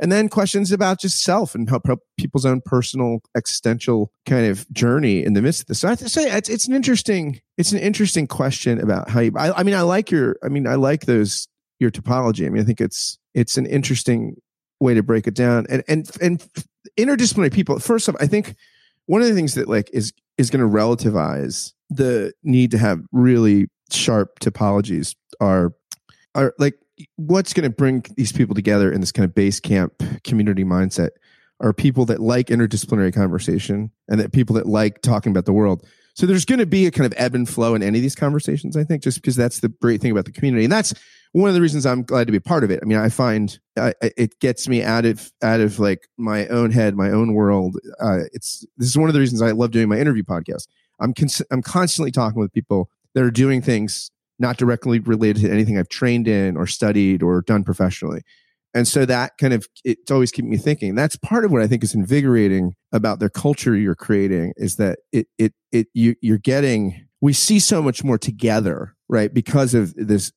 And 0.00 0.10
then 0.10 0.28
questions 0.28 0.72
about 0.72 1.00
just 1.00 1.22
self 1.22 1.54
and 1.54 1.70
how 1.70 1.80
people's 2.18 2.44
own 2.44 2.60
personal 2.64 3.20
existential 3.36 4.10
kind 4.26 4.46
of 4.46 4.68
journey 4.72 5.24
in 5.24 5.34
the 5.34 5.42
midst 5.42 5.60
of 5.60 5.66
this. 5.66 5.80
So 5.80 5.88
i 5.88 5.90
have 5.90 6.00
to 6.00 6.08
say 6.08 6.30
it's, 6.30 6.48
it's 6.48 6.66
an 6.66 6.74
interesting 6.74 7.40
it's 7.56 7.72
an 7.72 7.78
interesting 7.78 8.26
question 8.26 8.80
about 8.80 9.08
how 9.08 9.20
you 9.20 9.32
I, 9.36 9.60
I 9.60 9.62
mean 9.62 9.74
i 9.74 9.82
like 9.82 10.10
your 10.10 10.36
i 10.42 10.48
mean 10.48 10.66
i 10.66 10.74
like 10.74 11.06
those 11.06 11.46
your 11.78 11.90
topology. 11.90 12.46
I 12.46 12.48
mean 12.48 12.62
i 12.62 12.64
think 12.64 12.80
it's 12.80 13.18
it's 13.34 13.56
an 13.56 13.66
interesting 13.66 14.36
way 14.80 14.94
to 14.94 15.02
break 15.02 15.28
it 15.28 15.34
down. 15.34 15.66
And 15.70 15.84
and 15.86 16.10
and 16.20 16.44
interdisciplinary 16.98 17.52
people 17.52 17.78
first 17.78 18.08
off 18.08 18.16
i 18.18 18.26
think 18.26 18.56
one 19.06 19.22
of 19.22 19.28
the 19.28 19.34
things 19.34 19.54
that 19.54 19.68
like 19.68 19.90
is 19.92 20.12
is 20.38 20.50
going 20.50 20.60
to 20.60 20.76
relativize 20.76 21.72
the 21.90 22.32
need 22.42 22.70
to 22.70 22.78
have 22.78 23.00
really 23.12 23.68
sharp 23.90 24.40
topologies 24.40 25.14
are 25.40 25.72
are 26.34 26.54
like 26.58 26.74
what's 27.16 27.52
going 27.52 27.64
to 27.64 27.74
bring 27.74 28.04
these 28.16 28.32
people 28.32 28.54
together 28.54 28.92
in 28.92 29.00
this 29.00 29.12
kind 29.12 29.28
of 29.28 29.34
Basecamp 29.34 30.22
community 30.24 30.64
mindset 30.64 31.10
are 31.60 31.72
people 31.72 32.04
that 32.06 32.20
like 32.20 32.48
interdisciplinary 32.48 33.14
conversation 33.14 33.90
and 34.08 34.20
that 34.20 34.32
people 34.32 34.54
that 34.54 34.66
like 34.66 35.00
talking 35.02 35.30
about 35.30 35.44
the 35.44 35.52
world. 35.52 35.86
So 36.14 36.26
there's 36.26 36.44
going 36.44 36.58
to 36.58 36.66
be 36.66 36.86
a 36.86 36.90
kind 36.90 37.06
of 37.06 37.14
ebb 37.16 37.34
and 37.34 37.48
flow 37.48 37.74
in 37.74 37.82
any 37.82 37.98
of 37.98 38.02
these 38.02 38.14
conversations 38.14 38.76
i 38.76 38.84
think 38.84 39.02
just 39.02 39.22
because 39.22 39.34
that's 39.34 39.60
the 39.60 39.68
great 39.68 40.00
thing 40.00 40.10
about 40.10 40.24
the 40.24 40.32
community. 40.32 40.64
And 40.64 40.72
that's 40.72 40.92
one 41.32 41.48
of 41.48 41.54
the 41.54 41.60
reasons 41.60 41.86
i'm 41.86 42.02
glad 42.02 42.26
to 42.26 42.32
be 42.32 42.40
part 42.40 42.64
of 42.64 42.70
it 42.70 42.80
i 42.82 42.86
mean 42.86 42.98
i 42.98 43.08
find 43.08 43.58
it 44.02 44.38
gets 44.40 44.68
me 44.68 44.82
out 44.82 45.04
of 45.04 45.32
out 45.42 45.60
of 45.60 45.78
like 45.78 46.08
my 46.18 46.46
own 46.48 46.70
head 46.70 46.94
my 46.94 47.10
own 47.10 47.34
world 47.34 47.76
uh, 48.00 48.20
it's 48.32 48.64
this 48.76 48.88
is 48.88 48.98
one 48.98 49.08
of 49.08 49.14
the 49.14 49.20
reasons 49.20 49.42
i 49.42 49.50
love 49.50 49.70
doing 49.70 49.88
my 49.88 49.98
interview 49.98 50.22
podcast 50.22 50.66
I'm 51.02 51.12
cons- 51.12 51.42
I'm 51.50 51.62
constantly 51.62 52.12
talking 52.12 52.40
with 52.40 52.52
people 52.52 52.88
that 53.14 53.24
are 53.24 53.30
doing 53.30 53.60
things 53.60 54.10
not 54.38 54.56
directly 54.56 54.98
related 55.00 55.42
to 55.42 55.50
anything 55.50 55.78
I've 55.78 55.88
trained 55.88 56.26
in 56.26 56.56
or 56.56 56.66
studied 56.66 57.22
or 57.22 57.42
done 57.42 57.64
professionally. 57.64 58.22
And 58.74 58.88
so 58.88 59.04
that 59.04 59.36
kind 59.38 59.52
of 59.52 59.66
it's 59.84 60.10
always 60.10 60.32
keeping 60.32 60.50
me 60.50 60.56
thinking. 60.56 60.94
That's 60.94 61.16
part 61.16 61.44
of 61.44 61.52
what 61.52 61.60
I 61.60 61.66
think 61.66 61.84
is 61.84 61.94
invigorating 61.94 62.74
about 62.92 63.18
the 63.18 63.28
culture 63.28 63.76
you're 63.76 63.94
creating 63.94 64.54
is 64.56 64.76
that 64.76 65.00
it 65.12 65.26
it 65.36 65.52
it 65.72 65.88
you 65.92 66.14
you're 66.22 66.38
getting 66.38 67.06
we 67.20 67.32
see 67.32 67.58
so 67.58 67.82
much 67.82 68.02
more 68.02 68.18
together, 68.18 68.94
right? 69.08 69.32
Because 69.32 69.74
of 69.74 69.94
this 69.94 70.32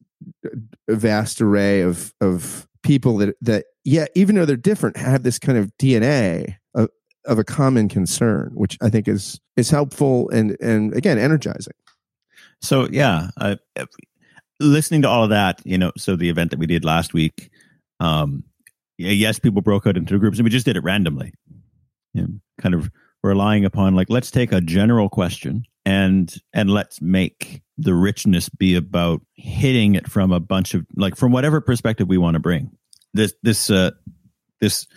vast 0.90 1.42
array 1.42 1.82
of 1.82 2.14
of 2.22 2.68
people 2.84 3.18
that 3.18 3.36
that 3.42 3.66
yeah, 3.84 4.06
even 4.16 4.36
though 4.36 4.46
they're 4.46 4.58
different, 4.58 4.98
have 4.98 5.24
this 5.24 5.40
kind 5.40 5.58
of 5.58 5.72
DNA 5.78 6.56
of 6.74 6.90
of 7.26 7.40
a 7.40 7.44
common 7.44 7.90
concern, 7.90 8.52
which 8.54 8.78
I 8.82 8.90
think 8.90 9.08
is 9.08 9.40
is 9.58 9.70
helpful 9.70 10.30
and 10.30 10.58
and 10.62 10.94
again 10.94 11.18
energizing. 11.18 11.74
So 12.62 12.88
yeah, 12.90 13.30
uh, 13.38 13.56
listening 14.60 15.02
to 15.04 15.10
all 15.10 15.24
of 15.24 15.30
that, 15.30 15.62
you 15.66 15.78
know, 15.78 15.92
so 15.98 16.16
the 16.16 16.30
event 16.30 16.52
that 16.52 16.60
we 16.60 16.68
did 16.68 16.86
last 16.86 17.14
week, 17.14 17.50
um, 18.00 18.44
yeah 18.98 19.12
yes, 19.12 19.40
people 19.40 19.62
broke 19.62 19.86
out 19.86 19.98
into 19.98 20.18
groups, 20.20 20.38
and 20.38 20.46
we 20.46 20.50
just 20.50 20.66
did 20.66 20.78
it 20.78 20.84
randomly, 20.84 21.34
you 22.14 22.22
know, 22.22 22.30
kind 22.60 22.76
of 22.76 22.90
relying 23.24 23.66
upon 23.66 23.96
like 23.96 24.10
let's 24.10 24.30
take 24.30 24.52
a 24.52 24.62
general 24.62 25.10
question 25.10 25.66
and 25.86 26.34
and 26.54 26.70
let's 26.70 27.02
make 27.02 27.62
the 27.78 27.94
richness 27.94 28.50
be 28.50 28.76
about 28.76 29.22
hitting 29.34 29.96
it 29.96 30.10
from 30.10 30.32
a 30.32 30.40
bunch 30.40 30.74
of 30.74 30.86
like 30.96 31.16
from 31.16 31.32
whatever 31.32 31.62
perspective 31.62 32.08
we 32.08 32.18
want 32.18 32.36
to 32.36 32.40
bring. 32.40 32.72
This 33.14 33.34
this 33.44 33.70
uh, 33.70 33.92
this 34.62 34.88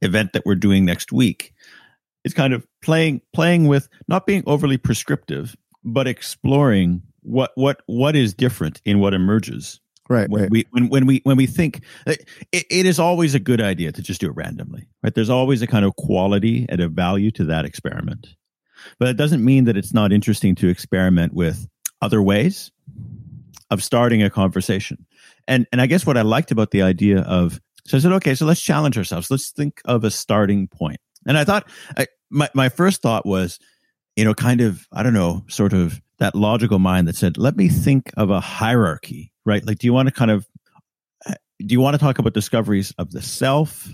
event 0.00 0.32
that 0.32 0.44
we're 0.44 0.56
doing 0.56 0.84
next 0.84 1.12
week 1.12 1.52
is 2.24 2.34
kind 2.34 2.52
of 2.52 2.66
playing 2.82 3.20
playing 3.32 3.68
with 3.68 3.88
not 4.08 4.26
being 4.26 4.42
overly 4.46 4.76
prescriptive, 4.76 5.56
but 5.84 6.06
exploring 6.06 7.02
what 7.22 7.52
what 7.54 7.82
what 7.86 8.16
is 8.16 8.34
different 8.34 8.80
in 8.84 8.98
what 8.98 9.14
emerges. 9.14 9.80
Right. 10.08 10.28
When 10.28 10.42
right. 10.42 10.50
we 10.50 10.66
when 10.70 10.88
when 10.88 11.06
we 11.06 11.20
when 11.24 11.36
we 11.36 11.46
think 11.46 11.82
it, 12.06 12.28
it 12.52 12.86
is 12.86 12.98
always 12.98 13.34
a 13.34 13.40
good 13.40 13.60
idea 13.60 13.92
to 13.92 14.02
just 14.02 14.20
do 14.20 14.28
it 14.28 14.36
randomly. 14.36 14.88
Right. 15.02 15.14
There's 15.14 15.30
always 15.30 15.62
a 15.62 15.66
kind 15.66 15.84
of 15.84 15.94
quality 15.96 16.66
and 16.68 16.80
a 16.80 16.88
value 16.88 17.30
to 17.32 17.44
that 17.44 17.64
experiment. 17.64 18.34
But 18.98 19.08
it 19.08 19.16
doesn't 19.16 19.44
mean 19.44 19.64
that 19.64 19.76
it's 19.76 19.94
not 19.94 20.12
interesting 20.12 20.54
to 20.56 20.68
experiment 20.68 21.34
with 21.34 21.66
other 22.00 22.22
ways 22.22 22.70
of 23.70 23.82
starting 23.82 24.22
a 24.22 24.30
conversation. 24.30 25.06
And 25.48 25.66
and 25.72 25.80
I 25.80 25.86
guess 25.86 26.06
what 26.06 26.16
I 26.16 26.22
liked 26.22 26.50
about 26.50 26.70
the 26.70 26.82
idea 26.82 27.20
of 27.20 27.60
so 27.86 27.96
I 27.96 28.00
said, 28.00 28.12
okay, 28.12 28.34
so 28.34 28.46
let's 28.46 28.60
challenge 28.60 28.96
ourselves. 28.96 29.30
Let's 29.30 29.50
think 29.50 29.80
of 29.84 30.04
a 30.04 30.10
starting 30.10 30.68
point. 30.68 31.00
And 31.26 31.36
I 31.36 31.44
thought, 31.44 31.68
I, 31.96 32.06
my, 32.30 32.48
my 32.54 32.68
first 32.68 33.02
thought 33.02 33.26
was, 33.26 33.58
you 34.16 34.24
know, 34.24 34.34
kind 34.34 34.60
of, 34.60 34.86
I 34.92 35.02
don't 35.02 35.14
know, 35.14 35.44
sort 35.48 35.72
of 35.72 36.00
that 36.18 36.34
logical 36.34 36.78
mind 36.78 37.08
that 37.08 37.16
said, 37.16 37.38
let 37.38 37.56
me 37.56 37.68
think 37.68 38.12
of 38.16 38.30
a 38.30 38.40
hierarchy, 38.40 39.32
right? 39.44 39.66
Like, 39.66 39.78
do 39.78 39.86
you 39.86 39.92
want 39.92 40.08
to 40.08 40.14
kind 40.14 40.30
of, 40.30 40.46
uh, 41.26 41.34
do 41.58 41.72
you 41.72 41.80
want 41.80 41.94
to 41.94 41.98
talk 41.98 42.18
about 42.18 42.34
discoveries 42.34 42.92
of 42.98 43.10
the 43.10 43.22
self 43.22 43.88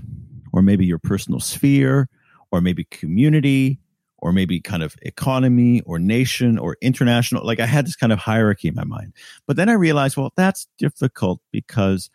or 0.52 0.60
maybe 0.60 0.84
your 0.84 0.98
personal 0.98 1.40
sphere 1.40 2.08
or 2.50 2.60
maybe 2.60 2.84
community 2.84 3.78
or 4.18 4.32
maybe 4.32 4.60
kind 4.60 4.82
of 4.82 4.96
economy 5.02 5.80
or 5.82 5.98
nation 5.98 6.58
or 6.58 6.76
international? 6.80 7.44
Like, 7.44 7.60
I 7.60 7.66
had 7.66 7.86
this 7.86 7.96
kind 7.96 8.12
of 8.12 8.18
hierarchy 8.18 8.68
in 8.68 8.74
my 8.74 8.84
mind. 8.84 9.12
But 9.46 9.56
then 9.56 9.68
I 9.68 9.74
realized, 9.74 10.16
well, 10.16 10.32
that's 10.36 10.66
difficult 10.78 11.40
because 11.52 12.10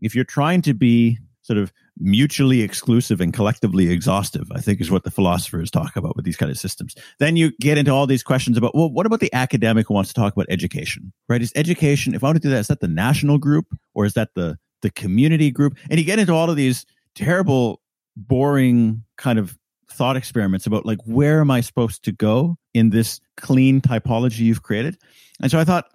if 0.00 0.14
you're 0.14 0.24
trying 0.24 0.62
to 0.62 0.74
be 0.74 1.18
sort 1.42 1.58
of 1.58 1.72
mutually 1.98 2.62
exclusive 2.62 3.20
and 3.20 3.32
collectively 3.32 3.88
exhaustive, 3.88 4.50
I 4.52 4.60
think 4.60 4.80
is 4.80 4.90
what 4.90 5.04
the 5.04 5.10
philosophers 5.10 5.70
talk 5.70 5.96
about 5.96 6.16
with 6.16 6.24
these 6.24 6.36
kind 6.36 6.50
of 6.50 6.58
systems. 6.58 6.94
Then 7.18 7.36
you 7.36 7.52
get 7.60 7.78
into 7.78 7.92
all 7.92 8.06
these 8.06 8.22
questions 8.22 8.58
about, 8.58 8.74
well, 8.74 8.90
what 8.90 9.06
about 9.06 9.20
the 9.20 9.32
academic 9.32 9.88
who 9.88 9.94
wants 9.94 10.12
to 10.12 10.20
talk 10.20 10.34
about 10.34 10.46
education, 10.50 11.12
right? 11.28 11.40
Is 11.40 11.52
education, 11.54 12.14
if 12.14 12.22
I 12.22 12.26
want 12.26 12.36
to 12.36 12.42
do 12.42 12.50
that, 12.50 12.58
is 12.58 12.66
that 12.68 12.80
the 12.80 12.88
national 12.88 13.38
group 13.38 13.66
or 13.94 14.04
is 14.04 14.14
that 14.14 14.30
the, 14.34 14.58
the 14.82 14.90
community 14.90 15.50
group? 15.50 15.78
And 15.88 15.98
you 15.98 16.04
get 16.04 16.18
into 16.18 16.34
all 16.34 16.50
of 16.50 16.56
these 16.56 16.84
terrible, 17.14 17.80
boring 18.16 19.04
kind 19.16 19.38
of 19.38 19.58
thought 19.96 20.16
experiments 20.16 20.66
about 20.66 20.86
like, 20.86 20.98
where 21.04 21.40
am 21.40 21.50
I 21.50 21.60
supposed 21.60 22.04
to 22.04 22.12
go 22.12 22.56
in 22.74 22.90
this 22.90 23.20
clean 23.36 23.80
typology 23.80 24.40
you've 24.40 24.62
created? 24.62 24.98
And 25.40 25.50
so 25.50 25.58
I 25.58 25.64
thought, 25.64 25.86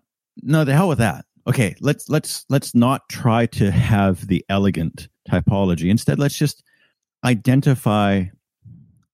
no, 0.42 0.64
the 0.64 0.74
hell 0.74 0.88
with 0.88 1.00
that. 1.00 1.26
Okay, 1.48 1.76
let's 1.80 2.08
let's 2.08 2.46
let's 2.50 2.76
not 2.76 3.10
try 3.10 3.48
to 3.48 3.72
have 3.72 4.28
the 4.28 4.46
elegant 4.48 5.08
typology. 5.28 5.90
Instead, 5.90 6.20
let's 6.20 6.38
just 6.38 6.64
identify 7.24 8.26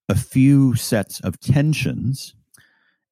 a 0.10 0.16
few 0.16 0.76
sets 0.76 1.20
of 1.22 1.40
tensions 1.40 2.34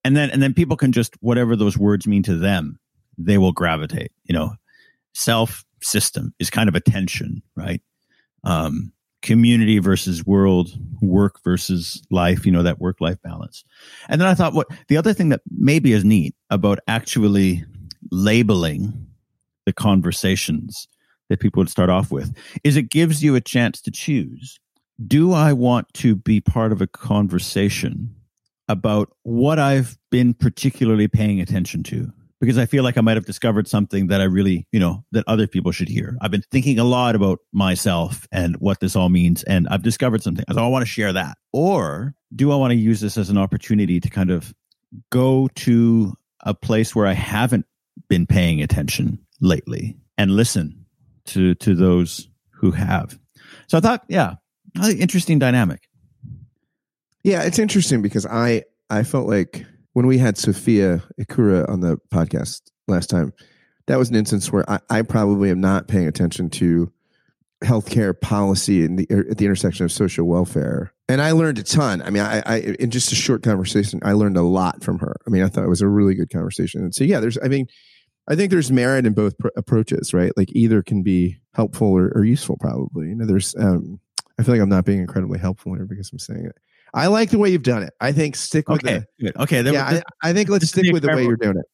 and 0.05 0.15
then 0.15 0.29
and 0.29 0.41
then 0.41 0.53
people 0.53 0.77
can 0.77 0.91
just 0.91 1.15
whatever 1.21 1.55
those 1.55 1.77
words 1.77 2.07
mean 2.07 2.23
to 2.23 2.35
them 2.35 2.79
they 3.17 3.37
will 3.37 3.51
gravitate 3.51 4.11
you 4.23 4.33
know 4.33 4.53
self 5.13 5.65
system 5.81 6.33
is 6.39 6.49
kind 6.49 6.69
of 6.69 6.75
a 6.75 6.79
tension 6.79 7.41
right 7.55 7.81
um, 8.45 8.93
community 9.21 9.79
versus 9.79 10.25
world 10.25 10.71
work 11.01 11.43
versus 11.43 12.01
life 12.11 12.45
you 12.45 12.51
know 12.51 12.63
that 12.63 12.79
work 12.79 13.01
life 13.01 13.21
balance. 13.23 13.63
And 14.09 14.21
then 14.21 14.27
i 14.27 14.33
thought 14.33 14.53
what 14.53 14.67
the 14.87 14.97
other 14.97 15.13
thing 15.13 15.29
that 15.29 15.41
maybe 15.49 15.93
is 15.93 16.05
neat 16.05 16.35
about 16.49 16.79
actually 16.87 17.63
labeling 18.11 19.07
the 19.65 19.73
conversations 19.73 20.87
that 21.29 21.39
people 21.39 21.59
would 21.59 21.69
start 21.69 21.89
off 21.89 22.11
with 22.11 22.35
is 22.63 22.77
it 22.77 22.89
gives 22.89 23.23
you 23.23 23.35
a 23.35 23.41
chance 23.41 23.81
to 23.81 23.91
choose 23.91 24.59
do 25.07 25.33
i 25.33 25.51
want 25.51 25.91
to 25.93 26.15
be 26.15 26.39
part 26.39 26.71
of 26.71 26.81
a 26.81 26.87
conversation 26.87 28.13
about 28.67 29.11
what 29.23 29.57
i've 29.57 29.97
been 30.11 30.33
particularly 30.33 31.07
paying 31.07 31.41
attention 31.41 31.81
to 31.81 32.11
because 32.45 32.57
i 32.57 32.65
feel 32.65 32.83
like 32.83 32.97
i 32.97 33.01
might 33.01 33.17
have 33.17 33.25
discovered 33.25 33.67
something 33.67 34.07
that 34.07 34.21
i 34.21 34.23
really 34.23 34.67
you 34.71 34.79
know 34.79 35.03
that 35.11 35.23
other 35.27 35.47
people 35.47 35.71
should 35.71 35.87
hear 35.87 36.15
i've 36.21 36.31
been 36.31 36.43
thinking 36.51 36.79
a 36.79 36.83
lot 36.83 37.15
about 37.15 37.39
myself 37.51 38.27
and 38.31 38.55
what 38.57 38.79
this 38.79 38.95
all 38.95 39.09
means 39.09 39.43
and 39.43 39.67
i've 39.69 39.83
discovered 39.83 40.21
something 40.21 40.45
so 40.51 40.63
i 40.63 40.67
want 40.67 40.81
to 40.81 40.87
share 40.87 41.13
that 41.13 41.37
or 41.53 42.13
do 42.35 42.51
i 42.51 42.55
want 42.55 42.71
to 42.71 42.77
use 42.77 43.01
this 43.01 43.17
as 43.17 43.29
an 43.29 43.37
opportunity 43.37 43.99
to 43.99 44.09
kind 44.09 44.31
of 44.31 44.53
go 45.11 45.47
to 45.55 46.13
a 46.41 46.53
place 46.53 46.95
where 46.95 47.07
i 47.07 47.13
haven't 47.13 47.65
been 48.07 48.25
paying 48.25 48.61
attention 48.61 49.19
lately 49.41 49.97
and 50.17 50.31
listen 50.31 50.85
to 51.25 51.55
to 51.55 51.75
those 51.75 52.29
who 52.51 52.71
have. 52.71 53.19
So 53.67 53.77
I 53.77 53.81
thought, 53.81 54.03
yeah, 54.07 54.35
interesting 54.97 55.39
dynamic. 55.39 55.81
Yeah, 57.23 57.43
it's 57.43 57.59
interesting 57.59 58.01
because 58.01 58.25
I 58.25 58.63
I 58.89 59.03
felt 59.03 59.27
like 59.27 59.65
when 59.95 60.07
we 60.07 60.17
had 60.17 60.37
Sophia 60.37 61.01
Ikura 61.17 61.69
on 61.69 61.79
the 61.79 61.97
podcast 62.13 62.63
last 62.89 63.09
time, 63.09 63.31
that 63.87 63.97
was 63.97 64.09
an 64.09 64.17
instance 64.17 64.51
where 64.51 64.69
I, 64.69 64.79
I 64.89 65.01
probably 65.03 65.49
am 65.49 65.61
not 65.61 65.87
paying 65.87 66.05
attention 66.05 66.49
to 66.49 66.91
healthcare 67.63 68.19
policy 68.19 68.85
the 68.85 69.07
er, 69.09 69.25
at 69.31 69.37
the 69.37 69.45
intersection 69.45 69.85
of 69.85 69.93
social 69.93 70.27
welfare. 70.27 70.91
And 71.07 71.21
I 71.21 71.31
learned 71.31 71.59
a 71.59 71.63
ton. 71.63 72.01
I 72.01 72.09
mean, 72.09 72.23
I, 72.23 72.43
I 72.45 72.57
in 72.77 72.91
just 72.91 73.13
a 73.13 73.15
short 73.15 73.41
conversation, 73.41 74.01
I 74.03 74.11
learned 74.11 74.35
a 74.35 74.41
lot 74.41 74.83
from 74.83 74.99
her. 74.99 75.15
I 75.25 75.29
mean, 75.29 75.43
I 75.43 75.47
thought 75.47 75.63
it 75.63 75.69
was 75.69 75.81
a 75.81 75.87
really 75.87 76.13
good 76.13 76.29
conversation. 76.29 76.81
And 76.81 76.93
so, 76.93 77.05
yeah, 77.05 77.21
there's, 77.21 77.37
I 77.41 77.47
mean, 77.47 77.67
I 78.27 78.35
think 78.35 78.51
there's 78.51 78.73
merit 78.73 79.05
in 79.05 79.13
both 79.13 79.37
pr- 79.37 79.47
approaches, 79.55 80.13
right? 80.13 80.33
Like 80.35 80.49
either 80.51 80.83
can 80.83 81.03
be 81.03 81.37
helpful 81.53 81.87
or, 81.87 82.11
or 82.13 82.25
useful, 82.25 82.57
probably. 82.57 83.07
You 83.07 83.15
know, 83.15 83.25
there's, 83.25 83.55
um, 83.57 84.01
I 84.37 84.43
feel 84.43 84.55
like 84.55 84.61
I'm 84.61 84.67
not 84.67 84.83
being 84.83 84.99
incredibly 84.99 85.39
helpful 85.39 85.73
here 85.73 85.85
because 85.85 86.11
I'm 86.11 86.19
saying 86.19 86.47
it. 86.47 86.57
I 86.95 87.07
like 87.07 87.29
the 87.29 87.37
way 87.37 87.49
you've 87.49 87.63
done 87.63 87.83
it. 87.83 87.93
I 87.99 88.11
think 88.11 88.35
stick 88.35 88.69
with 88.69 88.83
okay, 88.85 89.03
the, 89.19 89.25
good. 89.25 89.37
Okay. 89.37 89.61
Then, 89.61 89.73
yeah, 89.73 89.91
this, 89.91 90.03
I, 90.23 90.29
I, 90.29 90.33
think 90.33 90.49
let's 90.49 90.67
stick 90.69 90.91
with 90.91 91.03
the 91.03 91.09
way 91.09 91.23
you're 91.23 91.35
doing 91.35 91.57
it. 91.57 91.65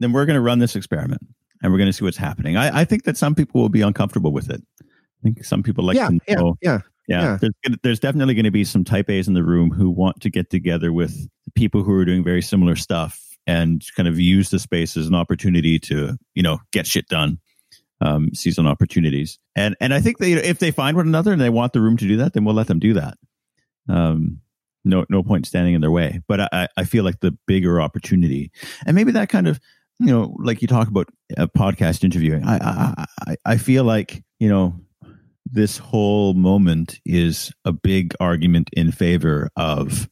Then 0.00 0.12
we're 0.12 0.26
going 0.26 0.34
to 0.34 0.42
run 0.42 0.58
this 0.58 0.76
experiment 0.76 1.22
and 1.62 1.72
we're 1.72 1.78
going 1.78 1.88
to 1.88 1.92
see 1.92 2.04
what's 2.04 2.18
happening. 2.18 2.56
I, 2.56 2.80
I, 2.80 2.84
think 2.84 3.04
that 3.04 3.16
some 3.16 3.34
people 3.34 3.62
will 3.62 3.70
be 3.70 3.80
uncomfortable 3.80 4.32
with 4.32 4.50
it. 4.50 4.62
I 4.82 4.84
think 5.22 5.44
some 5.44 5.62
people 5.62 5.82
like 5.82 5.96
yeah, 5.96 6.08
to 6.08 6.34
know. 6.34 6.58
Yeah, 6.60 6.70
yeah. 6.70 6.80
Yeah, 7.08 7.38
there's, 7.40 7.78
there's 7.82 8.00
definitely 8.00 8.34
going 8.34 8.44
to 8.44 8.50
be 8.50 8.64
some 8.64 8.84
type 8.84 9.08
A's 9.08 9.28
in 9.28 9.34
the 9.34 9.44
room 9.44 9.70
who 9.70 9.88
want 9.88 10.20
to 10.20 10.30
get 10.30 10.50
together 10.50 10.92
with 10.92 11.28
people 11.54 11.82
who 11.82 11.92
are 11.92 12.04
doing 12.04 12.22
very 12.22 12.42
similar 12.42 12.76
stuff 12.76 13.26
and 13.46 13.84
kind 13.94 14.08
of 14.08 14.18
use 14.18 14.50
the 14.50 14.58
space 14.58 14.96
as 14.96 15.06
an 15.06 15.14
opportunity 15.14 15.78
to 15.78 16.16
you 16.34 16.42
know 16.42 16.58
get 16.72 16.86
shit 16.86 17.08
done 17.08 17.38
um, 18.00 18.34
seize 18.34 18.58
on 18.58 18.66
opportunities 18.66 19.38
and 19.54 19.76
and 19.80 19.94
i 19.94 20.00
think 20.00 20.18
that 20.18 20.48
if 20.48 20.58
they 20.58 20.70
find 20.70 20.96
one 20.96 21.06
another 21.06 21.32
and 21.32 21.40
they 21.40 21.50
want 21.50 21.72
the 21.72 21.80
room 21.80 21.96
to 21.96 22.06
do 22.06 22.16
that 22.16 22.32
then 22.32 22.44
we'll 22.44 22.54
let 22.54 22.66
them 22.66 22.78
do 22.78 22.92
that 22.94 23.16
um, 23.88 24.40
no 24.86 25.04
no 25.08 25.22
point 25.22 25.46
standing 25.46 25.74
in 25.74 25.80
their 25.80 25.90
way 25.90 26.20
but 26.28 26.40
i 26.52 26.68
i 26.76 26.84
feel 26.84 27.04
like 27.04 27.20
the 27.20 27.36
bigger 27.46 27.80
opportunity 27.80 28.50
and 28.86 28.94
maybe 28.94 29.12
that 29.12 29.28
kind 29.28 29.46
of 29.48 29.60
you 29.98 30.06
know 30.06 30.34
like 30.38 30.62
you 30.62 30.68
talk 30.68 30.88
about 30.88 31.08
a 31.36 31.48
podcast 31.48 32.04
interviewing 32.04 32.44
i 32.44 33.06
i 33.26 33.36
i 33.44 33.56
feel 33.56 33.84
like 33.84 34.22
you 34.38 34.48
know 34.48 34.74
this 35.44 35.78
whole 35.78 36.34
moment 36.34 37.00
is 37.04 37.52
a 37.64 37.72
big 37.72 38.14
argument 38.20 38.70
in 38.72 38.90
favor 38.90 39.50
of 39.56 40.08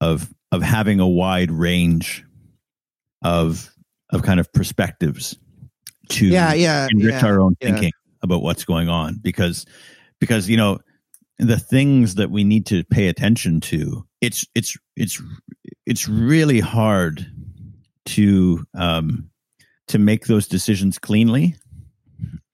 of 0.00 0.32
of 0.52 0.62
having 0.62 1.00
a 1.00 1.08
wide 1.08 1.50
range 1.50 2.24
of 3.22 3.70
of 4.10 4.22
kind 4.22 4.38
of 4.38 4.52
perspectives 4.52 5.36
to 6.08 6.26
yeah, 6.26 6.54
yeah, 6.54 6.86
enrich 6.90 7.14
yeah, 7.14 7.26
our 7.26 7.40
own 7.40 7.56
yeah. 7.60 7.70
thinking 7.70 7.92
about 8.22 8.42
what's 8.42 8.64
going 8.64 8.88
on 8.88 9.18
because 9.22 9.66
because 10.20 10.48
you 10.48 10.56
know 10.56 10.78
the 11.38 11.58
things 11.58 12.14
that 12.16 12.30
we 12.30 12.44
need 12.44 12.66
to 12.66 12.82
pay 12.84 13.08
attention 13.08 13.60
to 13.60 14.06
it's 14.20 14.46
it's 14.54 14.76
it's 14.96 15.20
it's 15.84 16.08
really 16.08 16.60
hard 16.60 17.26
to 18.06 18.64
um 18.74 19.30
to 19.88 19.98
make 19.98 20.26
those 20.26 20.48
decisions 20.48 20.98
cleanly 20.98 21.54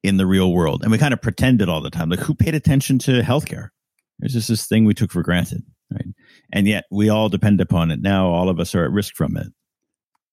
in 0.02 0.16
the 0.16 0.26
real 0.26 0.52
world. 0.52 0.82
And 0.82 0.90
we 0.90 0.98
kind 0.98 1.14
of 1.14 1.22
pretend 1.22 1.62
it 1.62 1.68
all 1.68 1.80
the 1.80 1.90
time. 1.90 2.10
Like 2.10 2.18
who 2.18 2.34
paid 2.34 2.54
attention 2.54 2.98
to 3.00 3.22
healthcare? 3.22 3.68
It's 4.20 4.34
just 4.34 4.48
this 4.48 4.66
thing 4.66 4.84
we 4.84 4.94
took 4.94 5.12
for 5.12 5.22
granted 5.22 5.62
right? 5.92 6.06
And 6.52 6.66
yet 6.66 6.84
we 6.90 7.08
all 7.08 7.28
depend 7.28 7.60
upon 7.60 7.90
it. 7.90 8.00
Now 8.00 8.28
all 8.28 8.48
of 8.48 8.60
us 8.60 8.74
are 8.74 8.84
at 8.84 8.90
risk 8.90 9.14
from 9.14 9.36
it. 9.36 9.48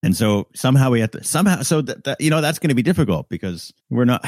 And 0.01 0.15
so 0.15 0.47
somehow 0.55 0.91
we 0.91 1.01
have 1.01 1.11
to 1.11 1.23
somehow 1.23 1.61
so 1.61 1.81
that, 1.81 2.05
that 2.05 2.21
you 2.21 2.29
know 2.29 2.41
that's 2.41 2.59
going 2.59 2.69
to 2.69 2.75
be 2.75 2.81
difficult 2.81 3.27
because 3.29 3.73
we're 3.89 4.05
not 4.05 4.25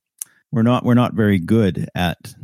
we're 0.52 0.62
not 0.62 0.84
we're 0.84 0.94
not 0.94 1.14
very 1.14 1.38
good 1.38 1.88
at 1.94 2.34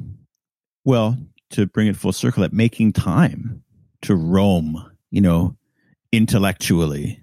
well 0.88 1.16
to 1.50 1.66
bring 1.66 1.86
it 1.86 1.96
full 1.96 2.12
circle 2.12 2.44
at 2.44 2.52
making 2.52 2.92
time 2.92 3.62
to 4.02 4.14
roam 4.14 4.90
you 5.10 5.20
know 5.20 5.56
intellectually 6.12 7.20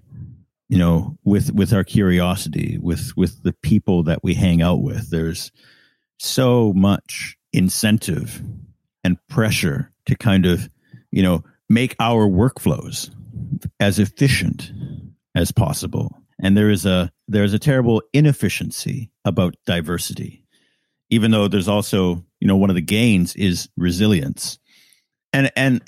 you 0.69 0.77
know 0.77 1.17
with 1.23 1.51
with 1.53 1.73
our 1.73 1.83
curiosity 1.83 2.77
with 2.81 3.11
with 3.17 3.43
the 3.43 3.53
people 3.61 4.03
that 4.03 4.23
we 4.23 4.33
hang 4.33 4.61
out 4.61 4.81
with 4.81 5.09
there's 5.09 5.51
so 6.17 6.71
much 6.73 7.35
incentive 7.51 8.41
and 9.03 9.17
pressure 9.27 9.91
to 10.05 10.15
kind 10.15 10.45
of 10.45 10.69
you 11.11 11.23
know 11.23 11.43
make 11.69 11.95
our 11.99 12.27
workflows 12.27 13.09
as 13.79 13.99
efficient 13.99 14.71
as 15.33 15.51
possible. 15.51 16.17
And 16.41 16.57
there 16.57 16.69
is 16.69 16.85
a 16.85 17.11
there's 17.27 17.53
a 17.53 17.59
terrible 17.59 18.01
inefficiency 18.13 19.11
about 19.23 19.55
diversity, 19.65 20.43
even 21.09 21.31
though 21.31 21.47
there's 21.47 21.67
also 21.67 22.23
you 22.39 22.47
know 22.47 22.57
one 22.57 22.69
of 22.69 22.75
the 22.75 22.81
gains 22.81 23.35
is 23.35 23.69
resilience, 23.77 24.59
and 25.33 25.51
and 25.55 25.81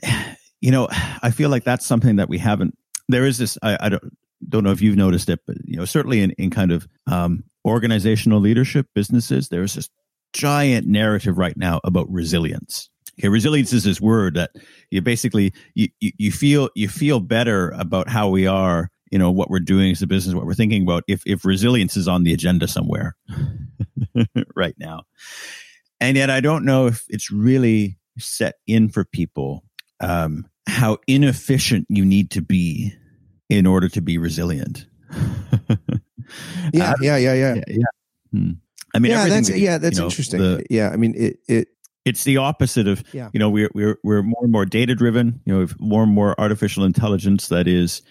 you 0.61 0.71
know 0.71 0.87
I 0.91 1.31
feel 1.31 1.49
like 1.49 1.63
that's 1.63 1.85
something 1.85 2.17
that 2.17 2.29
we 2.29 2.37
haven't. 2.37 2.77
There 3.09 3.25
is 3.25 3.37
this 3.37 3.57
I, 3.61 3.77
I 3.79 3.89
don't 3.89 4.17
don't 4.47 4.63
know 4.63 4.71
if 4.71 4.81
you've 4.81 4.97
noticed 4.97 5.29
it, 5.29 5.39
but 5.45 5.57
you 5.65 5.77
know 5.77 5.85
certainly 5.85 6.21
in 6.21 6.31
in 6.31 6.49
kind 6.49 6.71
of 6.71 6.87
um, 7.07 7.43
organizational 7.65 8.39
leadership 8.39 8.87
businesses, 8.93 9.49
there 9.49 9.63
is 9.63 9.75
this 9.75 9.89
giant 10.33 10.87
narrative 10.87 11.37
right 11.37 11.57
now 11.57 11.79
about 11.83 12.09
resilience. 12.11 12.89
Okay, 13.19 13.29
resilience 13.29 13.73
is 13.73 13.83
this 13.83 13.99
word 13.99 14.35
that 14.35 14.51
you 14.91 15.01
basically 15.01 15.53
you, 15.73 15.89
you, 15.99 16.11
you 16.17 16.31
feel 16.31 16.69
you 16.75 16.87
feel 16.87 17.19
better 17.19 17.71
about 17.71 18.09
how 18.09 18.29
we 18.29 18.45
are 18.45 18.89
you 19.11 19.17
know 19.19 19.31
what 19.31 19.49
we're 19.49 19.59
doing 19.59 19.91
as 19.91 20.01
a 20.01 20.07
business 20.07 20.35
what 20.35 20.45
we're 20.45 20.53
thinking 20.53 20.81
about 20.83 21.03
if 21.07 21.21
if 21.25 21.45
resilience 21.45 21.95
is 21.97 22.07
on 22.07 22.23
the 22.23 22.33
agenda 22.33 22.67
somewhere 22.67 23.15
right 24.55 24.75
now 24.77 25.03
and 25.99 26.17
yet 26.17 26.29
i 26.29 26.39
don't 26.39 26.65
know 26.65 26.87
if 26.87 27.05
it's 27.09 27.31
really 27.31 27.97
set 28.17 28.55
in 28.67 28.89
for 28.89 29.05
people 29.05 29.63
um, 29.99 30.45
how 30.67 30.97
inefficient 31.07 31.85
you 31.89 32.05
need 32.05 32.29
to 32.31 32.41
be 32.41 32.93
in 33.49 33.65
order 33.65 33.89
to 33.89 34.01
be 34.01 34.17
resilient 34.17 34.85
yeah, 36.73 36.93
yeah, 37.01 37.17
yeah, 37.17 37.33
yeah, 37.33 37.33
yeah, 37.33 37.61
yeah. 37.67 37.83
Hmm. 38.31 38.51
I 38.93 38.99
mean, 38.99 39.11
yeah, 39.11 39.27
that's 39.27 39.49
that, 39.49 39.59
yeah, 39.59 39.77
that's 39.77 39.97
you 39.97 40.01
know, 40.01 40.07
interesting. 40.07 40.39
the- 40.39 40.65
yeah, 40.69 40.89
I 40.89 40.97
mean, 40.97 41.13
it 41.15 41.37
it 41.47 41.67
it's 42.05 42.23
the 42.23 42.37
opposite 42.37 42.87
of 42.87 43.03
Yeah. 43.13 43.29
you 43.33 43.39
know 43.39 43.49
we're 43.49 43.69
we're 43.73 43.97
we're 44.03 44.23
more 44.23 44.41
and 44.43 44.51
more 44.51 44.65
data 44.65 44.95
driven 44.95 45.41
you 45.45 45.53
know 45.57 45.67
more 45.79 46.03
and 46.03 46.11
more 46.13 46.39
artificial 46.39 46.83
intelligence 46.83 47.49
that 47.49 47.67
is 47.67 48.01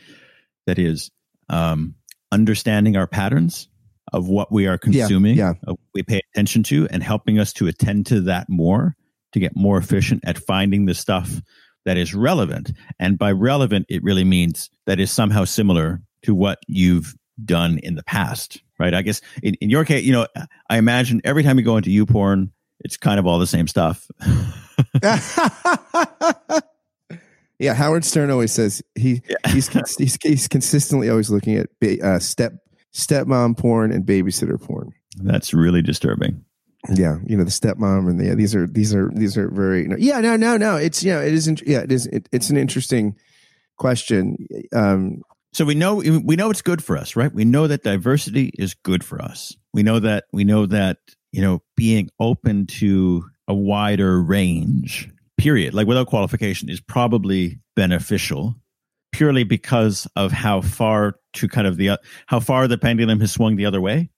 that 0.67 0.79
is 0.79 1.11
um 1.49 1.95
understanding 2.33 2.97
our 2.97 3.07
patterns 3.07 3.69
of 4.13 4.29
what 4.29 4.53
we 4.53 4.67
are 4.67 4.79
consuming, 4.79 5.37
yeah. 5.37 5.55
what 5.65 5.79
we 5.95 6.03
pay 6.03 6.21
attention 6.33 6.63
to, 6.65 6.87
and 6.91 7.03
helping 7.03 7.39
us 7.39 7.53
to 7.55 7.67
attend 7.67 8.07
to 8.07 8.21
that 8.23 8.49
more 8.49 8.95
to 9.33 9.41
get 9.41 9.57
more 9.57 9.79
efficient 9.79 10.23
at 10.25 10.39
finding 10.39 10.87
the 10.87 10.95
stuff 10.95 11.41
that 11.85 11.97
is 11.97 12.15
relevant. 12.15 12.73
And 12.99 13.19
by 13.19 13.33
relevant, 13.33 13.87
it 13.89 14.03
really 14.03 14.25
means 14.25 14.71
that 14.87 15.01
is 15.01 15.11
somehow 15.11 15.45
similar 15.45 16.01
to 16.23 16.35
what 16.35 16.59
you've 16.67 17.15
done 17.45 17.79
in 17.79 17.97
the 17.97 18.03
past, 18.03 18.63
right? 18.79 18.95
I 18.95 19.03
guess 19.03 19.21
in, 19.43 19.55
in 19.55 19.71
your 19.71 19.85
case, 19.85 20.05
you 20.05 20.13
know, 20.13 20.27
I 20.71 20.79
imagine 20.79 21.21
every 21.25 21.43
time 21.43 21.59
you 21.59 21.65
go 21.65 21.77
into 21.77 21.91
YouPorn, 21.91 22.51
it's 22.81 22.97
kind 22.97 23.19
of 23.19 23.27
all 23.27 23.39
the 23.39 23.47
same 23.47 23.69
stuff. 23.69 24.09
yeah, 27.59 27.75
Howard 27.75 28.05
Stern 28.05 28.31
always 28.31 28.53
says 28.53 28.83
he 28.95 29.23
yeah. 29.29 29.37
he's, 29.53 29.69
he's 29.97 30.19
he's 30.23 30.49
consistently 30.49 31.09
always 31.09 31.31
looking 31.31 31.57
at 31.57 31.69
uh, 32.03 32.19
step 32.19 32.53
stepmom 32.95 33.57
porn 33.57 33.93
and 33.93 34.05
babysitter 34.05 34.61
porn. 34.61 34.93
That's 35.17 35.55
really 35.55 35.83
disturbing. 35.83 36.45
Yeah, 36.95 37.19
you 37.27 37.37
know 37.37 37.45
the 37.45 37.51
stepmom 37.51 38.09
and 38.09 38.21
the, 38.21 38.27
yeah, 38.27 38.35
these 38.35 38.55
are 38.55 38.67
these 38.67 38.95
are 38.95 39.11
these 39.15 39.37
are 39.37 39.51
very 39.51 39.83
you 39.83 39.89
know, 39.89 39.97
yeah 39.99 40.21
no 40.21 40.37
no 40.37 40.57
no 40.57 40.77
it's 40.77 41.03
yeah 41.03 41.21
it 41.21 41.33
isn't 41.33 41.63
yeah 41.67 41.81
it 41.81 41.91
is 41.91 42.07
it, 42.07 42.29
it's 42.33 42.51
an 42.51 42.57
interesting 42.57 43.17
question. 43.77 44.37
Um, 44.75 45.23
so 45.53 45.65
we 45.65 45.75
know 45.75 45.97
we 45.97 46.37
know 46.37 46.51
it's 46.51 46.63
good 46.63 46.85
for 46.85 46.97
us, 46.97 47.17
right? 47.17 47.33
We 47.33 47.45
know 47.45 47.67
that 47.67 47.83
diversity 47.83 48.53
is 48.59 48.75
good 48.75 49.03
for 49.03 49.21
us. 49.21 49.57
We 49.73 49.83
know 49.83 49.99
that 50.01 50.25
we 50.33 50.45
know 50.45 50.67
that 50.67 50.99
you 51.33 51.41
know 51.41 51.63
being 51.77 52.11
open 52.21 52.67
to 52.67 53.25
a 53.49 53.55
wider 53.55 54.21
range, 54.23 55.11
period, 55.39 55.75
like 55.75 55.87
without 55.87 56.07
qualification, 56.07 56.69
is 56.69 56.81
probably 56.81 57.61
beneficial 57.75 58.57
purely 59.13 59.45
because 59.45 60.07
of 60.15 60.31
how 60.31 60.61
far 60.61 61.19
to 61.33 61.49
kind 61.49 61.67
of 61.67 61.77
the 61.77 61.99
how 62.27 62.41
far 62.41 62.69
the 62.69 62.79
pendulum 62.79 63.21
has 63.21 63.33
swung 63.33 63.57
the 63.57 63.67
other 63.67 63.81
way 63.81 64.11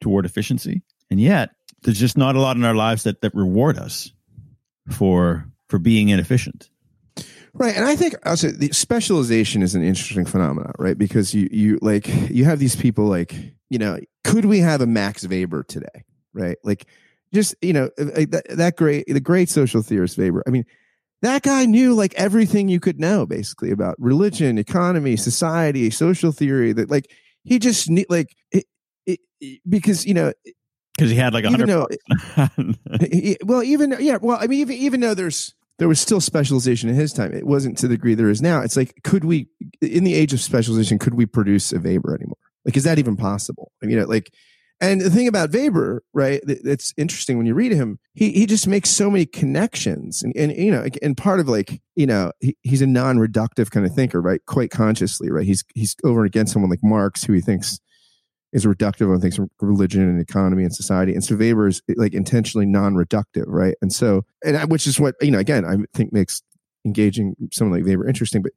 toward 0.00 0.26
efficiency. 0.26 0.82
And 1.10 1.20
yet, 1.20 1.50
there's 1.82 1.98
just 1.98 2.18
not 2.18 2.36
a 2.36 2.40
lot 2.40 2.56
in 2.56 2.64
our 2.64 2.74
lives 2.74 3.04
that 3.04 3.22
that 3.22 3.34
reward 3.34 3.78
us 3.78 4.12
for 4.90 5.46
for 5.68 5.78
being 5.78 6.10
inefficient. 6.10 6.68
Right, 7.54 7.76
and 7.76 7.84
I 7.84 7.96
think 7.96 8.14
also 8.24 8.48
the 8.48 8.72
specialization 8.72 9.62
is 9.62 9.74
an 9.74 9.82
interesting 9.82 10.24
phenomenon, 10.24 10.72
right? 10.78 10.96
Because 10.96 11.34
you 11.34 11.48
you 11.50 11.78
like 11.82 12.08
you 12.30 12.44
have 12.44 12.58
these 12.58 12.76
people 12.76 13.06
like 13.06 13.34
you 13.70 13.78
know, 13.78 13.98
could 14.24 14.44
we 14.44 14.58
have 14.58 14.82
a 14.82 14.86
Max 14.86 15.26
Weber 15.26 15.62
today, 15.62 16.04
right? 16.34 16.58
Like 16.62 16.86
just 17.32 17.54
you 17.60 17.72
know 17.72 17.90
uh, 17.98 18.04
uh, 18.04 18.26
that, 18.30 18.44
that 18.50 18.76
great 18.76 19.06
the 19.06 19.20
great 19.20 19.48
social 19.48 19.82
theorist 19.82 20.18
Weber. 20.18 20.42
I 20.46 20.50
mean, 20.50 20.64
that 21.22 21.42
guy 21.42 21.66
knew 21.66 21.94
like 21.94 22.14
everything 22.14 22.68
you 22.68 22.80
could 22.80 23.00
know 23.00 23.26
basically 23.26 23.70
about 23.70 23.96
religion, 23.98 24.58
economy, 24.58 25.16
society, 25.16 25.90
social 25.90 26.32
theory. 26.32 26.72
That 26.72 26.90
like 26.90 27.10
he 27.44 27.58
just 27.58 27.90
like 28.08 28.34
it, 28.50 28.66
it, 29.06 29.20
because 29.68 30.06
you 30.06 30.14
know 30.14 30.32
because 30.96 31.10
he 31.10 31.16
had 31.16 31.32
like 31.34 31.44
a 31.44 31.50
hundred. 31.50 31.68
well, 33.44 33.62
even 33.62 33.96
yeah, 33.98 34.18
well, 34.20 34.38
I 34.40 34.46
mean, 34.46 34.60
even 34.60 34.76
even 34.76 35.00
though 35.00 35.14
there's 35.14 35.54
there 35.78 35.88
was 35.88 36.00
still 36.00 36.20
specialization 36.20 36.88
in 36.88 36.94
his 36.94 37.12
time, 37.12 37.32
it 37.32 37.46
wasn't 37.46 37.78
to 37.78 37.88
the 37.88 37.96
degree 37.96 38.14
there 38.14 38.30
is 38.30 38.42
now. 38.42 38.60
It's 38.60 38.76
like, 38.76 38.94
could 39.02 39.24
we, 39.24 39.48
in 39.80 40.04
the 40.04 40.14
age 40.14 40.32
of 40.32 40.40
specialization, 40.40 40.98
could 40.98 41.14
we 41.14 41.26
produce 41.26 41.72
a 41.72 41.80
Weber 41.80 42.14
anymore? 42.14 42.36
Like, 42.64 42.76
is 42.76 42.84
that 42.84 42.98
even 42.98 43.16
possible? 43.16 43.72
I 43.82 43.86
mean, 43.86 43.94
you 43.96 44.00
know, 44.00 44.06
like, 44.06 44.32
and 44.82 45.00
the 45.00 45.10
thing 45.10 45.28
about 45.28 45.52
Weber, 45.52 46.02
right? 46.12 46.42
That's 46.44 46.92
interesting 46.96 47.38
when 47.38 47.46
you 47.46 47.54
read 47.54 47.70
him. 47.70 48.00
He 48.14 48.32
he 48.32 48.46
just 48.46 48.66
makes 48.66 48.90
so 48.90 49.10
many 49.10 49.24
connections, 49.24 50.22
and 50.24 50.36
and 50.36 50.52
you 50.52 50.72
know, 50.72 50.86
and 51.00 51.16
part 51.16 51.38
of 51.38 51.48
like 51.48 51.80
you 51.94 52.06
know, 52.06 52.32
he, 52.40 52.56
he's 52.62 52.82
a 52.82 52.86
non-reductive 52.86 53.70
kind 53.70 53.86
of 53.86 53.94
thinker, 53.94 54.20
right? 54.20 54.44
Quite 54.46 54.70
consciously, 54.70 55.30
right? 55.30 55.46
He's 55.46 55.64
he's 55.76 55.94
over 56.04 56.24
against 56.24 56.52
someone 56.52 56.70
like 56.70 56.82
Marx, 56.82 57.22
who 57.22 57.32
he 57.32 57.40
thinks 57.40 57.78
is 58.52 58.66
reductive 58.66 59.12
on 59.12 59.20
things 59.20 59.36
from 59.36 59.50
religion 59.60 60.02
and 60.02 60.20
economy 60.20 60.64
and 60.64 60.74
society. 60.74 61.14
And 61.14 61.24
so 61.24 61.36
Weber 61.36 61.68
is 61.68 61.80
like 61.96 62.12
intentionally 62.12 62.66
non-reductive, 62.66 63.44
right? 63.46 63.76
And 63.80 63.92
so, 63.92 64.26
and 64.44 64.56
I, 64.56 64.64
which 64.66 64.86
is 64.88 64.98
what 64.98 65.14
you 65.22 65.30
know, 65.30 65.38
again, 65.38 65.64
I 65.64 65.76
think 65.96 66.12
makes 66.12 66.42
engaging 66.84 67.36
someone 67.52 67.78
like 67.78 67.86
Weber 67.86 68.08
interesting. 68.08 68.42
But 68.42 68.52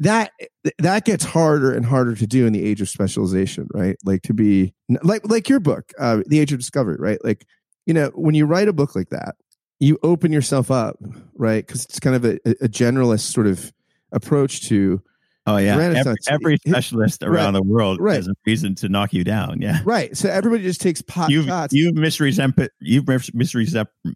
that 0.00 0.32
that 0.78 1.04
gets 1.04 1.24
harder 1.24 1.72
and 1.72 1.84
harder 1.84 2.14
to 2.14 2.26
do 2.26 2.46
in 2.46 2.54
the 2.54 2.64
age 2.64 2.80
of 2.80 2.88
specialization, 2.88 3.68
right? 3.72 3.96
Like 4.04 4.22
to 4.22 4.34
be 4.34 4.74
like 5.02 5.28
like 5.28 5.48
your 5.48 5.60
book, 5.60 5.92
uh, 5.98 6.22
The 6.26 6.40
Age 6.40 6.52
of 6.52 6.58
Discovery, 6.58 6.96
right? 6.98 7.22
Like 7.22 7.46
you 7.86 7.94
know, 7.94 8.10
when 8.14 8.34
you 8.34 8.46
write 8.46 8.68
a 8.68 8.72
book 8.72 8.96
like 8.96 9.10
that, 9.10 9.36
you 9.78 9.98
open 10.02 10.32
yourself 10.32 10.70
up, 10.70 10.96
right? 11.34 11.64
Because 11.64 11.84
it's 11.84 12.00
kind 12.00 12.16
of 12.16 12.24
a, 12.24 12.36
a 12.64 12.68
generalist 12.68 13.32
sort 13.32 13.46
of 13.46 13.72
approach 14.10 14.68
to 14.68 15.02
Oh 15.46 15.56
yeah, 15.56 15.78
every, 15.78 16.14
every, 16.28 16.56
specialist 16.58 17.22
around 17.22 17.54
right. 17.54 17.62
the 17.62 17.62
world 17.62 17.98
right. 17.98 18.16
has 18.16 18.28
a 18.28 18.34
reason 18.46 18.74
to 18.76 18.90
knock 18.90 19.14
you 19.14 19.24
down. 19.24 19.60
Yeah, 19.62 19.80
right. 19.84 20.14
So 20.14 20.28
everybody 20.28 20.62
just 20.62 20.82
takes 20.82 21.00
pot 21.00 21.30
you've, 21.30 21.46
shots. 21.46 21.72
You've 21.72 21.94
misrepresented 21.94 22.70
you've 22.80 23.06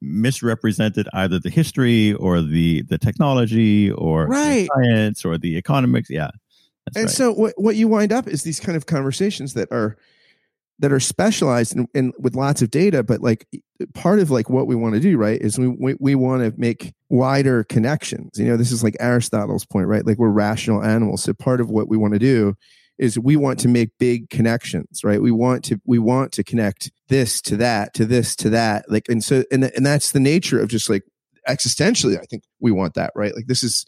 misrepresented 0.02 1.08
either 1.14 1.38
the 1.38 1.48
history 1.48 2.12
or 2.14 2.42
the 2.42 2.82
the 2.82 2.98
technology 2.98 3.90
or 3.92 4.26
right. 4.26 4.68
science 4.74 5.24
or 5.24 5.38
the 5.38 5.56
economics. 5.56 6.10
Yeah, 6.10 6.30
and 6.94 7.06
right. 7.06 7.10
so 7.10 7.32
what 7.32 7.54
what 7.56 7.76
you 7.76 7.88
wind 7.88 8.12
up 8.12 8.28
is 8.28 8.42
these 8.42 8.60
kind 8.60 8.76
of 8.76 8.84
conversations 8.84 9.54
that 9.54 9.72
are 9.72 9.96
that 10.78 10.92
are 10.92 11.00
specialized 11.00 11.76
and, 11.94 12.12
with 12.18 12.34
lots 12.34 12.62
of 12.62 12.70
data 12.70 13.02
but 13.02 13.20
like 13.20 13.46
part 13.94 14.18
of 14.18 14.30
like 14.30 14.48
what 14.48 14.66
we 14.66 14.74
want 14.74 14.94
to 14.94 15.00
do 15.00 15.16
right 15.16 15.40
is 15.40 15.58
we 15.58 15.68
we, 15.68 15.94
we 16.00 16.14
want 16.14 16.42
to 16.42 16.58
make 16.58 16.92
wider 17.08 17.64
connections. 17.64 18.38
You 18.38 18.46
know 18.46 18.56
this 18.56 18.72
is 18.72 18.82
like 18.82 18.96
aristotle's 19.00 19.64
point 19.64 19.88
right 19.88 20.06
like 20.06 20.18
we're 20.18 20.28
rational 20.28 20.82
animals. 20.82 21.22
So 21.22 21.34
part 21.34 21.60
of 21.60 21.70
what 21.70 21.88
we 21.88 21.96
want 21.96 22.14
to 22.14 22.18
do 22.18 22.54
is 22.98 23.18
we 23.18 23.34
want 23.36 23.58
to 23.60 23.68
make 23.68 23.90
big 23.98 24.30
connections 24.30 25.02
right? 25.04 25.20
We 25.20 25.30
want 25.30 25.64
to 25.64 25.80
we 25.86 25.98
want 25.98 26.32
to 26.32 26.44
connect 26.44 26.90
this 27.08 27.40
to 27.42 27.56
that 27.58 27.94
to 27.94 28.04
this 28.04 28.36
to 28.36 28.50
that 28.50 28.90
like 28.90 29.08
and 29.08 29.22
so 29.22 29.44
and, 29.50 29.64
and 29.64 29.84
that's 29.84 30.12
the 30.12 30.20
nature 30.20 30.60
of 30.60 30.68
just 30.68 30.88
like 30.88 31.02
existentially 31.46 32.18
i 32.18 32.24
think 32.30 32.42
we 32.60 32.72
want 32.72 32.94
that 32.94 33.12
right? 33.14 33.34
Like 33.34 33.46
this 33.46 33.62
is 33.62 33.84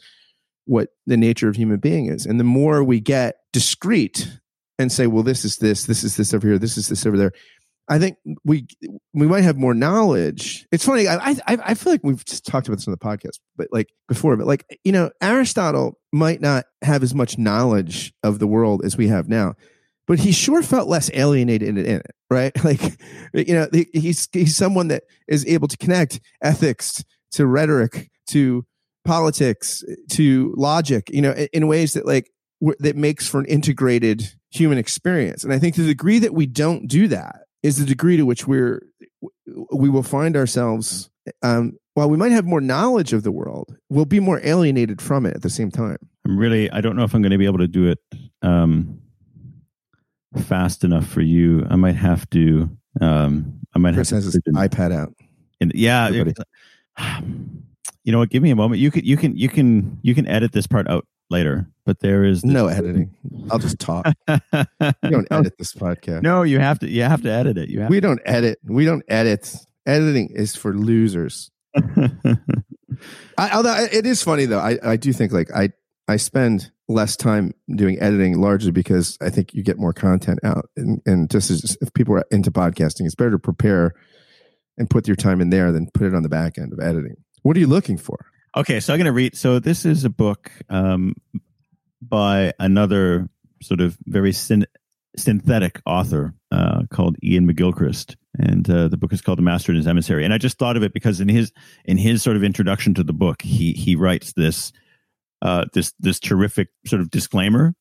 what 0.67 0.89
the 1.07 1.17
nature 1.17 1.49
of 1.49 1.57
human 1.57 1.79
being 1.79 2.07
is. 2.07 2.27
And 2.27 2.39
the 2.39 2.45
more 2.45 2.83
we 2.83 3.01
get 3.01 3.37
discrete 3.53 4.39
and 4.79 4.93
say, 4.93 5.07
well, 5.07 5.23
this 5.23 5.45
is 5.45 5.57
this, 5.57 5.85
this 5.85 6.05
is 6.05 6.17
this 6.17 6.35
over 6.35 6.47
here, 6.47 6.59
this 6.59 6.77
is 6.77 6.89
this 6.89 7.07
over 7.07 7.17
there. 7.17 7.33
I 7.89 7.99
think 7.99 8.17
we 8.45 8.67
we 9.15 9.29
might 9.29 9.45
have 9.45 9.57
more 9.57 9.75
knowledge. 9.75 10.67
It's 10.73 10.85
funny. 10.85 11.07
I 11.07 11.31
I 11.31 11.37
I 11.47 11.75
feel 11.75 11.93
like 11.93 12.03
we've 12.03 12.25
just 12.25 12.45
talked 12.45 12.67
about 12.67 12.79
this 12.79 12.89
on 12.89 12.93
the 12.93 12.99
podcast, 12.99 13.39
but 13.57 13.69
like 13.71 13.91
before, 14.09 14.37
but 14.37 14.47
like 14.47 14.65
you 14.83 14.91
know, 14.91 15.11
Aristotle 15.23 15.99
might 16.13 16.41
not 16.41 16.65
have 16.83 17.05
as 17.05 17.15
much 17.15 17.39
knowledge 17.39 18.13
of 18.25 18.41
the 18.41 18.47
world 18.47 18.83
as 18.85 18.97
we 18.97 19.07
have 19.07 19.29
now, 19.29 19.55
but 20.09 20.19
he 20.19 20.33
sure 20.33 20.63
felt 20.63 20.89
less 20.89 21.11
alienated 21.15 21.79
in 21.79 21.87
it, 21.87 22.07
right? 22.29 22.53
Like 22.65 22.83
you 23.33 23.55
know, 23.55 23.69
he's 23.93 24.29
he's 24.33 24.57
someone 24.57 24.89
that 24.89 25.05
is 25.29 25.47
able 25.47 25.69
to 25.69 25.77
connect 25.77 26.21
ethics 26.43 27.05
to 27.33 27.47
rhetoric 27.47 28.11
to 28.31 28.67
politics 29.05 29.85
to 30.11 30.53
logic, 30.57 31.09
you 31.11 31.23
know, 31.23 31.33
in, 31.33 31.49
in 31.53 31.67
ways 31.69 31.93
that 31.93 32.05
like 32.05 32.31
that 32.81 32.97
makes 32.97 33.29
for 33.29 33.39
an 33.39 33.47
integrated 33.47 34.35
human 34.57 34.79
experience. 34.79 35.45
And 35.45 35.53
I 35.53 35.59
think 35.59 35.77
the 35.77 35.87
degree 35.87 36.19
that 36.21 36.35
we 36.35 36.47
don't 36.47 36.87
do 36.87 37.09
that 37.09 37.43
is 37.63 37.77
the 37.79 37.87
degree 37.87 38.17
to 38.17 38.25
which 38.25 38.47
we're 38.47 38.83
we 39.73 39.89
will 39.89 40.03
find 40.03 40.37
ourselves 40.37 41.11
um, 41.43 41.79
while 41.95 42.11
we 42.11 42.17
might 42.17 42.33
have 42.33 42.45
more 42.45 42.61
knowledge 42.61 43.13
of 43.13 43.23
the 43.23 43.33
world, 43.33 43.77
we'll 43.89 44.05
be 44.05 44.21
more 44.21 44.41
alienated 44.45 45.01
from 45.01 45.25
it 45.27 45.35
at 45.35 45.43
the 45.43 45.51
same 45.51 45.71
time. 45.71 45.97
I'm 46.25 46.39
really 46.39 46.71
I 46.71 46.81
don't 46.81 46.97
know 46.97 47.05
if 47.05 47.15
I'm 47.15 47.23
going 47.23 47.33
to 47.33 47.39
be 47.39 47.47
able 47.47 47.59
to 47.59 47.69
do 47.69 47.89
it 47.89 47.99
have 48.43 49.01
fast 50.45 50.85
enough 50.85 51.07
for 51.07 51.23
you. 51.23 51.67
I 51.71 51.77
might 51.77 51.97
have 51.97 52.29
to 52.31 52.69
um 53.01 53.61
I 53.75 53.79
might 53.79 53.95
Chris 53.95 54.11
have 54.11 54.25
has 54.25 54.35
his 54.35 54.43
iPad 54.55 54.93
out. 54.93 55.15
And 55.61 55.73
yeah, 55.75 56.11
it, 56.11 56.37
you 58.05 58.13
know 58.13 58.19
what, 58.19 58.31
give 58.31 58.43
me 58.43 58.51
a 58.51 58.57
moment. 58.57 58.81
You 58.81 58.91
can 58.91 59.05
you 59.05 59.17
can 59.17 59.37
you 59.37 59.49
can 59.49 59.99
you 60.03 60.15
can 60.15 60.27
edit 60.27 60.53
this 60.53 60.67
part 60.67 60.89
out 60.89 61.07
later, 61.31 61.69
but 61.85 62.01
there 62.01 62.25
is 62.25 62.45
no 62.45 62.67
editing. 62.67 63.15
I'll 63.51 63.59
just 63.59 63.79
talk. 63.79 64.07
we 64.29 65.11
don't 65.11 65.29
edit 65.31 65.55
this 65.59 65.75
podcast. 65.75 66.23
No, 66.23 66.43
you 66.43 66.59
have 66.59 66.79
to. 66.81 66.89
You 66.89 67.03
have 67.03 67.23
to 67.23 67.31
edit 67.31 67.59
it. 67.59 67.69
You 67.69 67.81
have 67.81 67.91
we 67.91 68.01
don't 68.01 68.21
edit. 68.25 68.59
We 68.65 68.85
don't 68.85 69.05
edit. 69.09 69.55
Editing 69.87 70.31
is 70.31 70.57
for 70.57 70.75
losers. 70.75 71.51
I, 73.39 73.51
although 73.53 73.77
it 73.93 74.07
is 74.07 74.23
funny 74.23 74.47
though, 74.47 74.59
I, 74.59 74.79
I 74.83 74.97
do 74.97 75.13
think 75.13 75.33
like 75.33 75.51
I 75.55 75.71
I 76.09 76.17
spend 76.17 76.71
less 76.89 77.17
time 77.17 77.53
doing 77.75 77.99
editing 78.01 78.41
largely 78.41 78.71
because 78.71 79.19
I 79.21 79.31
think 79.31 79.53
you 79.55 79.63
get 79.63 79.79
more 79.79 79.93
content 79.93 80.41
out, 80.43 80.71
and 80.77 81.01
and 81.07 81.31
just 81.31 81.51
as 81.51 81.77
if 81.81 81.93
people 81.95 82.15
are 82.17 82.25
into 82.31 82.51
podcasting, 82.51 83.05
it's 83.05 83.15
better 83.15 83.33
to 83.33 83.39
prepare 83.39 83.93
and 84.79 84.89
put 84.91 85.07
your 85.07 85.17
time 85.17 85.41
in 85.41 85.51
there 85.51 85.73
than 85.73 85.89
put 85.93 86.07
it 86.07 86.15
on 86.15 86.23
the 86.23 86.29
back 86.29 86.59
end 86.59 86.73
of 86.73 86.81
editing. 86.81 87.17
What 87.43 87.57
are 87.57 87.61
you 87.61 87.67
looking 87.67 87.97
for? 87.97 88.27
Okay, 88.57 88.81
so 88.81 88.93
I'm 88.93 88.99
going 88.99 89.05
to 89.05 89.13
read. 89.13 89.37
So 89.37 89.59
this 89.59 89.85
is 89.85 90.05
a 90.05 90.11
book 90.11 90.51
um, 90.71 91.15
by 92.01 92.55
another 92.59 93.29
sort 93.63 93.83
of 93.83 93.99
very 94.07 94.33
syn- 94.33 94.67
synthetic 95.17 95.83
author 95.85 96.35
uh, 96.51 96.85
called 96.91 97.17
Iain 97.23 97.47
McGilchrist, 97.47 98.17
and 98.39 98.69
uh, 98.71 98.89
the 98.89 98.97
book 98.97 99.13
is 99.13 99.21
called 99.21 99.37
The 99.37 99.43
Master 99.43 99.73
and 99.73 99.77
His 99.77 99.87
Emissary. 99.87 100.25
And 100.25 100.33
I 100.33 100.39
just 100.39 100.59
thought 100.59 100.77
of 100.77 100.83
it 100.83 100.95
because 100.95 101.21
in 101.21 101.29
his 101.29 101.53
in 101.85 101.99
his 101.99 102.23
sort 102.23 102.37
of 102.37 102.43
introduction 102.43 102.95
to 102.95 103.05
the 103.05 103.13
book, 103.13 103.43
he 103.43 103.73
he 103.73 103.95
writes 103.95 104.33
this 104.33 104.73
uh, 105.43 105.67
this 105.75 105.93
this 106.01 106.19
terrific 106.19 106.69
sort 106.87 107.03
of 107.03 107.11
disclaimer 107.11 107.75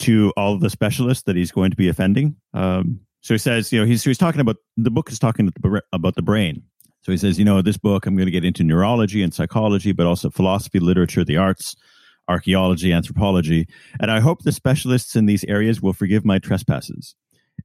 to 0.00 0.32
all 0.36 0.54
of 0.54 0.60
the 0.60 0.70
specialists 0.70 1.22
that 1.24 1.36
he's 1.36 1.52
going 1.52 1.70
to 1.70 1.76
be 1.76 1.88
offending. 1.88 2.34
Um, 2.52 3.00
So 3.20 3.32
he 3.32 3.38
says, 3.38 3.72
you 3.72 3.80
know, 3.80 3.86
he's, 3.86 4.02
he's 4.04 4.18
talking 4.18 4.40
about 4.40 4.56
the 4.76 4.90
book 4.90 5.10
is 5.10 5.18
talking 5.18 5.52
about 5.92 6.14
the 6.16 6.22
brain. 6.22 6.64
So 7.04 7.12
he 7.12 7.18
says, 7.18 7.38
you 7.38 7.44
know, 7.44 7.60
this 7.62 7.76
book, 7.76 8.06
I'm 8.06 8.16
going 8.16 8.26
to 8.26 8.32
get 8.32 8.44
into 8.44 8.64
neurology 8.64 9.22
and 9.22 9.32
psychology, 9.32 9.92
but 9.92 10.06
also 10.06 10.30
philosophy, 10.30 10.80
literature, 10.80 11.24
the 11.24 11.36
arts, 11.36 11.76
archaeology, 12.28 12.92
anthropology. 12.92 13.68
And 14.00 14.10
I 14.10 14.20
hope 14.20 14.42
the 14.42 14.52
specialists 14.52 15.14
in 15.14 15.26
these 15.26 15.44
areas 15.44 15.82
will 15.82 15.92
forgive 15.92 16.24
my 16.24 16.38
trespasses. 16.38 17.14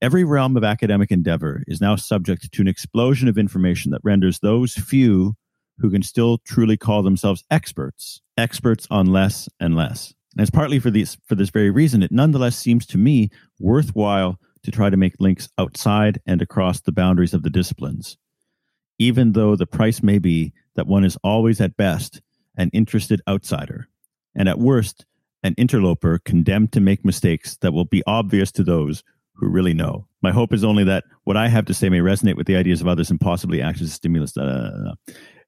Every 0.01 0.23
realm 0.23 0.55
of 0.57 0.63
academic 0.63 1.11
endeavor 1.11 1.63
is 1.67 1.81
now 1.81 1.95
subject 1.95 2.51
to 2.51 2.61
an 2.61 2.67
explosion 2.67 3.27
of 3.27 3.37
information 3.37 3.91
that 3.91 4.01
renders 4.03 4.39
those 4.39 4.73
few 4.73 5.35
who 5.79 5.89
can 5.89 6.03
still 6.03 6.39
truly 6.39 6.77
call 6.77 7.01
themselves 7.03 7.43
experts 7.49 8.21
experts 8.37 8.87
on 8.89 9.07
less 9.07 9.49
and 9.59 9.75
less. 9.75 10.13
And 10.33 10.41
it's 10.41 10.49
partly 10.49 10.79
for 10.79 10.91
these 10.91 11.17
for 11.25 11.35
this 11.35 11.49
very 11.49 11.69
reason 11.69 12.03
it 12.03 12.11
nonetheless 12.11 12.57
seems 12.57 12.85
to 12.87 12.97
me 12.97 13.29
worthwhile 13.59 14.39
to 14.63 14.71
try 14.71 14.89
to 14.89 14.97
make 14.97 15.13
links 15.19 15.49
outside 15.57 16.19
and 16.25 16.41
across 16.41 16.81
the 16.81 16.91
boundaries 16.91 17.33
of 17.33 17.43
the 17.43 17.49
disciplines, 17.49 18.17
even 18.99 19.31
though 19.31 19.55
the 19.55 19.65
price 19.65 20.03
may 20.03 20.19
be 20.19 20.53
that 20.75 20.87
one 20.87 21.03
is 21.03 21.17
always 21.23 21.59
at 21.59 21.75
best 21.77 22.21
an 22.57 22.69
interested 22.73 23.21
outsider, 23.27 23.87
and 24.35 24.47
at 24.47 24.59
worst 24.59 25.05
an 25.43 25.55
interloper 25.57 26.19
condemned 26.19 26.71
to 26.73 26.81
make 26.81 27.05
mistakes 27.05 27.57
that 27.61 27.71
will 27.71 27.85
be 27.85 28.03
obvious 28.05 28.51
to 28.51 28.63
those 28.63 29.03
who 29.33 29.47
really 29.47 29.73
know. 29.73 30.05
My 30.21 30.31
hope 30.31 30.53
is 30.53 30.65
only 30.65 30.83
that 30.83 31.05
what 31.23 31.37
I 31.37 31.47
have 31.47 31.65
to 31.65 31.73
say 31.73 31.87
may 31.87 31.99
resonate 31.99 32.35
with 32.35 32.45
the 32.45 32.57
ideas 32.57 32.81
of 32.81 32.87
others 32.87 33.09
and 33.09 33.19
possibly 33.19 33.61
act 33.61 33.79
as 33.79 33.87
a 33.87 33.91
stimulus. 33.91 34.35
Uh, 34.35 34.93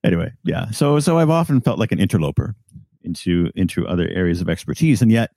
anyway, 0.03 0.31
yeah. 0.43 0.71
So 0.71 0.99
so 0.99 1.17
I've 1.17 1.29
often 1.29 1.59
felt 1.59 1.79
like 1.79 1.91
an 1.91 1.99
interloper 1.99 2.55
into 3.03 3.51
into 3.55 3.85
other 3.87 4.07
areas 4.07 4.39
of 4.39 4.49
expertise, 4.49 5.01
and 5.01 5.11
yet 5.11 5.31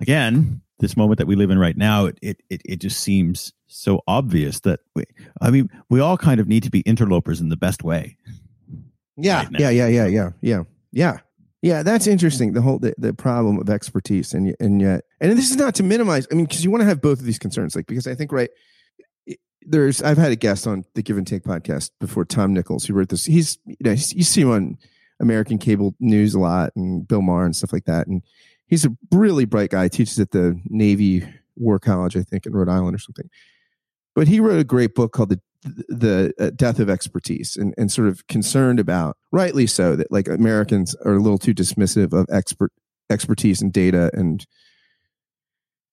again, 0.00 0.62
this 0.78 0.96
moment 0.96 1.18
that 1.18 1.26
we 1.26 1.34
live 1.34 1.50
in 1.50 1.58
right 1.58 1.76
now, 1.76 2.06
it 2.06 2.18
it, 2.22 2.62
it 2.64 2.76
just 2.80 3.00
seems 3.00 3.52
so 3.68 4.02
obvious 4.06 4.60
that 4.60 4.80
we, 4.94 5.04
I 5.40 5.50
mean, 5.50 5.70
we 5.88 6.00
all 6.00 6.16
kind 6.16 6.40
of 6.40 6.48
need 6.48 6.62
to 6.64 6.70
be 6.70 6.80
interlopers 6.80 7.40
in 7.40 7.48
the 7.48 7.56
best 7.56 7.82
way. 7.84 8.16
Yeah, 9.16 9.44
right 9.44 9.60
yeah, 9.60 9.70
yeah, 9.70 9.86
yeah, 9.86 10.06
yeah, 10.06 10.30
yeah, 10.40 10.62
yeah. 10.92 11.18
Yeah, 11.60 11.82
that's 11.82 12.06
interesting. 12.06 12.52
The 12.52 12.62
whole 12.62 12.78
the, 12.78 12.94
the 12.98 13.12
problem 13.12 13.58
of 13.58 13.68
expertise, 13.68 14.32
and 14.32 14.54
and 14.60 14.80
yet, 14.80 15.02
and 15.20 15.36
this 15.36 15.50
is 15.50 15.56
not 15.56 15.74
to 15.76 15.82
minimize. 15.82 16.28
I 16.30 16.36
mean, 16.36 16.46
because 16.46 16.62
you 16.62 16.70
want 16.70 16.82
to 16.82 16.86
have 16.86 17.00
both 17.00 17.18
of 17.18 17.24
these 17.24 17.38
concerns, 17.38 17.74
like 17.74 17.88
because 17.88 18.06
I 18.06 18.14
think 18.14 18.30
right 18.30 18.48
there's 19.68 20.02
I've 20.02 20.18
had 20.18 20.32
a 20.32 20.36
guest 20.36 20.66
on 20.66 20.84
the 20.94 21.02
Give 21.02 21.18
and 21.18 21.26
Take 21.26 21.42
podcast 21.42 21.90
before, 22.00 22.24
Tom 22.24 22.54
Nichols, 22.54 22.86
who 22.86 22.94
wrote 22.94 23.10
this. 23.10 23.24
He's 23.24 23.58
you 23.66 23.76
know 23.80 23.90
you 23.90 24.24
see 24.24 24.40
him 24.40 24.50
on 24.50 24.78
American 25.20 25.58
cable 25.58 25.94
news 26.00 26.34
a 26.34 26.38
lot, 26.38 26.72
and 26.74 27.06
Bill 27.06 27.22
Maher 27.22 27.44
and 27.44 27.54
stuff 27.54 27.72
like 27.72 27.84
that, 27.84 28.06
and 28.06 28.22
he's 28.66 28.84
a 28.84 28.96
really 29.12 29.44
bright 29.44 29.70
guy. 29.70 29.88
Teaches 29.88 30.18
at 30.18 30.30
the 30.30 30.60
Navy 30.66 31.26
War 31.56 31.78
College, 31.78 32.16
I 32.16 32.22
think, 32.22 32.46
in 32.46 32.52
Rhode 32.52 32.68
Island 32.68 32.94
or 32.94 32.98
something. 32.98 33.28
But 34.18 34.26
he 34.26 34.40
wrote 34.40 34.58
a 34.58 34.64
great 34.64 34.96
book 34.96 35.12
called 35.12 35.28
the 35.28 35.40
the 35.62 36.34
uh, 36.40 36.50
death 36.50 36.80
of 36.80 36.90
expertise 36.90 37.56
and, 37.56 37.72
and 37.78 37.90
sort 37.90 38.08
of 38.08 38.26
concerned 38.26 38.80
about 38.80 39.16
rightly 39.30 39.66
so 39.66 39.94
that 39.94 40.10
like 40.10 40.28
americans 40.28 40.94
are 41.04 41.14
a 41.14 41.18
little 41.20 41.38
too 41.38 41.52
dismissive 41.52 42.12
of 42.12 42.26
expert 42.30 42.72
expertise 43.10 43.60
and 43.60 43.72
data 43.72 44.08
and 44.14 44.46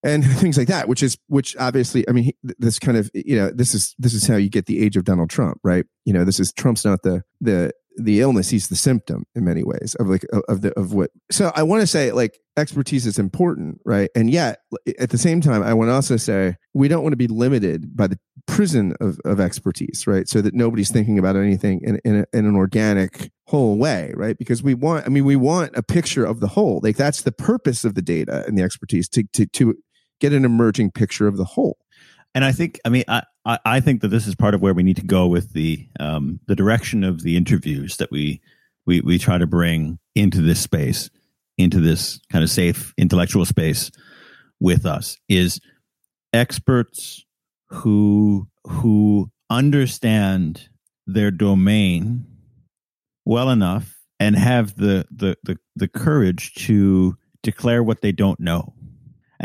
and 0.03 0.23
things 0.39 0.57
like 0.57 0.67
that 0.67 0.87
which 0.87 1.01
is 1.01 1.17
which 1.27 1.55
obviously 1.57 2.07
i 2.07 2.11
mean 2.11 2.31
this 2.43 2.77
kind 2.77 2.95
of 2.95 3.09
you 3.13 3.35
know 3.35 3.49
this 3.49 3.73
is 3.73 3.95
this 3.97 4.13
is 4.13 4.27
how 4.27 4.35
you 4.35 4.49
get 4.49 4.67
the 4.67 4.83
age 4.83 4.95
of 4.97 5.03
donald 5.03 5.31
trump 5.31 5.59
right? 5.63 5.85
You 6.05 6.13
know 6.13 6.23
this 6.23 6.39
is 6.39 6.53
trump's 6.53 6.85
not 6.85 7.01
the 7.01 7.23
the 7.45 7.71
the 7.97 8.19
illness 8.19 8.49
he's 8.49 8.67
the 8.67 8.75
symptom 8.75 9.25
in 9.35 9.45
many 9.45 9.63
ways 9.63 9.95
of 9.99 10.07
like 10.07 10.25
of 10.49 10.61
the 10.61 10.77
of 10.77 10.93
what 10.93 11.11
so 11.31 11.51
i 11.55 11.63
want 11.63 11.81
to 11.81 11.87
say 11.87 12.11
like 12.11 12.39
expertise 12.57 13.05
is 13.05 13.19
important 13.19 13.79
right? 13.85 14.09
And 14.15 14.29
yet 14.29 14.59
at 14.99 15.09
the 15.09 15.17
same 15.17 15.41
time 15.41 15.63
i 15.63 15.73
want 15.73 15.89
to 15.89 15.93
also 15.93 16.17
say 16.17 16.55
we 16.73 16.87
don't 16.87 17.03
want 17.03 17.13
to 17.13 17.17
be 17.17 17.27
limited 17.27 17.95
by 17.95 18.07
the 18.07 18.19
prison 18.47 18.95
of, 18.99 19.19
of 19.23 19.39
expertise 19.39 20.05
right? 20.07 20.27
So 20.27 20.41
that 20.41 20.53
nobody's 20.53 20.91
thinking 20.91 21.17
about 21.17 21.35
anything 21.35 21.81
in, 21.83 21.99
in, 22.03 22.19
a, 22.19 22.37
in 22.37 22.45
an 22.45 22.55
organic 22.55 23.31
whole 23.47 23.77
way 23.77 24.11
right? 24.15 24.37
Because 24.37 24.61
we 24.61 24.73
want 24.73 25.05
i 25.05 25.09
mean 25.09 25.23
we 25.23 25.37
want 25.37 25.71
a 25.77 25.83
picture 25.83 26.25
of 26.25 26.41
the 26.41 26.47
whole. 26.47 26.81
Like 26.83 26.97
that's 26.97 27.21
the 27.21 27.31
purpose 27.31 27.85
of 27.85 27.95
the 27.95 28.01
data 28.01 28.43
and 28.45 28.57
the 28.57 28.63
expertise 28.63 29.07
to 29.09 29.23
to 29.33 29.45
to 29.45 29.75
get 30.19 30.33
an 30.33 30.45
emerging 30.45 30.91
picture 30.91 31.27
of 31.27 31.37
the 31.37 31.45
whole. 31.45 31.77
And 32.33 32.43
I 32.43 32.51
think, 32.51 32.79
I 32.85 32.89
mean, 32.89 33.03
I, 33.07 33.23
I 33.45 33.79
think 33.79 34.01
that 34.01 34.07
this 34.07 34.25
is 34.25 34.33
part 34.33 34.55
of 34.55 34.61
where 34.61 34.73
we 34.73 34.81
need 34.81 34.95
to 34.95 35.05
go 35.05 35.27
with 35.27 35.53
the 35.53 35.87
um, 35.99 36.39
the 36.47 36.55
direction 36.55 37.03
of 37.03 37.21
the 37.21 37.37
interviews 37.37 37.97
that 37.97 38.09
we 38.09 38.41
we 38.85 39.01
we 39.01 39.19
try 39.19 39.37
to 39.37 39.45
bring 39.45 39.99
into 40.15 40.41
this 40.41 40.59
space, 40.59 41.09
into 41.57 41.79
this 41.79 42.19
kind 42.31 42.43
of 42.43 42.49
safe 42.49 42.93
intellectual 42.97 43.45
space 43.45 43.91
with 44.59 44.85
us 44.85 45.17
is 45.29 45.59
experts 46.33 47.23
who 47.69 48.47
who 48.63 49.29
understand 49.49 50.69
their 51.05 51.29
domain 51.29 52.25
well 53.25 53.49
enough 53.49 53.95
and 54.19 54.35
have 54.35 54.75
the 54.75 55.05
the 55.11 55.37
the, 55.43 55.57
the 55.75 55.87
courage 55.87 56.53
to 56.53 57.15
declare 57.43 57.83
what 57.83 58.01
they 58.01 58.11
don't 58.11 58.39
know 58.39 58.73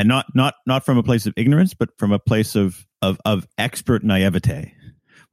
and 0.01 0.09
not 0.09 0.35
not 0.35 0.55
not 0.67 0.83
from 0.83 0.97
a 0.97 1.03
place 1.03 1.27
of 1.27 1.35
ignorance, 1.37 1.75
but 1.75 1.91
from 1.99 2.11
a 2.11 2.19
place 2.19 2.57
of 2.57 2.87
of 3.03 3.21
of 3.27 3.47
expert 3.59 4.03
naivete, 4.03 4.73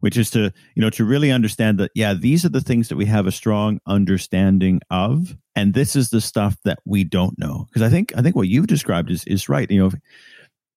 which 0.02 0.18
is 0.18 0.30
to 0.32 0.52
you 0.76 0.82
know 0.82 0.90
to 0.90 1.06
really 1.06 1.32
understand 1.32 1.78
that 1.78 1.90
yeah, 1.96 2.14
these 2.14 2.44
are 2.44 2.50
the 2.50 2.60
things 2.60 2.90
that 2.90 2.98
we 2.98 3.06
have 3.06 3.26
a 3.26 3.32
strong 3.32 3.80
understanding 3.88 4.82
of, 4.90 5.38
and 5.56 5.74
this 5.74 5.96
is 5.96 6.10
the 6.10 6.20
stuff 6.20 6.58
that 6.66 6.80
we 6.86 7.06
don't 7.06 7.40
know. 7.40 7.66
Because 7.70 7.82
I 7.82 7.90
think 7.90 8.12
I 8.18 8.22
think 8.22 8.36
what 8.36 8.50
you've 8.50 8.68
described 8.68 9.10
is 9.10 9.24
is 9.24 9.48
right. 9.48 9.72
You 9.72 9.84
know, 9.84 9.92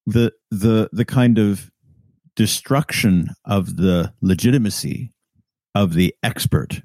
the 0.06 0.32
the 0.52 0.88
the 0.92 1.04
kind 1.04 1.38
of 1.38 1.68
destruction 2.36 3.30
of 3.44 3.76
the 3.76 4.14
legitimacy 4.22 5.12
of 5.74 5.94
the 5.94 6.14
expert 6.22 6.80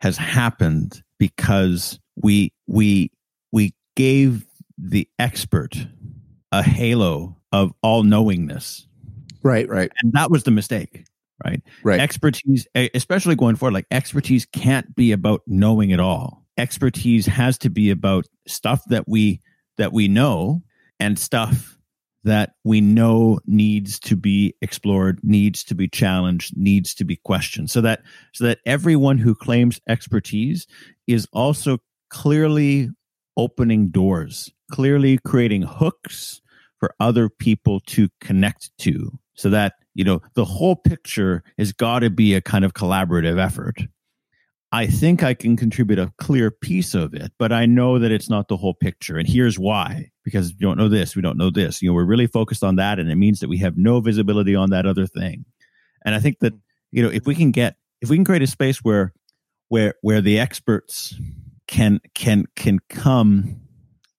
has 0.00 0.16
happened 0.16 1.02
because 1.18 1.98
we 2.14 2.52
we 2.68 3.10
we 3.50 3.74
gave 3.96 4.46
the 4.78 5.08
expert 5.18 5.86
a 6.58 6.62
halo 6.62 7.36
of 7.52 7.72
all 7.82 8.04
knowingness. 8.04 8.86
Right, 9.42 9.68
right. 9.68 9.90
And 10.02 10.12
that 10.12 10.30
was 10.30 10.44
the 10.44 10.50
mistake, 10.50 11.04
right? 11.44 11.60
Right. 11.82 12.00
Expertise, 12.00 12.66
especially 12.74 13.34
going 13.34 13.56
forward, 13.56 13.74
like 13.74 13.86
expertise 13.90 14.46
can't 14.46 14.94
be 14.94 15.12
about 15.12 15.42
knowing 15.46 15.90
it 15.90 16.00
all. 16.00 16.46
Expertise 16.56 17.26
has 17.26 17.58
to 17.58 17.70
be 17.70 17.90
about 17.90 18.26
stuff 18.46 18.82
that 18.88 19.08
we 19.08 19.40
that 19.76 19.92
we 19.92 20.06
know 20.06 20.62
and 21.00 21.18
stuff 21.18 21.76
that 22.22 22.54
we 22.62 22.80
know 22.80 23.40
needs 23.46 23.98
to 23.98 24.16
be 24.16 24.54
explored, 24.62 25.18
needs 25.22 25.64
to 25.64 25.74
be 25.74 25.88
challenged, 25.88 26.56
needs 26.56 26.94
to 26.94 27.04
be 27.04 27.16
questioned. 27.16 27.68
So 27.70 27.80
that 27.80 28.02
so 28.32 28.44
that 28.44 28.60
everyone 28.64 29.18
who 29.18 29.34
claims 29.34 29.80
expertise 29.88 30.68
is 31.08 31.26
also 31.32 31.78
clearly 32.10 32.90
opening 33.36 33.88
doors, 33.88 34.52
clearly 34.70 35.18
creating 35.18 35.62
hooks 35.62 36.40
for 36.84 36.94
other 37.00 37.30
people 37.30 37.80
to 37.80 38.10
connect 38.20 38.70
to 38.76 39.10
so 39.32 39.48
that 39.48 39.72
you 39.94 40.04
know 40.04 40.20
the 40.34 40.44
whole 40.44 40.76
picture 40.76 41.42
has 41.56 41.72
got 41.72 42.00
to 42.00 42.10
be 42.10 42.34
a 42.34 42.42
kind 42.42 42.62
of 42.62 42.74
collaborative 42.74 43.42
effort. 43.42 43.78
I 44.70 44.86
think 44.86 45.22
i 45.22 45.34
can 45.34 45.56
contribute 45.56 45.98
a 46.00 46.12
clear 46.18 46.50
piece 46.50 46.94
of 46.94 47.14
it 47.14 47.30
but 47.38 47.52
i 47.52 47.64
know 47.64 48.00
that 48.00 48.10
it's 48.10 48.28
not 48.28 48.48
the 48.48 48.56
whole 48.56 48.74
picture 48.74 49.16
and 49.16 49.28
here's 49.28 49.56
why 49.56 50.10
because 50.24 50.52
we 50.52 50.58
don't 50.58 50.76
know 50.76 50.88
this 50.88 51.14
we 51.14 51.22
don't 51.22 51.38
know 51.38 51.50
this. 51.50 51.80
You 51.80 51.88
know 51.88 51.94
we're 51.94 52.04
really 52.04 52.26
focused 52.26 52.64
on 52.64 52.76
that 52.76 52.98
and 52.98 53.08
it 53.10 53.14
means 53.14 53.38
that 53.38 53.48
we 53.48 53.58
have 53.58 53.78
no 53.78 54.00
visibility 54.00 54.56
on 54.56 54.70
that 54.70 54.84
other 54.84 55.06
thing. 55.06 55.46
And 56.04 56.14
i 56.14 56.20
think 56.20 56.40
that 56.40 56.52
hmm. 56.52 56.58
you 56.90 57.02
know 57.02 57.10
if 57.10 57.24
we 57.24 57.34
can 57.34 57.50
get 57.50 57.76
if 58.02 58.10
we 58.10 58.16
can 58.16 58.26
create 58.26 58.42
a 58.42 58.46
space 58.46 58.78
where 58.78 59.14
where 59.68 59.94
where 60.02 60.20
the 60.20 60.38
experts 60.38 61.14
can 61.66 62.00
can 62.14 62.44
can 62.56 62.78
come 62.90 63.60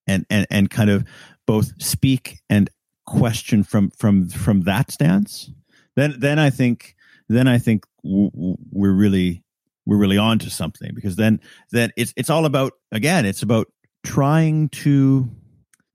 and 0.07 0.25
and 0.29 0.47
and 0.49 0.69
kind 0.69 0.89
of 0.89 1.05
both 1.45 1.81
speak 1.81 2.39
and 2.49 2.69
question 3.05 3.63
from 3.63 3.91
from 3.91 4.27
from 4.29 4.61
that 4.61 4.91
stance 4.91 5.51
then 5.95 6.15
then 6.17 6.39
i 6.39 6.49
think 6.49 6.95
then 7.29 7.47
i 7.47 7.57
think 7.57 7.85
we're 8.03 8.91
really 8.91 9.43
we're 9.85 9.97
really 9.97 10.17
on 10.17 10.39
to 10.39 10.49
something 10.49 10.91
because 10.95 11.15
then 11.15 11.39
then 11.71 11.91
it's 11.95 12.13
it's 12.17 12.29
all 12.29 12.45
about 12.45 12.73
again 12.91 13.25
it's 13.25 13.43
about 13.43 13.67
trying 14.03 14.69
to 14.69 15.29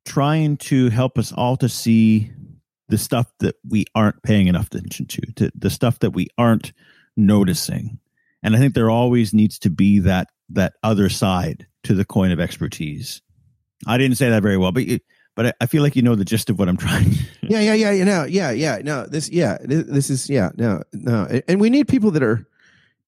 trying 0.05 0.57
to 0.57 0.89
help 0.89 1.19
us 1.19 1.33
all 1.33 1.57
to 1.57 1.69
see 1.69 2.31
the 2.89 2.99
stuff 2.99 3.27
that 3.41 3.57
we 3.69 3.85
aren't 3.95 4.21
paying 4.23 4.49
enough 4.49 4.67
attention 4.69 5.07
to, 5.07 5.21
to 5.33 5.51
the 5.55 5.71
stuff 5.71 5.99
that 6.01 6.11
we 6.11 6.29
aren't 6.39 6.73
noticing 7.17 7.99
and 8.43 8.55
i 8.55 8.59
think 8.59 8.75
there 8.75 8.91
always 8.91 9.35
needs 9.35 9.59
to 9.59 9.69
be 9.69 9.99
that 9.99 10.29
that 10.49 10.75
other 10.83 11.09
side 11.09 11.67
to 11.85 11.95
the 11.95 12.05
coin 12.05 12.31
of 12.31 12.41
expertise. 12.41 13.23
I 13.87 13.97
didn't 13.99 14.19
say 14.19 14.29
that 14.29 14.43
very 14.43 14.57
well, 14.57 14.73
but 14.73 14.85
but 15.37 15.57
I, 15.61 15.67
feel 15.67 15.83
like 15.83 15.97
you 15.97 16.03
know 16.03 16.15
the 16.15 16.25
gist 16.25 16.51
of 16.51 16.59
what 16.59 16.69
I'm 16.69 16.77
trying. 16.79 17.13
yeah, 17.43 17.61
yeah, 17.61 17.91
yeah, 17.91 18.05
know, 18.05 18.25
yeah, 18.25 18.51
yeah. 18.51 18.79
No, 18.83 19.07
this, 19.07 19.31
yeah, 19.31 19.59
this, 19.63 19.85
this 19.87 20.11
is, 20.11 20.31
yeah, 20.31 20.51
no, 20.57 20.83
no, 20.93 21.41
and 21.49 21.61
we 21.61 21.71
need 21.71 21.89
people 21.89 22.11
that 22.13 22.23
are 22.23 22.47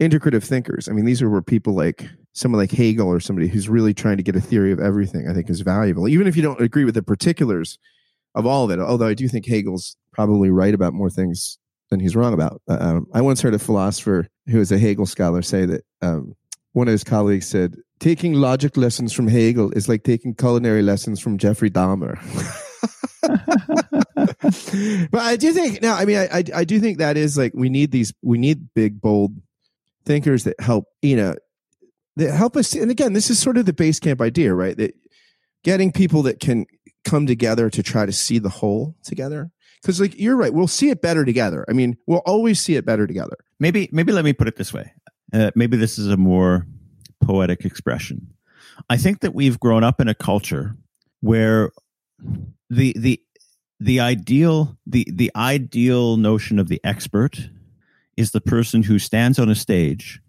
integrative 0.00 0.44
thinkers. 0.44 0.88
I 0.88 0.92
mean, 0.92 1.04
these 1.04 1.22
are 1.22 1.30
where 1.30 1.42
people 1.42 1.74
like 1.74 2.08
someone 2.32 2.60
like 2.60 2.70
Hegel 2.70 3.08
or 3.08 3.20
somebody 3.20 3.48
who's 3.48 3.68
really 3.68 3.94
trying 3.94 4.16
to 4.16 4.22
get 4.22 4.36
a 4.36 4.40
theory 4.40 4.72
of 4.72 4.80
everything. 4.80 5.28
I 5.28 5.34
think 5.34 5.50
is 5.50 5.60
valuable, 5.60 6.08
even 6.08 6.26
if 6.26 6.36
you 6.36 6.42
don't 6.42 6.60
agree 6.60 6.84
with 6.84 6.94
the 6.94 7.02
particulars 7.02 7.78
of 8.34 8.46
all 8.46 8.64
of 8.64 8.70
it. 8.70 8.80
Although 8.80 9.08
I 9.08 9.14
do 9.14 9.28
think 9.28 9.46
Hegel's 9.46 9.96
probably 10.12 10.50
right 10.50 10.74
about 10.74 10.94
more 10.94 11.10
things 11.10 11.58
than 11.90 12.00
he's 12.00 12.16
wrong 12.16 12.32
about. 12.32 12.62
Uh, 12.68 12.78
um, 12.80 13.06
I 13.12 13.20
once 13.20 13.42
heard 13.42 13.54
a 13.54 13.58
philosopher 13.58 14.26
who 14.48 14.60
is 14.60 14.72
a 14.72 14.78
Hegel 14.78 15.06
scholar 15.06 15.42
say 15.42 15.66
that 15.66 15.84
um, 16.00 16.34
one 16.72 16.88
of 16.88 16.92
his 16.92 17.04
colleagues 17.04 17.46
said, 17.46 17.76
"Taking 18.02 18.34
logic 18.34 18.76
lessons 18.76 19.12
from 19.12 19.28
Hegel 19.28 19.70
is 19.70 19.88
like 19.88 20.02
taking 20.02 20.34
culinary 20.34 20.82
lessons 20.82 21.20
from 21.20 21.38
Jeffrey 21.38 21.70
Dahmer." 21.70 22.18
but 25.10 25.20
I 25.20 25.36
do 25.36 25.52
think 25.52 25.80
now. 25.80 25.94
I 25.94 26.04
mean, 26.04 26.18
I, 26.18 26.24
I 26.38 26.44
I 26.54 26.64
do 26.64 26.80
think 26.80 26.98
that 26.98 27.16
is 27.16 27.38
like 27.38 27.52
we 27.54 27.68
need 27.68 27.92
these. 27.92 28.12
We 28.22 28.38
need 28.38 28.74
big, 28.74 29.00
bold 29.00 29.40
thinkers 30.04 30.44
that 30.44 30.60
help. 30.60 30.86
You 31.00 31.16
know, 31.16 31.36
that 32.16 32.32
help 32.32 32.56
us. 32.56 32.74
And 32.74 32.90
again, 32.90 33.12
this 33.12 33.30
is 33.30 33.38
sort 33.38 33.56
of 33.56 33.66
the 33.66 33.72
Basecamp 33.72 34.20
idea, 34.20 34.52
right? 34.52 34.76
That 34.76 34.94
getting 35.62 35.92
people 35.92 36.22
that 36.24 36.40
can 36.40 36.66
come 37.04 37.26
together 37.26 37.70
to 37.70 37.82
try 37.82 38.06
to 38.06 38.12
see 38.12 38.38
the 38.38 38.48
whole 38.48 38.96
together. 39.04 39.50
Because 39.80 40.00
like 40.00 40.18
you're 40.18 40.36
right, 40.36 40.52
we'll 40.52 40.68
see 40.68 40.90
it 40.90 41.02
better 41.02 41.24
together. 41.24 41.64
I 41.68 41.72
mean, 41.72 41.96
we'll 42.06 42.22
always 42.26 42.60
see 42.60 42.76
it 42.76 42.84
better 42.84 43.06
together. 43.06 43.36
Maybe 43.58 43.88
maybe 43.92 44.12
let 44.12 44.24
me 44.24 44.32
put 44.32 44.48
it 44.48 44.56
this 44.56 44.72
way. 44.72 44.92
Uh, 45.32 45.50
maybe 45.54 45.76
this 45.76 45.98
is 45.98 46.08
a 46.08 46.16
more 46.16 46.66
poetic 47.22 47.64
expression. 47.64 48.28
I 48.88 48.96
think 48.96 49.20
that 49.20 49.34
we've 49.34 49.60
grown 49.60 49.84
up 49.84 50.00
in 50.00 50.08
a 50.08 50.14
culture 50.14 50.76
where 51.20 51.70
the 52.70 52.94
the 52.98 53.20
the 53.80 54.00
ideal 54.00 54.76
the 54.86 55.06
the 55.10 55.30
ideal 55.34 56.16
notion 56.16 56.58
of 56.58 56.68
the 56.68 56.80
expert 56.84 57.48
is 58.16 58.30
the 58.30 58.40
person 58.40 58.82
who 58.82 58.98
stands 58.98 59.38
on 59.38 59.48
a 59.48 59.54
stage 59.54 60.20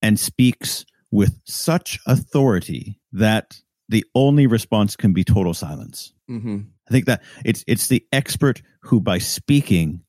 and 0.00 0.18
speaks 0.18 0.84
with 1.10 1.38
such 1.44 2.00
authority 2.06 2.98
that 3.12 3.60
the 3.88 4.04
only 4.14 4.46
response 4.46 4.96
can 4.96 5.12
be 5.12 5.22
total 5.22 5.54
silence. 5.54 6.14
Mm-hmm. 6.30 6.60
I 6.88 6.90
think 6.90 7.06
that 7.06 7.22
it's 7.44 7.64
it's 7.66 7.88
the 7.88 8.04
expert 8.12 8.62
who 8.80 9.00
by 9.00 9.18
speaking 9.18 10.02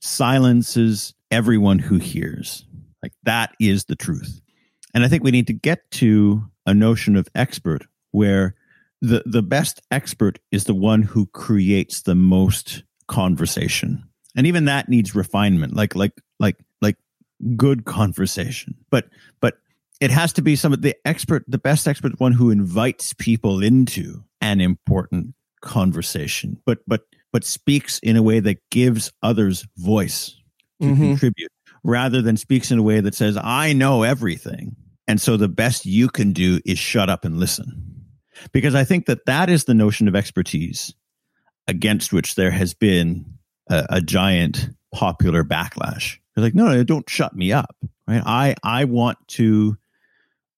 silences 0.00 1.14
everyone 1.30 1.78
who 1.78 1.98
hears. 1.98 2.66
Like 3.02 3.12
that 3.24 3.54
is 3.60 3.84
the 3.86 3.96
truth. 3.96 4.40
And 4.96 5.04
I 5.04 5.08
think 5.08 5.22
we 5.22 5.30
need 5.30 5.46
to 5.48 5.52
get 5.52 5.90
to 5.92 6.42
a 6.64 6.72
notion 6.72 7.16
of 7.16 7.28
expert 7.34 7.86
where 8.12 8.54
the 9.02 9.22
the 9.26 9.42
best 9.42 9.82
expert 9.90 10.38
is 10.50 10.64
the 10.64 10.72
one 10.72 11.02
who 11.02 11.26
creates 11.26 12.00
the 12.00 12.14
most 12.14 12.82
conversation. 13.06 14.02
And 14.34 14.46
even 14.46 14.64
that 14.64 14.88
needs 14.88 15.14
refinement 15.14 15.76
like 15.76 15.94
like 15.94 16.18
like 16.40 16.56
like 16.80 16.96
good 17.56 17.84
conversation. 17.84 18.74
But 18.90 19.10
but 19.42 19.58
it 20.00 20.10
has 20.10 20.32
to 20.32 20.42
be 20.42 20.56
some 20.56 20.72
of 20.72 20.80
the 20.80 20.96
expert 21.04 21.44
the 21.46 21.58
best 21.58 21.86
expert 21.86 22.18
one 22.18 22.32
who 22.32 22.48
invites 22.48 23.12
people 23.12 23.62
into 23.62 24.24
an 24.40 24.62
important 24.62 25.34
conversation 25.60 26.58
but 26.64 26.78
but 26.86 27.02
but 27.32 27.44
speaks 27.44 27.98
in 27.98 28.16
a 28.16 28.22
way 28.22 28.40
that 28.40 28.58
gives 28.70 29.12
others 29.22 29.66
voice 29.76 30.36
to 30.80 30.88
mm-hmm. 30.88 31.02
contribute 31.02 31.50
rather 31.82 32.22
than 32.22 32.36
speaks 32.36 32.70
in 32.70 32.78
a 32.78 32.82
way 32.82 33.00
that 33.00 33.14
says 33.14 33.38
i 33.42 33.72
know 33.72 34.02
everything 34.02 34.76
and 35.08 35.20
so 35.20 35.36
the 35.36 35.48
best 35.48 35.86
you 35.86 36.08
can 36.08 36.32
do 36.32 36.60
is 36.64 36.78
shut 36.78 37.08
up 37.08 37.24
and 37.24 37.38
listen 37.38 37.96
because 38.52 38.74
I 38.74 38.84
think 38.84 39.06
that 39.06 39.26
that 39.26 39.48
is 39.48 39.64
the 39.64 39.74
notion 39.74 40.08
of 40.08 40.16
expertise 40.16 40.94
against 41.66 42.12
which 42.12 42.34
there 42.34 42.50
has 42.50 42.74
been 42.74 43.24
a, 43.68 43.86
a 43.90 44.00
giant 44.00 44.70
popular 44.94 45.44
backlash. 45.44 46.18
They're 46.34 46.44
like, 46.44 46.54
no, 46.54 46.66
no, 46.66 46.84
don't 46.84 47.08
shut 47.08 47.34
me 47.34 47.52
up, 47.52 47.76
right? 48.06 48.22
I 48.24 48.54
I 48.62 48.84
want 48.84 49.18
to 49.28 49.76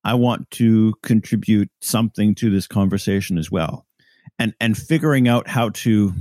I 0.05 0.14
want 0.14 0.51
to 0.53 0.94
contribute 1.03 1.70
something 1.80 2.34
to 2.36 2.51
this 2.51 2.66
conversation 2.66 3.38
as 3.38 3.51
well, 3.51 3.86
and 4.38 4.55
and 4.61 4.76
figuring 4.76 5.28
out 5.28 5.49
how 5.49 5.70
to, 5.70 5.90
you 5.90 6.14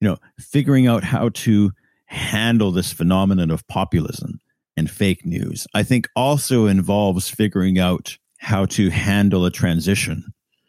know, 0.00 0.16
figuring 0.38 0.86
out 0.86 1.04
how 1.04 1.30
to 1.30 1.72
handle 2.06 2.72
this 2.72 2.92
phenomenon 2.92 3.50
of 3.50 3.66
populism 3.68 4.40
and 4.76 4.90
fake 4.90 5.24
news. 5.24 5.66
I 5.74 5.82
think 5.82 6.08
also 6.16 6.66
involves 6.66 7.28
figuring 7.28 7.78
out 7.78 8.16
how 8.38 8.66
to 8.66 8.90
handle 8.90 9.44
a 9.44 9.50
transition 9.50 10.24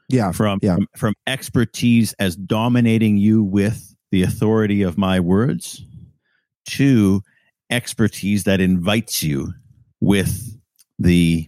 yeah 0.10 0.32
from, 0.32 0.60
yeah. 0.62 0.76
from 0.76 0.88
from 0.96 1.14
expertise 1.26 2.14
as 2.20 2.36
dominating 2.36 3.18
you 3.18 3.44
with 3.44 3.96
the 4.12 4.22
authority 4.22 4.84
of 4.84 4.98
my 4.98 5.20
words 5.20 5.84
to 6.66 7.22
expertise 7.70 8.44
that 8.44 8.62
invites 8.62 9.24
you 9.24 9.54
with 10.00 10.56
the 11.00 11.48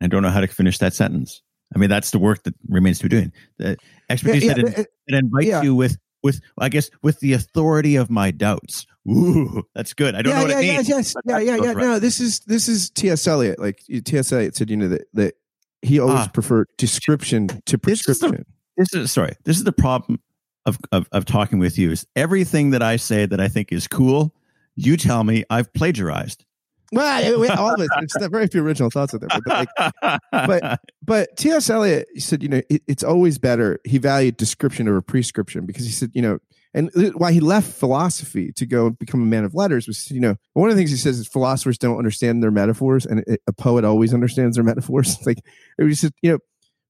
I 0.00 0.06
don't 0.06 0.22
know 0.22 0.30
how 0.30 0.40
to 0.40 0.46
finish 0.46 0.78
that 0.78 0.94
sentence. 0.94 1.42
I 1.74 1.78
mean, 1.78 1.90
that's 1.90 2.12
the 2.12 2.18
work 2.18 2.44
that 2.44 2.54
remains 2.68 2.98
to 2.98 3.04
be 3.04 3.08
doing. 3.08 3.32
The 3.58 3.76
expertise 4.08 4.44
yeah, 4.44 4.54
yeah, 4.56 4.62
that, 4.62 4.78
it, 4.78 4.88
that 5.08 5.18
invites 5.18 5.46
yeah. 5.48 5.62
you 5.62 5.74
with 5.74 5.98
with 6.28 6.40
I 6.58 6.68
guess 6.68 6.90
with 7.02 7.20
the 7.20 7.32
authority 7.32 7.96
of 7.96 8.10
my 8.10 8.30
doubts. 8.30 8.86
Ooh, 9.08 9.62
that's 9.74 9.94
good. 9.94 10.14
I 10.14 10.20
don't 10.20 10.34
know 10.34 10.42
what 10.42 10.50
yeah, 10.50 10.58
it 10.60 10.74
means. 10.76 10.88
Yes, 10.88 11.14
yeah, 11.24 11.38
yeah, 11.38 11.56
yeah. 11.56 11.72
Right. 11.72 11.76
No, 11.78 11.98
this 11.98 12.20
is 12.20 12.40
this 12.40 12.68
is 12.68 12.90
T.S. 12.90 13.26
Eliot. 13.26 13.58
Like 13.58 13.82
T.S. 14.04 14.30
Eliot 14.32 14.54
said, 14.54 14.68
you 14.68 14.76
know 14.76 14.88
that 14.88 15.06
that 15.14 15.34
he 15.80 15.98
always 15.98 16.18
ah, 16.18 16.30
preferred 16.32 16.68
description 16.76 17.48
to 17.64 17.78
prescription. 17.78 18.44
This 18.76 18.88
is, 18.88 18.90
the, 18.90 18.98
this 18.98 19.04
is 19.04 19.12
sorry. 19.12 19.34
This 19.44 19.56
is 19.56 19.64
the 19.64 19.72
problem 19.72 20.20
of, 20.66 20.78
of 20.92 21.08
of 21.12 21.24
talking 21.24 21.58
with 21.58 21.78
you. 21.78 21.90
Is 21.90 22.06
everything 22.14 22.70
that 22.70 22.82
I 22.82 22.96
say 22.96 23.24
that 23.24 23.40
I 23.40 23.48
think 23.48 23.72
is 23.72 23.88
cool, 23.88 24.34
you 24.76 24.98
tell 24.98 25.24
me 25.24 25.44
I've 25.48 25.72
plagiarized. 25.72 26.44
Well, 26.92 27.58
all 27.58 27.74
of 27.74 27.80
it. 27.80 27.90
It's 28.00 28.16
very 28.28 28.46
few 28.46 28.62
original 28.62 28.90
thoughts 28.90 29.14
out 29.14 29.20
there, 29.20 29.28
but 29.44 29.68
like, 30.02 30.20
but 30.30 30.80
but 31.02 31.36
T.S. 31.36 31.68
Eliot 31.68 32.08
said, 32.18 32.42
you 32.42 32.48
know, 32.48 32.62
it, 32.70 32.82
it's 32.86 33.04
always 33.04 33.38
better. 33.38 33.78
He 33.84 33.98
valued 33.98 34.36
description 34.36 34.88
over 34.88 35.02
prescription 35.02 35.66
because 35.66 35.84
he 35.84 35.92
said, 35.92 36.10
you 36.14 36.22
know, 36.22 36.38
and 36.74 36.90
why 37.14 37.32
he 37.32 37.40
left 37.40 37.72
philosophy 37.72 38.52
to 38.52 38.66
go 38.66 38.90
become 38.90 39.22
a 39.22 39.26
man 39.26 39.44
of 39.44 39.54
letters 39.54 39.86
was, 39.86 40.10
you 40.10 40.20
know, 40.20 40.36
one 40.52 40.68
of 40.68 40.76
the 40.76 40.80
things 40.80 40.90
he 40.90 40.96
says 40.96 41.18
is 41.18 41.26
philosophers 41.26 41.78
don't 41.78 41.98
understand 41.98 42.42
their 42.42 42.50
metaphors, 42.50 43.06
and 43.06 43.24
a 43.46 43.52
poet 43.52 43.84
always 43.84 44.12
understands 44.14 44.56
their 44.56 44.64
metaphors. 44.64 45.14
It's 45.14 45.26
like 45.26 45.38
it 45.78 45.84
was 45.84 46.00
just, 46.00 46.14
you 46.22 46.32
know, 46.32 46.38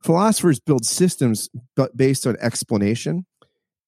philosophers 0.02 0.60
build 0.60 0.84
systems 0.84 1.48
but 1.76 1.96
based 1.96 2.26
on 2.26 2.36
explanation. 2.40 3.26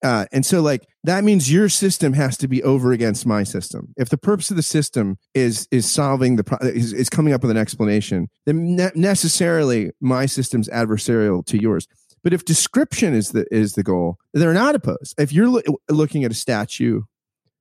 Uh, 0.02 0.26
and 0.32 0.46
so, 0.46 0.60
like 0.60 0.86
that 1.04 1.24
means 1.24 1.52
your 1.52 1.68
system 1.68 2.14
has 2.14 2.36
to 2.38 2.48
be 2.48 2.62
over 2.62 2.92
against 2.92 3.26
my 3.26 3.42
system. 3.42 3.92
If 3.96 4.08
the 4.08 4.18
purpose 4.18 4.50
of 4.50 4.56
the 4.56 4.62
system 4.62 5.18
is 5.34 5.68
is 5.70 5.90
solving 5.90 6.36
the 6.36 6.44
pro- 6.44 6.58
is, 6.68 6.92
is 6.92 7.10
coming 7.10 7.32
up 7.34 7.42
with 7.42 7.50
an 7.50 7.56
explanation, 7.56 8.28
then 8.46 8.76
ne- 8.76 8.92
necessarily 8.94 9.90
my 10.00 10.26
system's 10.26 10.68
adversarial 10.68 11.44
to 11.46 11.60
yours. 11.60 11.86
But 12.22 12.32
if 12.32 12.44
description 12.44 13.14
is 13.14 13.32
the 13.32 13.46
is 13.50 13.74
the 13.74 13.82
goal, 13.82 14.16
they're 14.32 14.54
not 14.54 14.74
opposed. 14.74 15.14
If 15.18 15.32
you're 15.32 15.48
lo- 15.48 15.78
looking 15.88 16.24
at 16.24 16.30
a 16.30 16.34
statue 16.34 17.02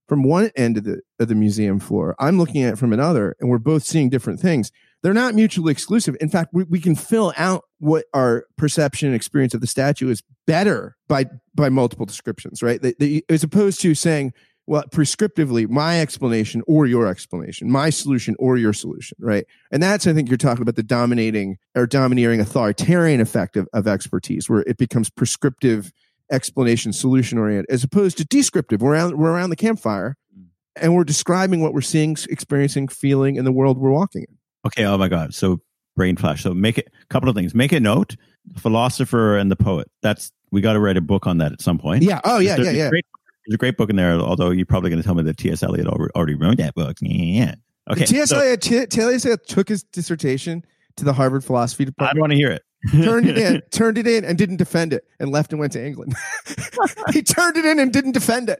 from 0.07 0.23
one 0.23 0.51
end 0.55 0.77
of 0.77 0.85
the 0.85 1.01
of 1.19 1.27
the 1.27 1.35
museum 1.35 1.79
floor, 1.79 2.15
I'm 2.19 2.37
looking 2.37 2.63
at 2.63 2.73
it 2.73 2.77
from 2.77 2.93
another, 2.93 3.35
and 3.39 3.49
we're 3.49 3.57
both 3.57 3.83
seeing 3.83 4.09
different 4.09 4.39
things. 4.39 4.71
They're 5.01 5.13
not 5.13 5.33
mutually 5.33 5.71
exclusive. 5.71 6.17
In 6.19 6.29
fact, 6.29 6.49
we, 6.53 6.63
we 6.63 6.79
can 6.79 6.95
fill 6.95 7.33
out 7.37 7.65
what 7.79 8.05
our 8.13 8.45
perception 8.57 9.07
and 9.07 9.15
experience 9.15 9.53
of 9.53 9.61
the 9.61 9.67
statue 9.67 10.09
is 10.09 10.21
better 10.45 10.97
by 11.07 11.25
by 11.55 11.69
multiple 11.69 12.05
descriptions, 12.05 12.61
right? 12.61 12.81
They, 12.81 12.93
they, 12.99 13.21
as 13.29 13.43
opposed 13.43 13.81
to 13.81 13.95
saying, 13.95 14.33
well, 14.67 14.83
prescriptively, 14.91 15.67
my 15.67 15.99
explanation 15.99 16.61
or 16.67 16.85
your 16.85 17.07
explanation, 17.07 17.71
my 17.71 17.89
solution 17.89 18.35
or 18.37 18.55
your 18.55 18.71
solution, 18.71 19.17
right? 19.19 19.45
And 19.71 19.81
that's, 19.81 20.05
I 20.05 20.13
think, 20.13 20.29
you're 20.29 20.37
talking 20.37 20.61
about 20.61 20.75
the 20.75 20.83
dominating 20.83 21.57
or 21.75 21.87
domineering 21.87 22.39
authoritarian 22.39 23.19
effect 23.19 23.57
of, 23.57 23.67
of 23.73 23.87
expertise, 23.87 24.47
where 24.47 24.61
it 24.61 24.77
becomes 24.77 25.09
prescriptive 25.09 25.91
explanation, 26.31 26.93
solution 26.93 27.39
oriented, 27.39 27.65
as 27.69 27.83
opposed 27.83 28.17
to 28.17 28.25
descriptive. 28.25 28.81
We're 28.81 28.91
around, 28.91 29.17
we're 29.17 29.31
around 29.31 29.49
the 29.49 29.55
campfire 29.55 30.15
mm. 30.37 30.45
and 30.75 30.93
we're 30.93 31.03
describing 31.03 31.61
what 31.61 31.73
we're 31.73 31.81
seeing, 31.81 32.15
experiencing, 32.29 32.89
feeling 32.89 33.37
in 33.37 33.45
the 33.45 33.51
world 33.51 33.79
we're 33.79 33.89
walking 33.89 34.25
in. 34.29 34.37
Okay. 34.65 34.85
Oh 34.85 34.97
my 34.97 35.07
God. 35.07 35.33
So 35.33 35.61
brain 35.95 36.15
flash. 36.15 36.43
So 36.43 36.53
make 36.53 36.77
it 36.77 36.91
a 37.01 37.05
couple 37.07 37.29
of 37.29 37.35
things. 37.35 37.53
Make 37.53 37.71
a 37.71 37.79
note. 37.79 38.15
philosopher 38.57 39.37
and 39.37 39.51
the 39.51 39.55
poet. 39.55 39.89
That's 40.01 40.31
we 40.51 40.61
got 40.61 40.73
to 40.73 40.79
write 40.79 40.97
a 40.97 41.01
book 41.01 41.27
on 41.27 41.37
that 41.39 41.51
at 41.51 41.61
some 41.61 41.77
point. 41.77 42.03
Yeah. 42.03 42.21
Oh 42.23 42.39
yeah. 42.39 42.57
yeah. 42.57 42.71
Yeah. 42.71 42.89
Great, 42.89 43.05
there's 43.45 43.55
a 43.55 43.57
great 43.57 43.77
book 43.77 43.89
in 43.89 43.95
there, 43.95 44.13
although 44.13 44.51
you're 44.51 44.65
probably 44.65 44.89
going 44.89 45.01
to 45.01 45.05
tell 45.05 45.15
me 45.15 45.23
that 45.23 45.37
T.S. 45.37 45.63
Eliot 45.63 45.87
already 45.87 46.35
wrote 46.35 46.57
that 46.57 46.75
book. 46.75 46.97
Yeah. 47.01 47.55
Okay. 47.89 48.05
T.S. 48.05 48.29
So, 48.29 48.37
Eliot, 48.37 48.61
T.S. 48.61 49.25
Eliot 49.25 49.47
took 49.47 49.67
his 49.67 49.81
dissertation 49.81 50.63
to 50.97 51.05
the 51.05 51.13
Harvard 51.13 51.43
philosophy 51.43 51.85
department. 51.85 52.11
I 52.11 52.13
don't 52.13 52.21
want 52.21 52.31
to 52.33 52.37
hear 52.37 52.51
it. 52.51 52.63
turned 53.03 53.27
it 53.27 53.37
in, 53.37 53.61
turned 53.71 53.97
it 53.97 54.05
in, 54.05 54.23
and 54.23 54.37
didn't 54.37 54.57
defend 54.57 54.93
it, 54.93 55.05
and 55.19 55.31
left 55.31 55.51
and 55.51 55.59
went 55.59 55.73
to 55.73 55.83
England. 55.83 56.15
he 57.11 57.23
turned 57.23 57.57
it 57.57 57.65
in 57.65 57.79
and 57.79 57.91
didn't 57.91 58.11
defend 58.11 58.49
it. 58.49 58.59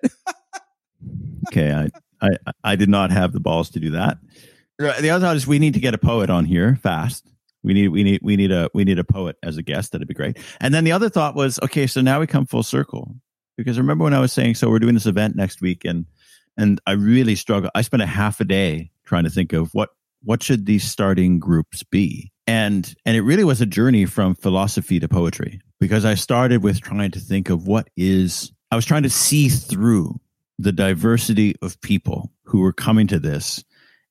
okay, 1.50 1.72
I, 1.72 2.26
I 2.26 2.30
I 2.64 2.76
did 2.76 2.90
not 2.90 3.12
have 3.12 3.32
the 3.32 3.40
balls 3.40 3.70
to 3.72 3.80
do 3.80 3.92
that. 3.92 4.18
The 4.80 5.10
other 5.10 5.26
thought 5.26 5.36
is 5.36 5.46
we 5.46 5.60
need 5.60 5.74
to 5.74 5.82
get 5.82 5.94
a 5.94 5.98
poet 5.98 6.30
on 6.30 6.46
here 6.46 6.80
fast. 6.82 7.28
We 7.64 7.74
need 7.74 7.90
we 7.90 8.04
need 8.04 8.22
we 8.24 8.38
need 8.38 8.52
a 8.52 8.70
we 8.74 8.86
need 8.86 8.98
a 8.98 9.04
poet 9.04 9.36
as 9.44 9.58
a 9.58 9.62
guest. 9.62 9.92
That'd 9.92 10.08
be 10.08 10.14
great. 10.14 10.38
And 10.62 10.74
then 10.74 10.86
the 10.86 10.94
other 10.94 11.10
thought 11.10 11.36
was 11.36 11.60
okay. 11.64 11.86
So 11.86 12.00
now 12.00 12.22
we 12.22 12.28
come 12.28 12.46
full 12.46 12.64
circle 12.64 13.14
because 13.58 13.78
remember 13.78 14.06
when 14.06 14.14
I 14.14 14.22
was 14.22 14.32
saying, 14.32 14.56
so 14.56 14.70
we're 14.70 14.80
doing 14.80 14.94
this 14.94 15.06
event 15.06 15.36
next 15.36 15.62
week, 15.62 15.84
and 15.84 16.06
and 16.58 16.80
I 16.88 16.94
really 16.94 17.36
struggle. 17.36 17.70
I 17.76 17.82
spent 17.82 18.02
a 18.02 18.06
half 18.06 18.40
a 18.40 18.46
day 18.46 18.92
trying 19.04 19.26
to 19.26 19.30
think 19.30 19.52
of 19.52 19.74
what 19.74 19.90
what 20.24 20.42
should 20.42 20.66
these 20.66 20.86
starting 20.86 21.40
groups 21.40 21.84
be, 21.84 22.32
and 22.48 22.94
and 23.06 23.18
it 23.18 23.22
really 23.22 23.44
was 23.44 23.60
a 23.60 23.66
journey 23.66 24.06
from 24.06 24.34
philosophy 24.34 24.98
to 25.02 25.10
poetry 25.10 25.60
because 25.82 26.06
I 26.06 26.16
started 26.16 26.64
with 26.64 26.80
trying 26.80 27.12
to 27.12 27.20
think 27.20 27.50
of 27.50 27.68
what 27.68 27.90
is. 27.98 28.54
I 28.72 28.78
was 28.78 28.86
trying 28.86 29.04
to 29.04 29.10
see 29.10 29.50
through 29.50 30.22
the 30.58 30.72
diversity 30.72 31.56
of 31.62 31.82
people 31.82 32.32
who 32.44 32.62
were 32.62 32.74
coming 32.74 33.08
to 33.08 33.20
this 33.20 33.64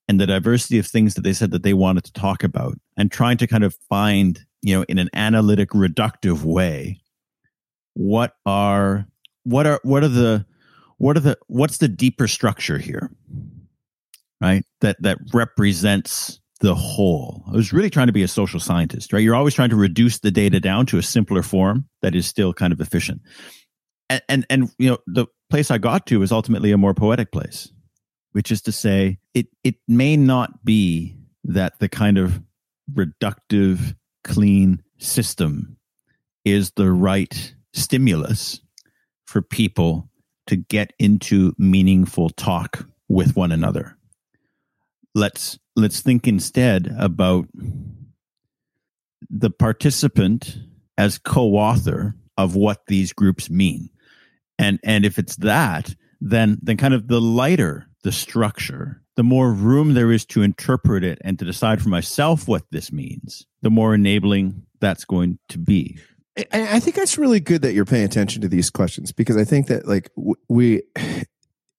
and 0.09 0.19
the 0.19 0.27
diversity 0.27 0.79
of 0.79 0.87
things 0.87 1.15
that 1.15 1.23
they 1.23 1.33
said 1.33 1.51
that 1.51 1.63
they 1.63 1.75
wanted 1.75 2.05
to 2.05 2.13
talk 2.13 2.43
about 2.43 2.79
and 2.97 3.13
trying 3.13 3.37
to 3.39 3.47
kind 3.47 3.63
of 3.63 3.77
find, 3.89 4.45
you 4.63 4.75
know, 4.75 4.85
in 4.89 4.99
an 4.99 5.11
analytic 5.13 5.71
reductive 5.71 6.43
way, 6.43 7.01
what 7.95 8.35
are 8.47 9.07
what 9.45 9.67
are 9.67 9.81
what 9.83 10.03
are 10.03 10.09
the 10.09 10.47
what 10.97 11.17
are 11.17 11.21
the 11.21 11.39
what's 11.47 11.79
the 11.79 11.89
deeper 11.89 12.27
structure 12.27 12.79
here? 12.79 13.11
Right? 14.41 14.65
That 14.81 14.97
that 15.03 15.19
represents 15.33 16.41
the 16.61 16.75
whole. 16.75 17.45
I 17.49 17.53
was 17.53 17.73
really 17.73 17.91
trying 17.91 18.09
to 18.09 18.13
be 18.13 18.23
a 18.23 18.29
social 18.29 18.61
scientist, 18.61 19.13
right? 19.13 19.23
You're 19.23 19.37
always 19.37 19.55
trying 19.55 19.71
to 19.71 19.77
reduce 19.77 20.19
the 20.19 20.31
data 20.31 20.59
down 20.59 20.87
to 20.87 20.99
a 20.99 21.03
simpler 21.03 21.43
form 21.43 21.89
that 22.03 22.15
is 22.15 22.27
still 22.27 22.53
kind 22.53 22.73
of 22.73 22.81
efficient. 22.81 23.21
And 24.09 24.23
and, 24.29 24.47
and 24.49 24.71
you 24.79 24.91
know, 24.91 24.99
the 25.07 25.27
place 25.51 25.71
I 25.71 25.79
got 25.79 26.07
to 26.07 26.23
is 26.23 26.33
ultimately 26.33 26.73
a 26.73 26.79
more 26.79 26.95
poetic 26.95 27.31
place, 27.33 27.71
which 28.39 28.53
is 28.53 28.63
to 28.63 28.71
say, 28.71 29.19
it 29.35 29.49
it 29.65 29.75
may 29.89 30.17
not 30.17 30.65
be 30.65 31.17
that 31.43 31.77
the 31.81 31.89
kind 31.89 32.17
of 32.17 32.41
reductive, 32.95 33.97
clean 34.23 34.81
system 34.99 35.77
is 36.45 36.71
the 36.77 36.89
right 36.89 37.57
stimulus 37.73 38.61
for 39.27 39.43
people 39.43 40.09
to 40.47 40.55
get 40.55 40.93
into 41.01 41.53
meaningful 41.59 42.31
talk 42.31 42.87
with 43.09 43.35
one 43.35 43.51
another. 43.51 43.99
Let's 45.17 45.59
let's 45.75 46.01
think 46.01 46.29
instead 46.29 46.95
about 46.97 47.49
the 49.29 49.51
participant 49.51 50.59
as 50.97 51.19
co-author 51.19 52.15
of 52.37 52.55
what 52.55 52.87
these 52.87 53.13
groups 53.13 53.51
mean. 53.51 53.91
And 54.61 54.79
and 54.85 55.05
if 55.05 55.19
it's 55.19 55.35
that, 55.39 55.97
then 56.21 56.61
then 56.63 56.77
kind 56.77 56.95
of 56.95 57.09
the 57.09 57.21
lighter 57.21 57.89
the 58.03 58.13
structure, 58.13 59.03
the 59.17 59.23
more 59.23 59.53
room 59.53 59.95
there 59.95 60.13
is 60.13 60.25
to 60.27 60.43
interpret 60.43 61.05
it 61.05 61.19
and 61.23 61.39
to 61.39 61.45
decide 61.45 61.83
for 61.83 61.89
myself 61.89 62.47
what 62.47 62.65
this 62.71 62.93
means, 62.93 63.47
the 63.63 63.71
more 63.71 63.95
enabling 63.95 64.63
that's 64.81 65.05
going 65.05 65.39
to 65.49 65.59
be. 65.59 65.99
I 66.53 66.79
think 66.79 66.95
that's 66.95 67.19
really 67.19 67.41
good 67.41 67.63
that 67.63 67.73
you're 67.73 67.85
paying 67.85 68.05
attention 68.05 68.43
to 68.43 68.49
these 68.49 68.71
questions 68.71 69.11
because 69.11 69.37
I 69.37 69.43
think 69.43 69.67
that 69.67 69.89
like 69.89 70.11
we, 70.49 70.83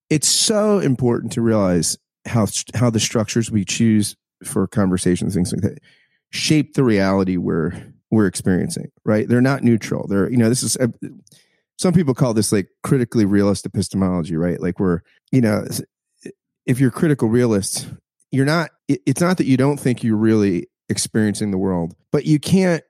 it's 0.10 0.28
so 0.28 0.80
important 0.80 1.32
to 1.34 1.42
realize 1.42 1.98
how 2.26 2.48
how 2.76 2.90
the 2.90 3.00
structures 3.00 3.50
we 3.50 3.64
choose 3.64 4.18
for 4.44 4.68
conversations, 4.68 5.34
things 5.34 5.54
like 5.54 5.62
that, 5.62 5.80
shape 6.32 6.74
the 6.74 6.84
reality 6.84 7.38
we're 7.38 7.72
we're 8.12 8.28
experiencing. 8.28 8.92
Right? 9.06 9.30
They're 9.30 9.42
not 9.42 9.64
neutral. 9.64 10.08
They're 10.08 10.30
you 10.30 10.38
know 10.38 10.50
this 10.50 10.64
is 10.64 10.76
uh, 10.78 10.88
some 11.78 11.94
people 11.94 12.14
call 12.14 12.34
this 12.34 12.52
like 12.52 12.68
critically 12.84 13.24
realist 13.24 13.66
epistemology. 13.66 14.36
Right? 14.36 14.60
Like 14.60 14.80
we're 14.80 15.02
you 15.32 15.40
know 15.40 15.66
if 16.66 16.80
you're 16.80 16.92
critical 16.92 17.30
realist, 17.30 17.88
you're 18.32 18.46
not. 18.46 18.72
It's 18.88 19.22
not 19.22 19.38
that 19.38 19.46
you 19.46 19.58
don't 19.58 19.78
think 19.78 20.04
you're 20.04 20.18
really 20.18 20.68
experiencing 20.90 21.52
the 21.52 21.58
world, 21.58 21.96
but 22.12 22.26
you 22.26 22.40
can't 22.40 22.84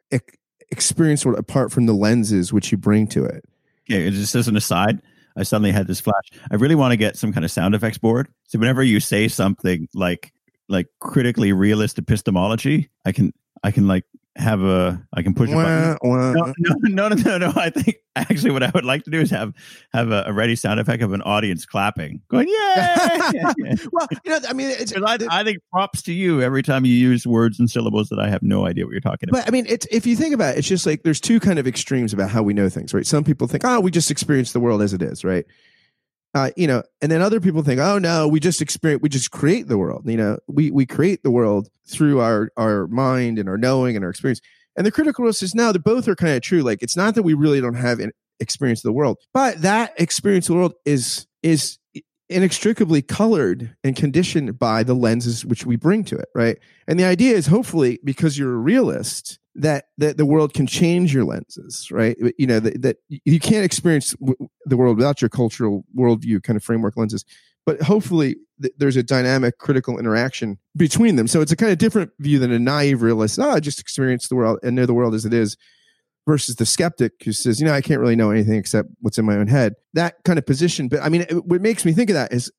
experience 0.72 1.22
sort 1.22 1.36
of 1.36 1.40
apart 1.40 1.72
from 1.72 1.86
the 1.86 1.94
lenses 1.94 2.54
which 2.54 2.72
you 2.72 2.78
bring 2.78 3.08
to 3.08 3.26
it. 3.26 3.44
Okay, 3.90 4.10
just 4.12 4.36
as 4.36 4.48
an 4.48 4.56
aside, 4.56 5.02
I 5.36 5.44
suddenly 5.44 5.72
had 5.72 5.88
this 5.88 6.00
flash. 6.00 6.30
I 6.52 6.56
really 6.56 6.76
want 6.76 6.92
to 6.92 6.98
get 6.98 7.18
some 7.18 7.34
kind 7.34 7.44
of 7.44 7.52
sound 7.52 7.76
effects 7.76 7.98
board. 7.98 8.28
So 8.48 8.60
whenever 8.60 8.84
you 8.84 9.00
say 9.00 9.28
something 9.28 9.88
like 9.94 10.34
like 10.68 10.88
critically 11.00 11.54
realist 11.54 11.98
epistemology, 11.98 12.90
I 13.06 13.12
can 13.12 13.34
I 13.64 13.72
can 13.72 13.88
like 13.88 14.06
have 14.40 14.62
a 14.62 15.06
I 15.14 15.22
can 15.22 15.34
push 15.34 15.52
a 15.52 15.54
button. 15.54 15.98
No, 16.02 16.54
no, 16.84 17.08
no, 17.10 17.16
no, 17.16 17.38
no. 17.38 17.54
I 17.56 17.70
think 17.70 17.98
actually 18.16 18.52
what 18.52 18.64
I 18.64 18.72
would 18.74 18.86
like 18.86 19.04
to 19.04 19.12
do 19.12 19.20
is 19.20 19.30
have 19.32 19.54
have 19.94 20.12
a, 20.12 20.32
ready 20.34 20.56
sound 20.56 20.80
effect 20.80 21.04
of 21.04 21.14
an 21.14 21.22
audience 21.24 21.66
clapping, 21.66 22.22
going 22.30 22.48
yeah. 22.48 23.28
well, 23.92 24.08
you 24.24 24.32
know, 24.32 24.40
I 24.48 24.54
mean, 24.54 24.70
it's, 24.70 24.94
I, 24.96 25.18
I, 25.30 25.44
think 25.44 25.60
props 25.72 26.02
to 26.04 26.14
you 26.14 26.42
every 26.42 26.64
time 26.64 26.86
you 26.86 26.94
use 26.94 27.28
words 27.28 27.60
and 27.60 27.70
syllables 27.70 28.10
that 28.10 28.20
I 28.20 28.30
have 28.30 28.42
no 28.42 28.66
idea 28.66 28.86
what 28.86 28.92
you're 28.92 29.02
talking 29.02 29.30
about. 29.30 29.42
But 29.42 29.48
I 29.48 29.52
mean, 29.52 29.66
it's 29.68 29.86
if 29.92 30.06
you 30.06 30.16
think 30.16 30.34
about 30.34 30.56
it, 30.56 30.60
it's 30.60 30.68
just 30.68 30.86
like 30.86 31.04
there's 31.04 31.22
two 31.22 31.40
kind 31.40 31.60
of 31.60 31.68
extremes 31.68 32.14
about 32.14 32.30
how 32.30 32.42
we 32.42 32.54
know 32.54 32.70
things, 32.70 32.94
right? 32.94 33.06
Some 33.06 33.24
people 33.24 33.48
think, 33.48 33.64
oh, 33.66 33.80
we 33.80 33.92
just 33.92 34.10
experience 34.10 34.54
the 34.54 34.60
world 34.60 34.82
as 34.82 34.94
it 34.94 35.02
is, 35.02 35.24
right? 35.24 35.46
Uh, 36.36 36.52
you 36.56 36.68
know, 36.68 36.84
and 37.02 37.12
then 37.12 37.22
other 37.22 37.40
people 37.40 37.64
think, 37.64 37.80
oh 37.80 37.98
no, 37.98 38.28
we 38.28 38.40
just 38.40 38.62
experience, 38.62 39.02
we 39.02 39.10
just 39.10 39.32
create 39.32 39.68
the 39.68 39.78
world. 39.78 40.04
You 40.06 40.18
know, 40.18 40.38
we 40.48 40.70
we 40.70 40.86
create 40.86 41.24
the 41.24 41.32
world 41.32 41.70
through 41.88 42.20
our 42.20 42.52
our 42.56 42.88
mind 42.88 43.40
and 43.40 43.50
our 43.50 43.58
knowing 43.58 43.96
and 43.96 44.06
our 44.06 44.12
experience. 44.12 44.42
And 44.76 44.86
the 44.86 44.92
critical 44.92 45.24
rule 45.24 45.34
says 45.34 45.56
no, 45.56 45.72
that 45.72 45.84
both 45.84 46.08
are 46.08 46.16
kind 46.16 46.36
of 46.36 46.42
true. 46.42 46.62
Like 46.62 46.84
it's 46.84 46.96
not 46.96 47.16
that 47.16 47.24
we 47.24 47.34
really 47.34 47.62
don't 47.62 47.74
have 47.74 48.00
an 48.00 48.12
experience 48.40 48.80
of 48.80 48.90
the 48.90 48.94
world, 48.94 49.18
but 49.34 49.62
that 49.64 49.94
experience 49.98 50.48
of 50.48 50.54
the 50.54 50.60
world 50.60 50.74
is 50.86 51.26
is 51.42 51.80
inextricably 52.30 53.02
colored 53.02 53.76
and 53.84 53.96
conditioned 53.96 54.60
by 54.60 54.84
the 54.84 54.94
lenses 54.94 55.44
which 55.46 55.66
we 55.66 55.76
bring 55.76 56.04
to 56.04 56.16
it, 56.16 56.30
right? 56.36 56.60
And 56.88 57.00
the 57.00 57.06
idea 57.06 57.36
is 57.36 57.48
hopefully 57.48 58.00
because 58.04 58.38
you're 58.38 58.54
a 58.54 58.58
realist 58.58 59.39
that 59.56 59.86
that 59.98 60.18
the 60.18 60.26
world 60.26 60.54
can 60.54 60.68
change 60.68 61.14
your 61.14 61.26
lenses, 61.26 61.90
right? 61.92 62.18
You 62.38 62.48
know 62.48 62.60
that, 62.60 62.82
that 62.82 62.98
you 63.10 63.40
can't 63.40 63.66
experience 63.66 64.16
the 64.66 64.78
world 64.78 64.98
without 64.98 65.22
your 65.22 65.30
cultural 65.30 65.86
worldview 65.98 66.44
kind 66.44 66.58
of 66.58 66.64
framework 66.64 66.96
lenses, 66.98 67.26
but 67.66 67.82
hopefully 67.82 68.36
th- 68.62 68.74
there's 68.78 68.96
a 68.96 69.04
dynamic 69.04 69.58
critical 69.58 70.00
interaction 70.00 70.58
between 70.76 71.16
them. 71.16 71.28
So 71.28 71.42
it's 71.42 71.52
a 71.52 71.56
kind 71.56 71.72
of 71.72 71.78
different 71.78 72.12
view 72.20 72.40
than 72.40 72.52
a 72.52 72.60
naive 72.60 73.02
realist. 73.02 73.40
Oh, 73.40 73.50
I 73.50 73.60
just 73.60 73.80
experience 73.80 74.28
the 74.28 74.36
world 74.36 74.60
and 74.64 74.76
know 74.76 74.86
the 74.86 74.94
world 74.94 75.16
as 75.16 75.26
it 75.26 75.34
is 75.34 75.58
versus 76.28 76.56
the 76.58 76.66
skeptic 76.66 77.14
who 77.26 77.32
says, 77.32 77.60
you 77.60 77.66
know, 77.66 77.74
I 77.74 77.82
can't 77.82 78.00
really 78.00 78.16
know 78.16 78.30
anything 78.30 78.56
except 78.56 78.90
what's 79.00 79.18
in 79.18 79.26
my 79.26 79.36
own 79.36 79.48
head. 79.48 79.74
That 79.94 80.16
kind 80.26 80.38
of 80.38 80.46
position. 80.46 80.88
But 80.88 81.02
I 81.02 81.10
mean, 81.10 81.22
it, 81.22 81.46
what 81.46 81.62
makes 81.62 81.86
me 81.86 81.92
think 81.92 82.10
of 82.12 82.14
that 82.14 82.32
is 82.32 82.52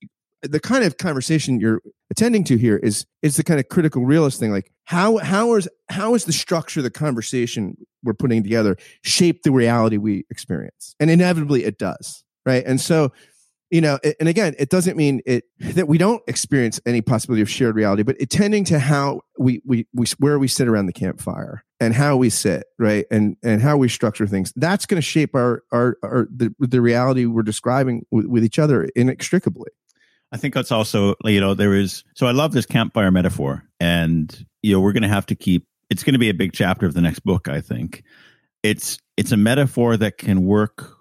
the 0.43 0.61
kind 0.61 0.85
of 0.85 0.97
conversation 0.97 1.61
you're 1.61 1.83
attending 2.11 2.45
to 2.45 2.57
here 2.57 2.77
is 2.77 3.07
is 3.23 3.37
the 3.37 3.45
kind 3.45 3.61
of 3.61 3.69
critical 3.69 4.05
realist 4.05 4.41
thing. 4.41 4.51
Like 4.51 4.73
how 4.85 5.19
how 5.19 5.55
is 5.55 5.69
how 5.89 6.15
is 6.15 6.25
the 6.25 6.33
structure 6.33 6.81
of 6.81 6.85
the 6.85 6.91
conversation 6.91 7.77
we're 8.03 8.15
putting 8.15 8.43
together 8.43 8.77
shape 9.03 9.43
the 9.43 9.53
reality 9.53 9.97
we 9.97 10.25
experience? 10.31 10.95
And 10.99 11.11
inevitably 11.11 11.65
it 11.65 11.79
does. 11.79 12.25
Right. 12.47 12.65
And 12.65 12.81
so 12.81 13.13
you 13.71 13.81
know 13.81 13.99
and 14.19 14.29
again 14.29 14.55
it 14.59 14.69
doesn't 14.69 14.97
mean 14.97 15.21
it 15.25 15.45
that 15.61 15.89
we 15.89 15.97
don't 15.97 16.23
experience 16.27 16.81
any 16.85 17.01
possibility 17.01 17.41
of 17.41 17.49
shared 17.49 17.77
reality 17.77 18.03
but 18.03 18.21
attending 18.21 18.65
to 18.65 18.79
how 18.79 19.21
we 19.39 19.63
we, 19.65 19.87
we 19.95 20.07
where 20.19 20.39
we 20.39 20.49
sit 20.49 20.69
around 20.69 20.87
the 20.87 20.93
campfire 20.93 21.65
and 21.79 21.95
how 21.95 22.17
we 22.17 22.29
sit 22.29 22.65
right 22.79 23.07
and 23.11 23.37
and 23.43 23.63
how 23.63 23.77
we 23.77 23.89
structure 23.89 24.27
things 24.27 24.53
that's 24.57 24.87
going 24.87 24.97
to 24.97 25.03
shape 25.03 25.35
our 25.35 25.63
our, 25.73 25.97
our 26.03 26.29
the, 26.35 26.53
the 26.59 26.81
reality 26.81 27.25
we're 27.27 27.43
describing 27.43 28.05
with, 28.11 28.27
with 28.27 28.45
each 28.45 28.59
other 28.59 28.89
inextricably 28.97 29.71
I 30.33 30.37
think 30.37 30.55
that's 30.55 30.73
also, 30.73 31.15
you 31.25 31.41
know, 31.41 31.55
there 31.55 31.75
is, 31.75 32.05
so 32.15 32.27
I 32.27 32.33
love 32.33 32.53
this 32.53 32.67
campfire 32.67 33.11
metaphor. 33.11 33.65
And, 33.81 34.47
you 34.63 34.73
know, 34.73 34.81
we're 34.81 34.93
going 34.93 35.03
to 35.03 35.09
have 35.09 35.27
to 35.27 35.35
keep, 35.35 35.67
it's 35.89 36.05
going 36.05 36.13
to 36.15 36.21
be 36.21 36.31
a 36.31 36.35
big 36.35 36.53
chapter 36.53 36.87
of 36.87 36.95
the 36.95 37.01
next 37.01 37.21
book, 37.21 37.49
I 37.49 37.61
think. 37.61 38.05
It's, 38.63 38.99
it's 39.17 39.33
a 39.33 39.37
metaphor 39.37 39.97
that 39.97 40.19
can 40.19 40.45
work 40.45 41.01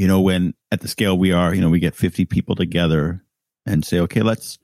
you 0.00 0.06
know, 0.06 0.22
when 0.22 0.54
at 0.72 0.80
the 0.80 0.88
scale 0.88 1.18
we 1.18 1.30
are, 1.30 1.54
you 1.54 1.60
know, 1.60 1.68
we 1.68 1.78
get 1.78 1.94
50 1.94 2.24
people 2.24 2.54
together 2.54 3.22
and 3.66 3.84
say, 3.84 4.00
okay, 4.00 4.22
let's, 4.22 4.58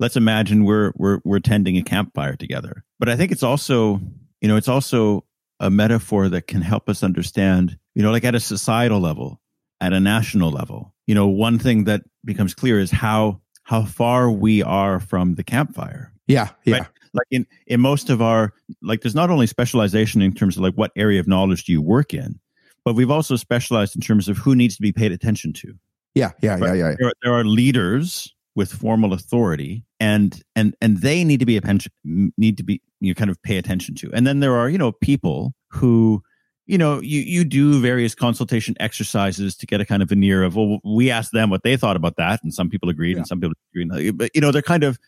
let's 0.00 0.16
imagine 0.16 0.64
we're, 0.64 0.94
we're, 0.96 1.20
we're 1.24 1.40
tending 1.40 1.76
a 1.76 1.82
campfire 1.82 2.36
together. 2.36 2.82
But 2.98 3.10
I 3.10 3.16
think 3.16 3.32
it's 3.32 3.42
also, 3.42 4.00
you 4.40 4.48
know, 4.48 4.56
it's 4.56 4.68
also 4.68 5.26
a 5.60 5.68
metaphor 5.68 6.30
that 6.30 6.46
can 6.46 6.62
help 6.62 6.88
us 6.88 7.02
understand, 7.02 7.76
you 7.94 8.02
know, 8.02 8.10
like 8.10 8.24
at 8.24 8.34
a 8.34 8.40
societal 8.40 8.98
level, 8.98 9.41
at 9.82 9.92
a 9.92 10.00
national 10.00 10.50
level, 10.50 10.94
you 11.06 11.14
know, 11.14 11.26
one 11.26 11.58
thing 11.58 11.84
that 11.84 12.02
becomes 12.24 12.54
clear 12.54 12.78
is 12.78 12.90
how, 12.90 13.40
how 13.64 13.84
far 13.84 14.30
we 14.30 14.62
are 14.62 15.00
from 15.00 15.34
the 15.34 15.44
campfire. 15.44 16.12
Yeah. 16.26 16.50
Yeah. 16.64 16.78
Right? 16.78 16.86
Like 17.14 17.26
in, 17.30 17.46
in 17.66 17.80
most 17.80 18.08
of 18.08 18.22
our, 18.22 18.54
like 18.80 19.02
there's 19.02 19.14
not 19.14 19.28
only 19.28 19.46
specialization 19.46 20.22
in 20.22 20.32
terms 20.32 20.56
of 20.56 20.62
like 20.62 20.74
what 20.74 20.92
area 20.96 21.20
of 21.20 21.28
knowledge 21.28 21.64
do 21.64 21.72
you 21.72 21.82
work 21.82 22.14
in, 22.14 22.40
but 22.84 22.94
we've 22.94 23.10
also 23.10 23.36
specialized 23.36 23.94
in 23.94 24.00
terms 24.00 24.28
of 24.28 24.38
who 24.38 24.54
needs 24.54 24.76
to 24.76 24.82
be 24.82 24.92
paid 24.92 25.12
attention 25.12 25.52
to. 25.54 25.74
Yeah, 26.14 26.32
yeah, 26.42 26.58
right? 26.58 26.76
yeah, 26.76 26.90
yeah. 26.90 26.94
There, 26.98 27.12
there, 27.22 27.34
are 27.34 27.44
leaders 27.44 28.34
with 28.54 28.70
formal 28.70 29.14
authority, 29.14 29.84
and 29.98 30.42
and 30.54 30.74
and 30.82 30.98
they 30.98 31.24
need 31.24 31.40
to 31.40 31.46
be 31.46 31.56
a 31.56 31.62
pension, 31.62 31.90
need 32.04 32.58
to 32.58 32.62
be 32.62 32.82
you 33.00 33.10
know, 33.10 33.14
kind 33.14 33.30
of 33.30 33.42
pay 33.42 33.56
attention 33.56 33.94
to. 33.96 34.12
And 34.12 34.26
then 34.26 34.40
there 34.40 34.54
are 34.54 34.68
you 34.68 34.76
know 34.76 34.92
people 34.92 35.54
who 35.68 36.22
you 36.66 36.78
know 36.78 37.00
you 37.00 37.20
you 37.20 37.44
do 37.44 37.80
various 37.80 38.14
consultation 38.14 38.74
exercises 38.80 39.56
to 39.56 39.66
get 39.66 39.80
a 39.80 39.84
kind 39.84 40.02
of 40.02 40.08
veneer 40.08 40.42
of 40.42 40.56
well 40.56 40.78
we 40.84 41.10
asked 41.10 41.32
them 41.32 41.50
what 41.50 41.62
they 41.62 41.76
thought 41.76 41.96
about 41.96 42.16
that, 42.16 42.42
and 42.42 42.54
some 42.54 42.68
people 42.68 42.88
agreed 42.88 43.12
yeah. 43.12 43.18
and 43.18 43.26
some 43.26 43.40
people 43.40 43.54
agreed. 43.74 44.16
But 44.16 44.30
you 44.34 44.40
know 44.40 44.52
they're 44.52 44.62
kind 44.62 44.84
of 44.84 44.98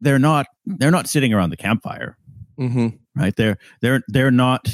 they're 0.00 0.18
not 0.18 0.46
they're 0.66 0.90
not 0.90 1.08
sitting 1.08 1.32
around 1.32 1.50
the 1.50 1.56
campfire, 1.56 2.16
mm-hmm. 2.58 2.88
right? 3.14 3.34
They're 3.36 3.58
they're 3.80 4.02
they're 4.08 4.30
not 4.30 4.68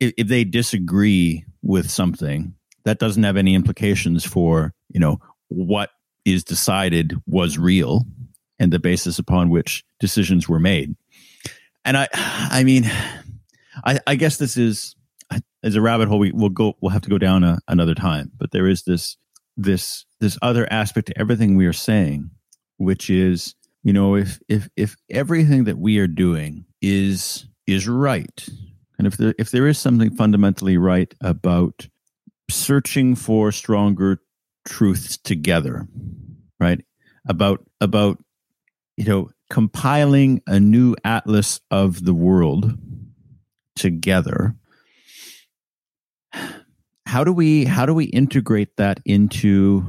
if, 0.00 0.12
if 0.16 0.28
they 0.28 0.44
disagree 0.44 1.44
with 1.62 1.90
something, 1.90 2.54
that 2.84 2.98
doesn't 2.98 3.22
have 3.22 3.36
any 3.36 3.54
implications 3.54 4.24
for, 4.24 4.72
you 4.88 5.00
know, 5.00 5.18
what 5.48 5.90
is 6.24 6.44
decided 6.44 7.14
was 7.26 7.58
real 7.58 8.06
and 8.58 8.72
the 8.72 8.78
basis 8.78 9.18
upon 9.18 9.50
which 9.50 9.84
decisions 10.00 10.48
were 10.48 10.58
made. 10.58 10.94
And 11.84 11.96
I, 11.96 12.08
I 12.14 12.64
mean, 12.64 12.84
I, 13.84 13.98
I 14.06 14.14
guess 14.14 14.36
this 14.36 14.56
is 14.56 14.94
as 15.62 15.74
a 15.74 15.80
rabbit 15.80 16.08
hole 16.08 16.18
we 16.18 16.32
will 16.32 16.48
go 16.48 16.74
we'll 16.80 16.90
have 16.90 17.02
to 17.02 17.10
go 17.10 17.18
down 17.18 17.44
a, 17.44 17.58
another 17.68 17.94
time. 17.94 18.30
But 18.36 18.50
there 18.52 18.66
is 18.66 18.82
this 18.84 19.16
this 19.56 20.04
this 20.20 20.38
other 20.40 20.70
aspect 20.72 21.08
to 21.08 21.18
everything 21.18 21.56
we 21.56 21.66
are 21.66 21.72
saying, 21.72 22.30
which 22.76 23.10
is, 23.10 23.54
you 23.82 23.92
know, 23.92 24.14
if 24.14 24.40
if 24.48 24.68
if 24.76 24.96
everything 25.10 25.64
that 25.64 25.78
we 25.78 25.98
are 25.98 26.06
doing 26.06 26.64
is 26.80 27.46
is 27.66 27.88
right, 27.88 28.48
and 28.98 29.06
if 29.06 29.16
there 29.16 29.34
if 29.38 29.50
there 29.50 29.66
is 29.66 29.78
something 29.78 30.14
fundamentally 30.14 30.78
right 30.78 31.12
about 31.20 31.88
searching 32.50 33.14
for 33.14 33.52
stronger 33.52 34.20
truths 34.66 35.16
together, 35.18 35.88
right? 36.60 36.84
About 37.26 37.64
about 37.80 38.22
you 38.96 39.04
know 39.04 39.30
compiling 39.50 40.40
a 40.46 40.60
new 40.60 40.94
atlas 41.04 41.60
of 41.70 42.04
the 42.04 42.14
world 42.14 42.78
together 43.74 44.54
how 47.08 47.24
do 47.24 47.32
we 47.32 47.64
how 47.64 47.86
do 47.86 47.94
we 47.94 48.04
integrate 48.04 48.76
that 48.76 49.00
into 49.06 49.82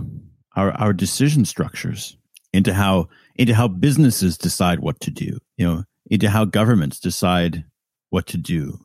our 0.55 0.71
our 0.71 0.93
decision 0.93 1.43
structures? 1.43 2.15
Into 2.53 2.73
how 2.73 3.09
into 3.35 3.53
how 3.53 3.67
businesses 3.67 4.37
decide 4.37 4.79
what 4.79 4.99
to 5.01 5.11
do 5.11 5.37
you 5.57 5.67
know 5.67 5.83
into 6.09 6.29
how 6.29 6.45
governments 6.45 6.99
decide 6.99 7.65
what 8.09 8.25
to 8.27 8.37
do. 8.37 8.79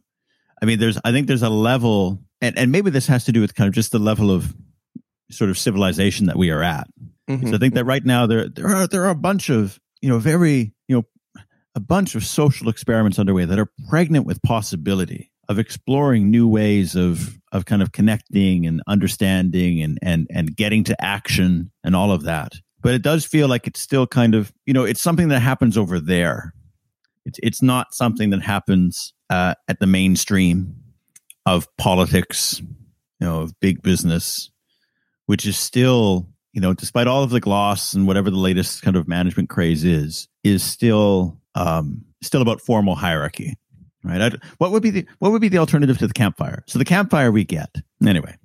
I 0.61 0.67
mean 0.67 0.81
there's 0.81 0.99
i 1.05 1.13
think 1.13 1.29
there's 1.29 1.43
a 1.43 1.49
level 1.49 2.21
and, 2.41 2.59
and 2.59 2.73
maybe 2.73 2.91
this 2.91 3.07
has 3.07 3.25
to 3.25 3.33
do 3.33 3.41
with 3.41 3.55
kind 3.55 3.69
of 3.69 3.75
just 3.75 3.93
the 3.93 3.99
level 3.99 4.31
of 4.31 4.55
sort 5.31 5.49
of 5.49 5.57
civilization 5.57 6.27
that 6.27 6.37
we 6.37 6.51
are 6.51 6.63
at. 6.63 6.89
Mm-hmm. 7.31 7.49
so 7.49 7.55
i 7.55 7.59
think 7.59 7.75
that 7.75 7.87
right 7.87 8.05
now 8.05 8.27
there 8.27 8.49
there 8.49 8.67
are 8.67 8.87
there 8.87 9.05
are 9.05 9.11
a 9.11 9.15
bunch 9.15 9.49
of 9.49 9.81
you 10.03 10.11
know 10.11 10.19
very 10.19 10.75
you 10.89 10.97
know 10.97 11.05
a 11.75 11.81
bunch 11.81 12.15
of 12.15 12.25
social 12.25 12.69
experiments 12.69 13.19
underway 13.19 13.47
that 13.47 13.59
are 13.59 13.71
pregnant 13.89 14.27
with 14.27 14.43
possibility 14.43 15.31
of 15.49 15.59
exploring 15.59 16.31
new 16.31 16.49
ways 16.49 16.95
of 16.97 17.39
of 17.53 17.67
kind 17.67 17.83
of 17.83 17.93
connecting 17.93 18.67
and 18.67 18.83
understanding 18.87 19.83
and 19.83 19.99
and 20.03 20.27
and 20.31 20.57
getting 20.57 20.85
to 20.85 21.05
action 21.05 21.71
and 21.83 21.95
all 21.95 22.13
of 22.13 22.25
that. 22.25 22.53
But 22.83 22.95
it 22.95 23.03
does 23.03 23.25
feel 23.25 23.49
like 23.49 23.67
it's 23.67 23.81
still 23.81 24.07
kind 24.07 24.35
of 24.35 24.53
you 24.67 24.75
know 24.75 24.85
it's 24.85 25.01
something 25.01 25.29
that 25.29 25.41
happens 25.41 25.79
over 25.79 26.01
there. 26.01 26.53
It's 27.25 27.39
it's 27.43 27.63
not 27.63 27.95
something 27.95 28.31
that 28.31 28.43
happens 28.43 29.13
uh, 29.31 29.55
at 29.69 29.81
the 29.81 29.87
mainstream 29.87 30.77
of 31.47 31.69
politics, 31.77 32.61
you 32.61 33.27
know, 33.27 33.43
of 33.43 33.59
big 33.61 33.83
business, 33.83 34.51
which 35.27 35.47
is 35.47 35.59
still 35.59 36.29
you 36.53 36.61
know 36.61 36.75
despite 36.75 37.07
all 37.07 37.23
of 37.23 37.31
the 37.31 37.41
gloss 37.41 37.95
and 37.95 38.07
whatever 38.07 38.31
the 38.31 38.37
latest 38.37 38.83
kind 38.83 38.97
of 38.97 39.09
management 39.09 39.49
craze 39.49 39.85
is, 39.85 40.29
is 40.43 40.63
still 40.63 41.41
um, 41.55 42.05
still 42.23 42.43
about 42.43 42.61
formal 42.61 42.95
hierarchy 42.95 43.57
right? 44.05 44.21
I'd, 44.21 44.43
what 44.59 44.71
would 44.71 44.83
be 44.83 44.91
the 44.91 45.07
what 45.19 45.33
would 45.33 45.41
be 45.41 45.49
the 45.49 45.59
alternative 45.59 45.99
to 45.99 46.07
the 46.07 46.15
campfire? 46.15 46.63
So 46.67 46.79
the 46.79 46.85
campfire 46.85 47.33
we 47.33 47.45
get 47.45 47.75
anyway. 48.07 48.37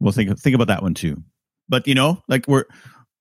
We'll 0.00 0.12
think 0.12 0.36
think 0.38 0.54
about 0.54 0.68
that 0.68 0.82
one 0.82 0.94
too. 0.94 1.22
But 1.68 1.86
you 1.86 1.94
know, 1.94 2.22
like 2.28 2.46
we're 2.48 2.64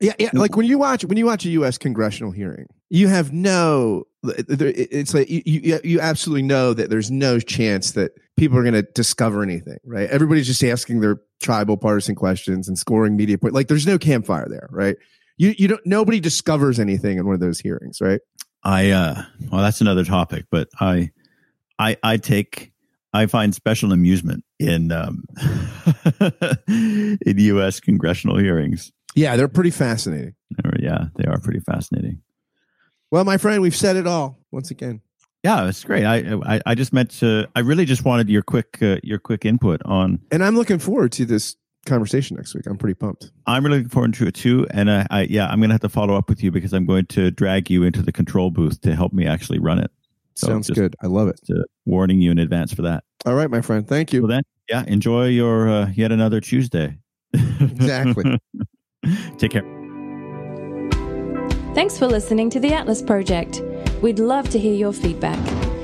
yeah, 0.01 0.13
yeah. 0.17 0.31
Like 0.33 0.55
when 0.55 0.65
you 0.65 0.79
watch 0.79 1.05
when 1.05 1.17
you 1.17 1.27
watch 1.27 1.45
a 1.45 1.49
U.S. 1.49 1.77
congressional 1.77 2.31
hearing, 2.31 2.65
you 2.89 3.07
have 3.07 3.31
no. 3.31 4.05
It's 4.23 5.13
like 5.13 5.29
you 5.29 5.43
you, 5.45 5.79
you 5.83 5.99
absolutely 5.99 6.41
know 6.41 6.73
that 6.73 6.89
there's 6.89 7.11
no 7.11 7.39
chance 7.39 7.91
that 7.91 8.11
people 8.35 8.57
are 8.57 8.63
going 8.63 8.73
to 8.73 8.81
discover 8.81 9.43
anything, 9.43 9.77
right? 9.85 10.09
Everybody's 10.09 10.47
just 10.47 10.63
asking 10.63 11.01
their 11.01 11.21
tribal 11.41 11.77
partisan 11.77 12.15
questions 12.15 12.67
and 12.67 12.79
scoring 12.79 13.15
media 13.15 13.37
point. 13.37 13.53
Like 13.53 13.67
there's 13.67 13.85
no 13.85 13.99
campfire 13.99 14.47
there, 14.49 14.67
right? 14.71 14.95
You 15.37 15.53
you 15.55 15.67
don't. 15.67 15.85
Nobody 15.85 16.19
discovers 16.19 16.79
anything 16.79 17.19
in 17.19 17.25
one 17.27 17.35
of 17.35 17.39
those 17.39 17.59
hearings, 17.59 17.99
right? 18.01 18.21
I 18.63 18.89
uh 18.89 19.23
well, 19.51 19.61
that's 19.61 19.81
another 19.81 20.03
topic, 20.03 20.45
but 20.49 20.67
I 20.79 21.11
I 21.81 21.97
I 22.03 22.17
take 22.17 22.71
I 23.13 23.25
find 23.25 23.53
special 23.53 23.91
amusement 23.91 24.43
in 24.59 24.91
um, 24.91 25.23
in 26.67 27.17
U.S. 27.25 27.79
congressional 27.79 28.37
hearings. 28.37 28.91
Yeah, 29.15 29.35
they're 29.35 29.47
pretty 29.47 29.71
fascinating. 29.71 30.35
Yeah, 30.79 31.05
they 31.15 31.25
are 31.25 31.39
pretty 31.39 31.59
fascinating. 31.59 32.21
Well, 33.09 33.25
my 33.25 33.37
friend, 33.37 33.61
we've 33.61 33.75
said 33.75 33.97
it 33.97 34.07
all 34.07 34.37
once 34.51 34.71
again. 34.71 35.01
Yeah, 35.43 35.67
it's 35.67 35.83
great. 35.83 36.05
I, 36.05 36.39
I, 36.45 36.61
I 36.67 36.75
just 36.75 36.93
meant 36.93 37.09
to. 37.19 37.47
I 37.55 37.59
really 37.61 37.85
just 37.85 38.05
wanted 38.05 38.29
your 38.29 38.43
quick 38.43 38.77
uh, 38.81 38.97
your 39.03 39.19
quick 39.19 39.43
input 39.43 39.81
on. 39.83 40.19
And 40.31 40.43
I'm 40.43 40.55
looking 40.55 40.79
forward 40.79 41.11
to 41.13 41.25
this 41.25 41.55
conversation 41.87 42.37
next 42.37 42.53
week. 42.53 42.67
I'm 42.67 42.77
pretty 42.77 42.93
pumped. 42.93 43.31
I'm 43.47 43.65
really 43.65 43.79
looking 43.79 43.89
forward 43.89 44.13
to 44.13 44.27
it 44.27 44.35
too. 44.35 44.67
And 44.69 44.87
uh, 44.87 45.05
I 45.09 45.23
yeah, 45.23 45.47
I'm 45.47 45.59
going 45.59 45.69
to 45.69 45.73
have 45.73 45.81
to 45.81 45.89
follow 45.89 46.15
up 46.15 46.29
with 46.29 46.43
you 46.43 46.51
because 46.51 46.73
I'm 46.73 46.85
going 46.85 47.07
to 47.07 47.31
drag 47.31 47.71
you 47.71 47.83
into 47.83 48.03
the 48.03 48.11
control 48.11 48.51
booth 48.51 48.79
to 48.81 48.95
help 48.95 49.13
me 49.13 49.25
actually 49.25 49.57
run 49.57 49.79
it. 49.79 49.91
So 50.35 50.47
Sounds 50.47 50.69
good. 50.69 50.95
I 51.01 51.07
love 51.07 51.27
it. 51.27 51.39
warning 51.85 52.21
you 52.21 52.31
in 52.31 52.39
advance 52.39 52.73
for 52.73 52.83
that. 52.83 53.03
All 53.25 53.35
right, 53.35 53.49
my 53.49 53.61
friend. 53.61 53.87
Thank 53.87 54.13
you. 54.13 54.21
Well, 54.21 54.29
then, 54.29 54.43
yeah, 54.69 54.83
enjoy 54.87 55.27
your 55.27 55.69
uh, 55.69 55.91
yet 55.95 56.11
another 56.11 56.39
Tuesday. 56.41 56.97
exactly. 57.33 58.39
Take 59.37 59.51
care. 59.51 59.63
Thanks 61.73 61.97
for 61.97 62.07
listening 62.07 62.49
to 62.49 62.59
the 62.59 62.73
Atlas 62.73 63.01
Project. 63.01 63.61
We'd 64.01 64.19
love 64.19 64.49
to 64.49 64.59
hear 64.59 64.73
your 64.73 64.93
feedback. 64.93 65.39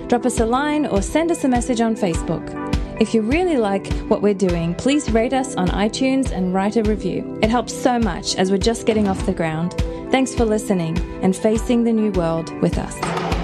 Drop 0.10 0.26
us 0.26 0.40
a 0.40 0.46
line 0.46 0.86
or 0.86 1.02
send 1.02 1.32
us 1.32 1.44
a 1.44 1.48
message 1.48 1.82
on 1.82 1.96
Facebook. 1.96 2.68
If 3.00 3.14
you 3.14 3.22
really 3.22 3.58
like 3.58 3.88
what 4.10 4.22
we're 4.22 4.34
doing, 4.34 4.74
please 4.76 5.10
rate 5.12 5.34
us 5.34 5.56
on 5.56 5.68
iTunes 5.70 6.32
and 6.32 6.54
write 6.54 6.78
a 6.78 6.84
review. 6.84 7.40
It 7.44 7.50
helps 7.50 7.74
so 7.74 8.00
much 8.00 8.36
as 8.36 8.50
we're 8.50 8.58
just 8.58 8.86
getting 8.86 9.08
off 9.08 9.26
the 9.26 9.34
ground. 9.34 9.74
Thanks 10.12 10.34
for 10.34 10.46
listening 10.46 10.98
and 11.22 11.36
facing 11.36 11.84
the 11.84 11.94
new 11.94 12.12
world 12.12 12.52
with 12.62 12.78
us. 12.78 13.37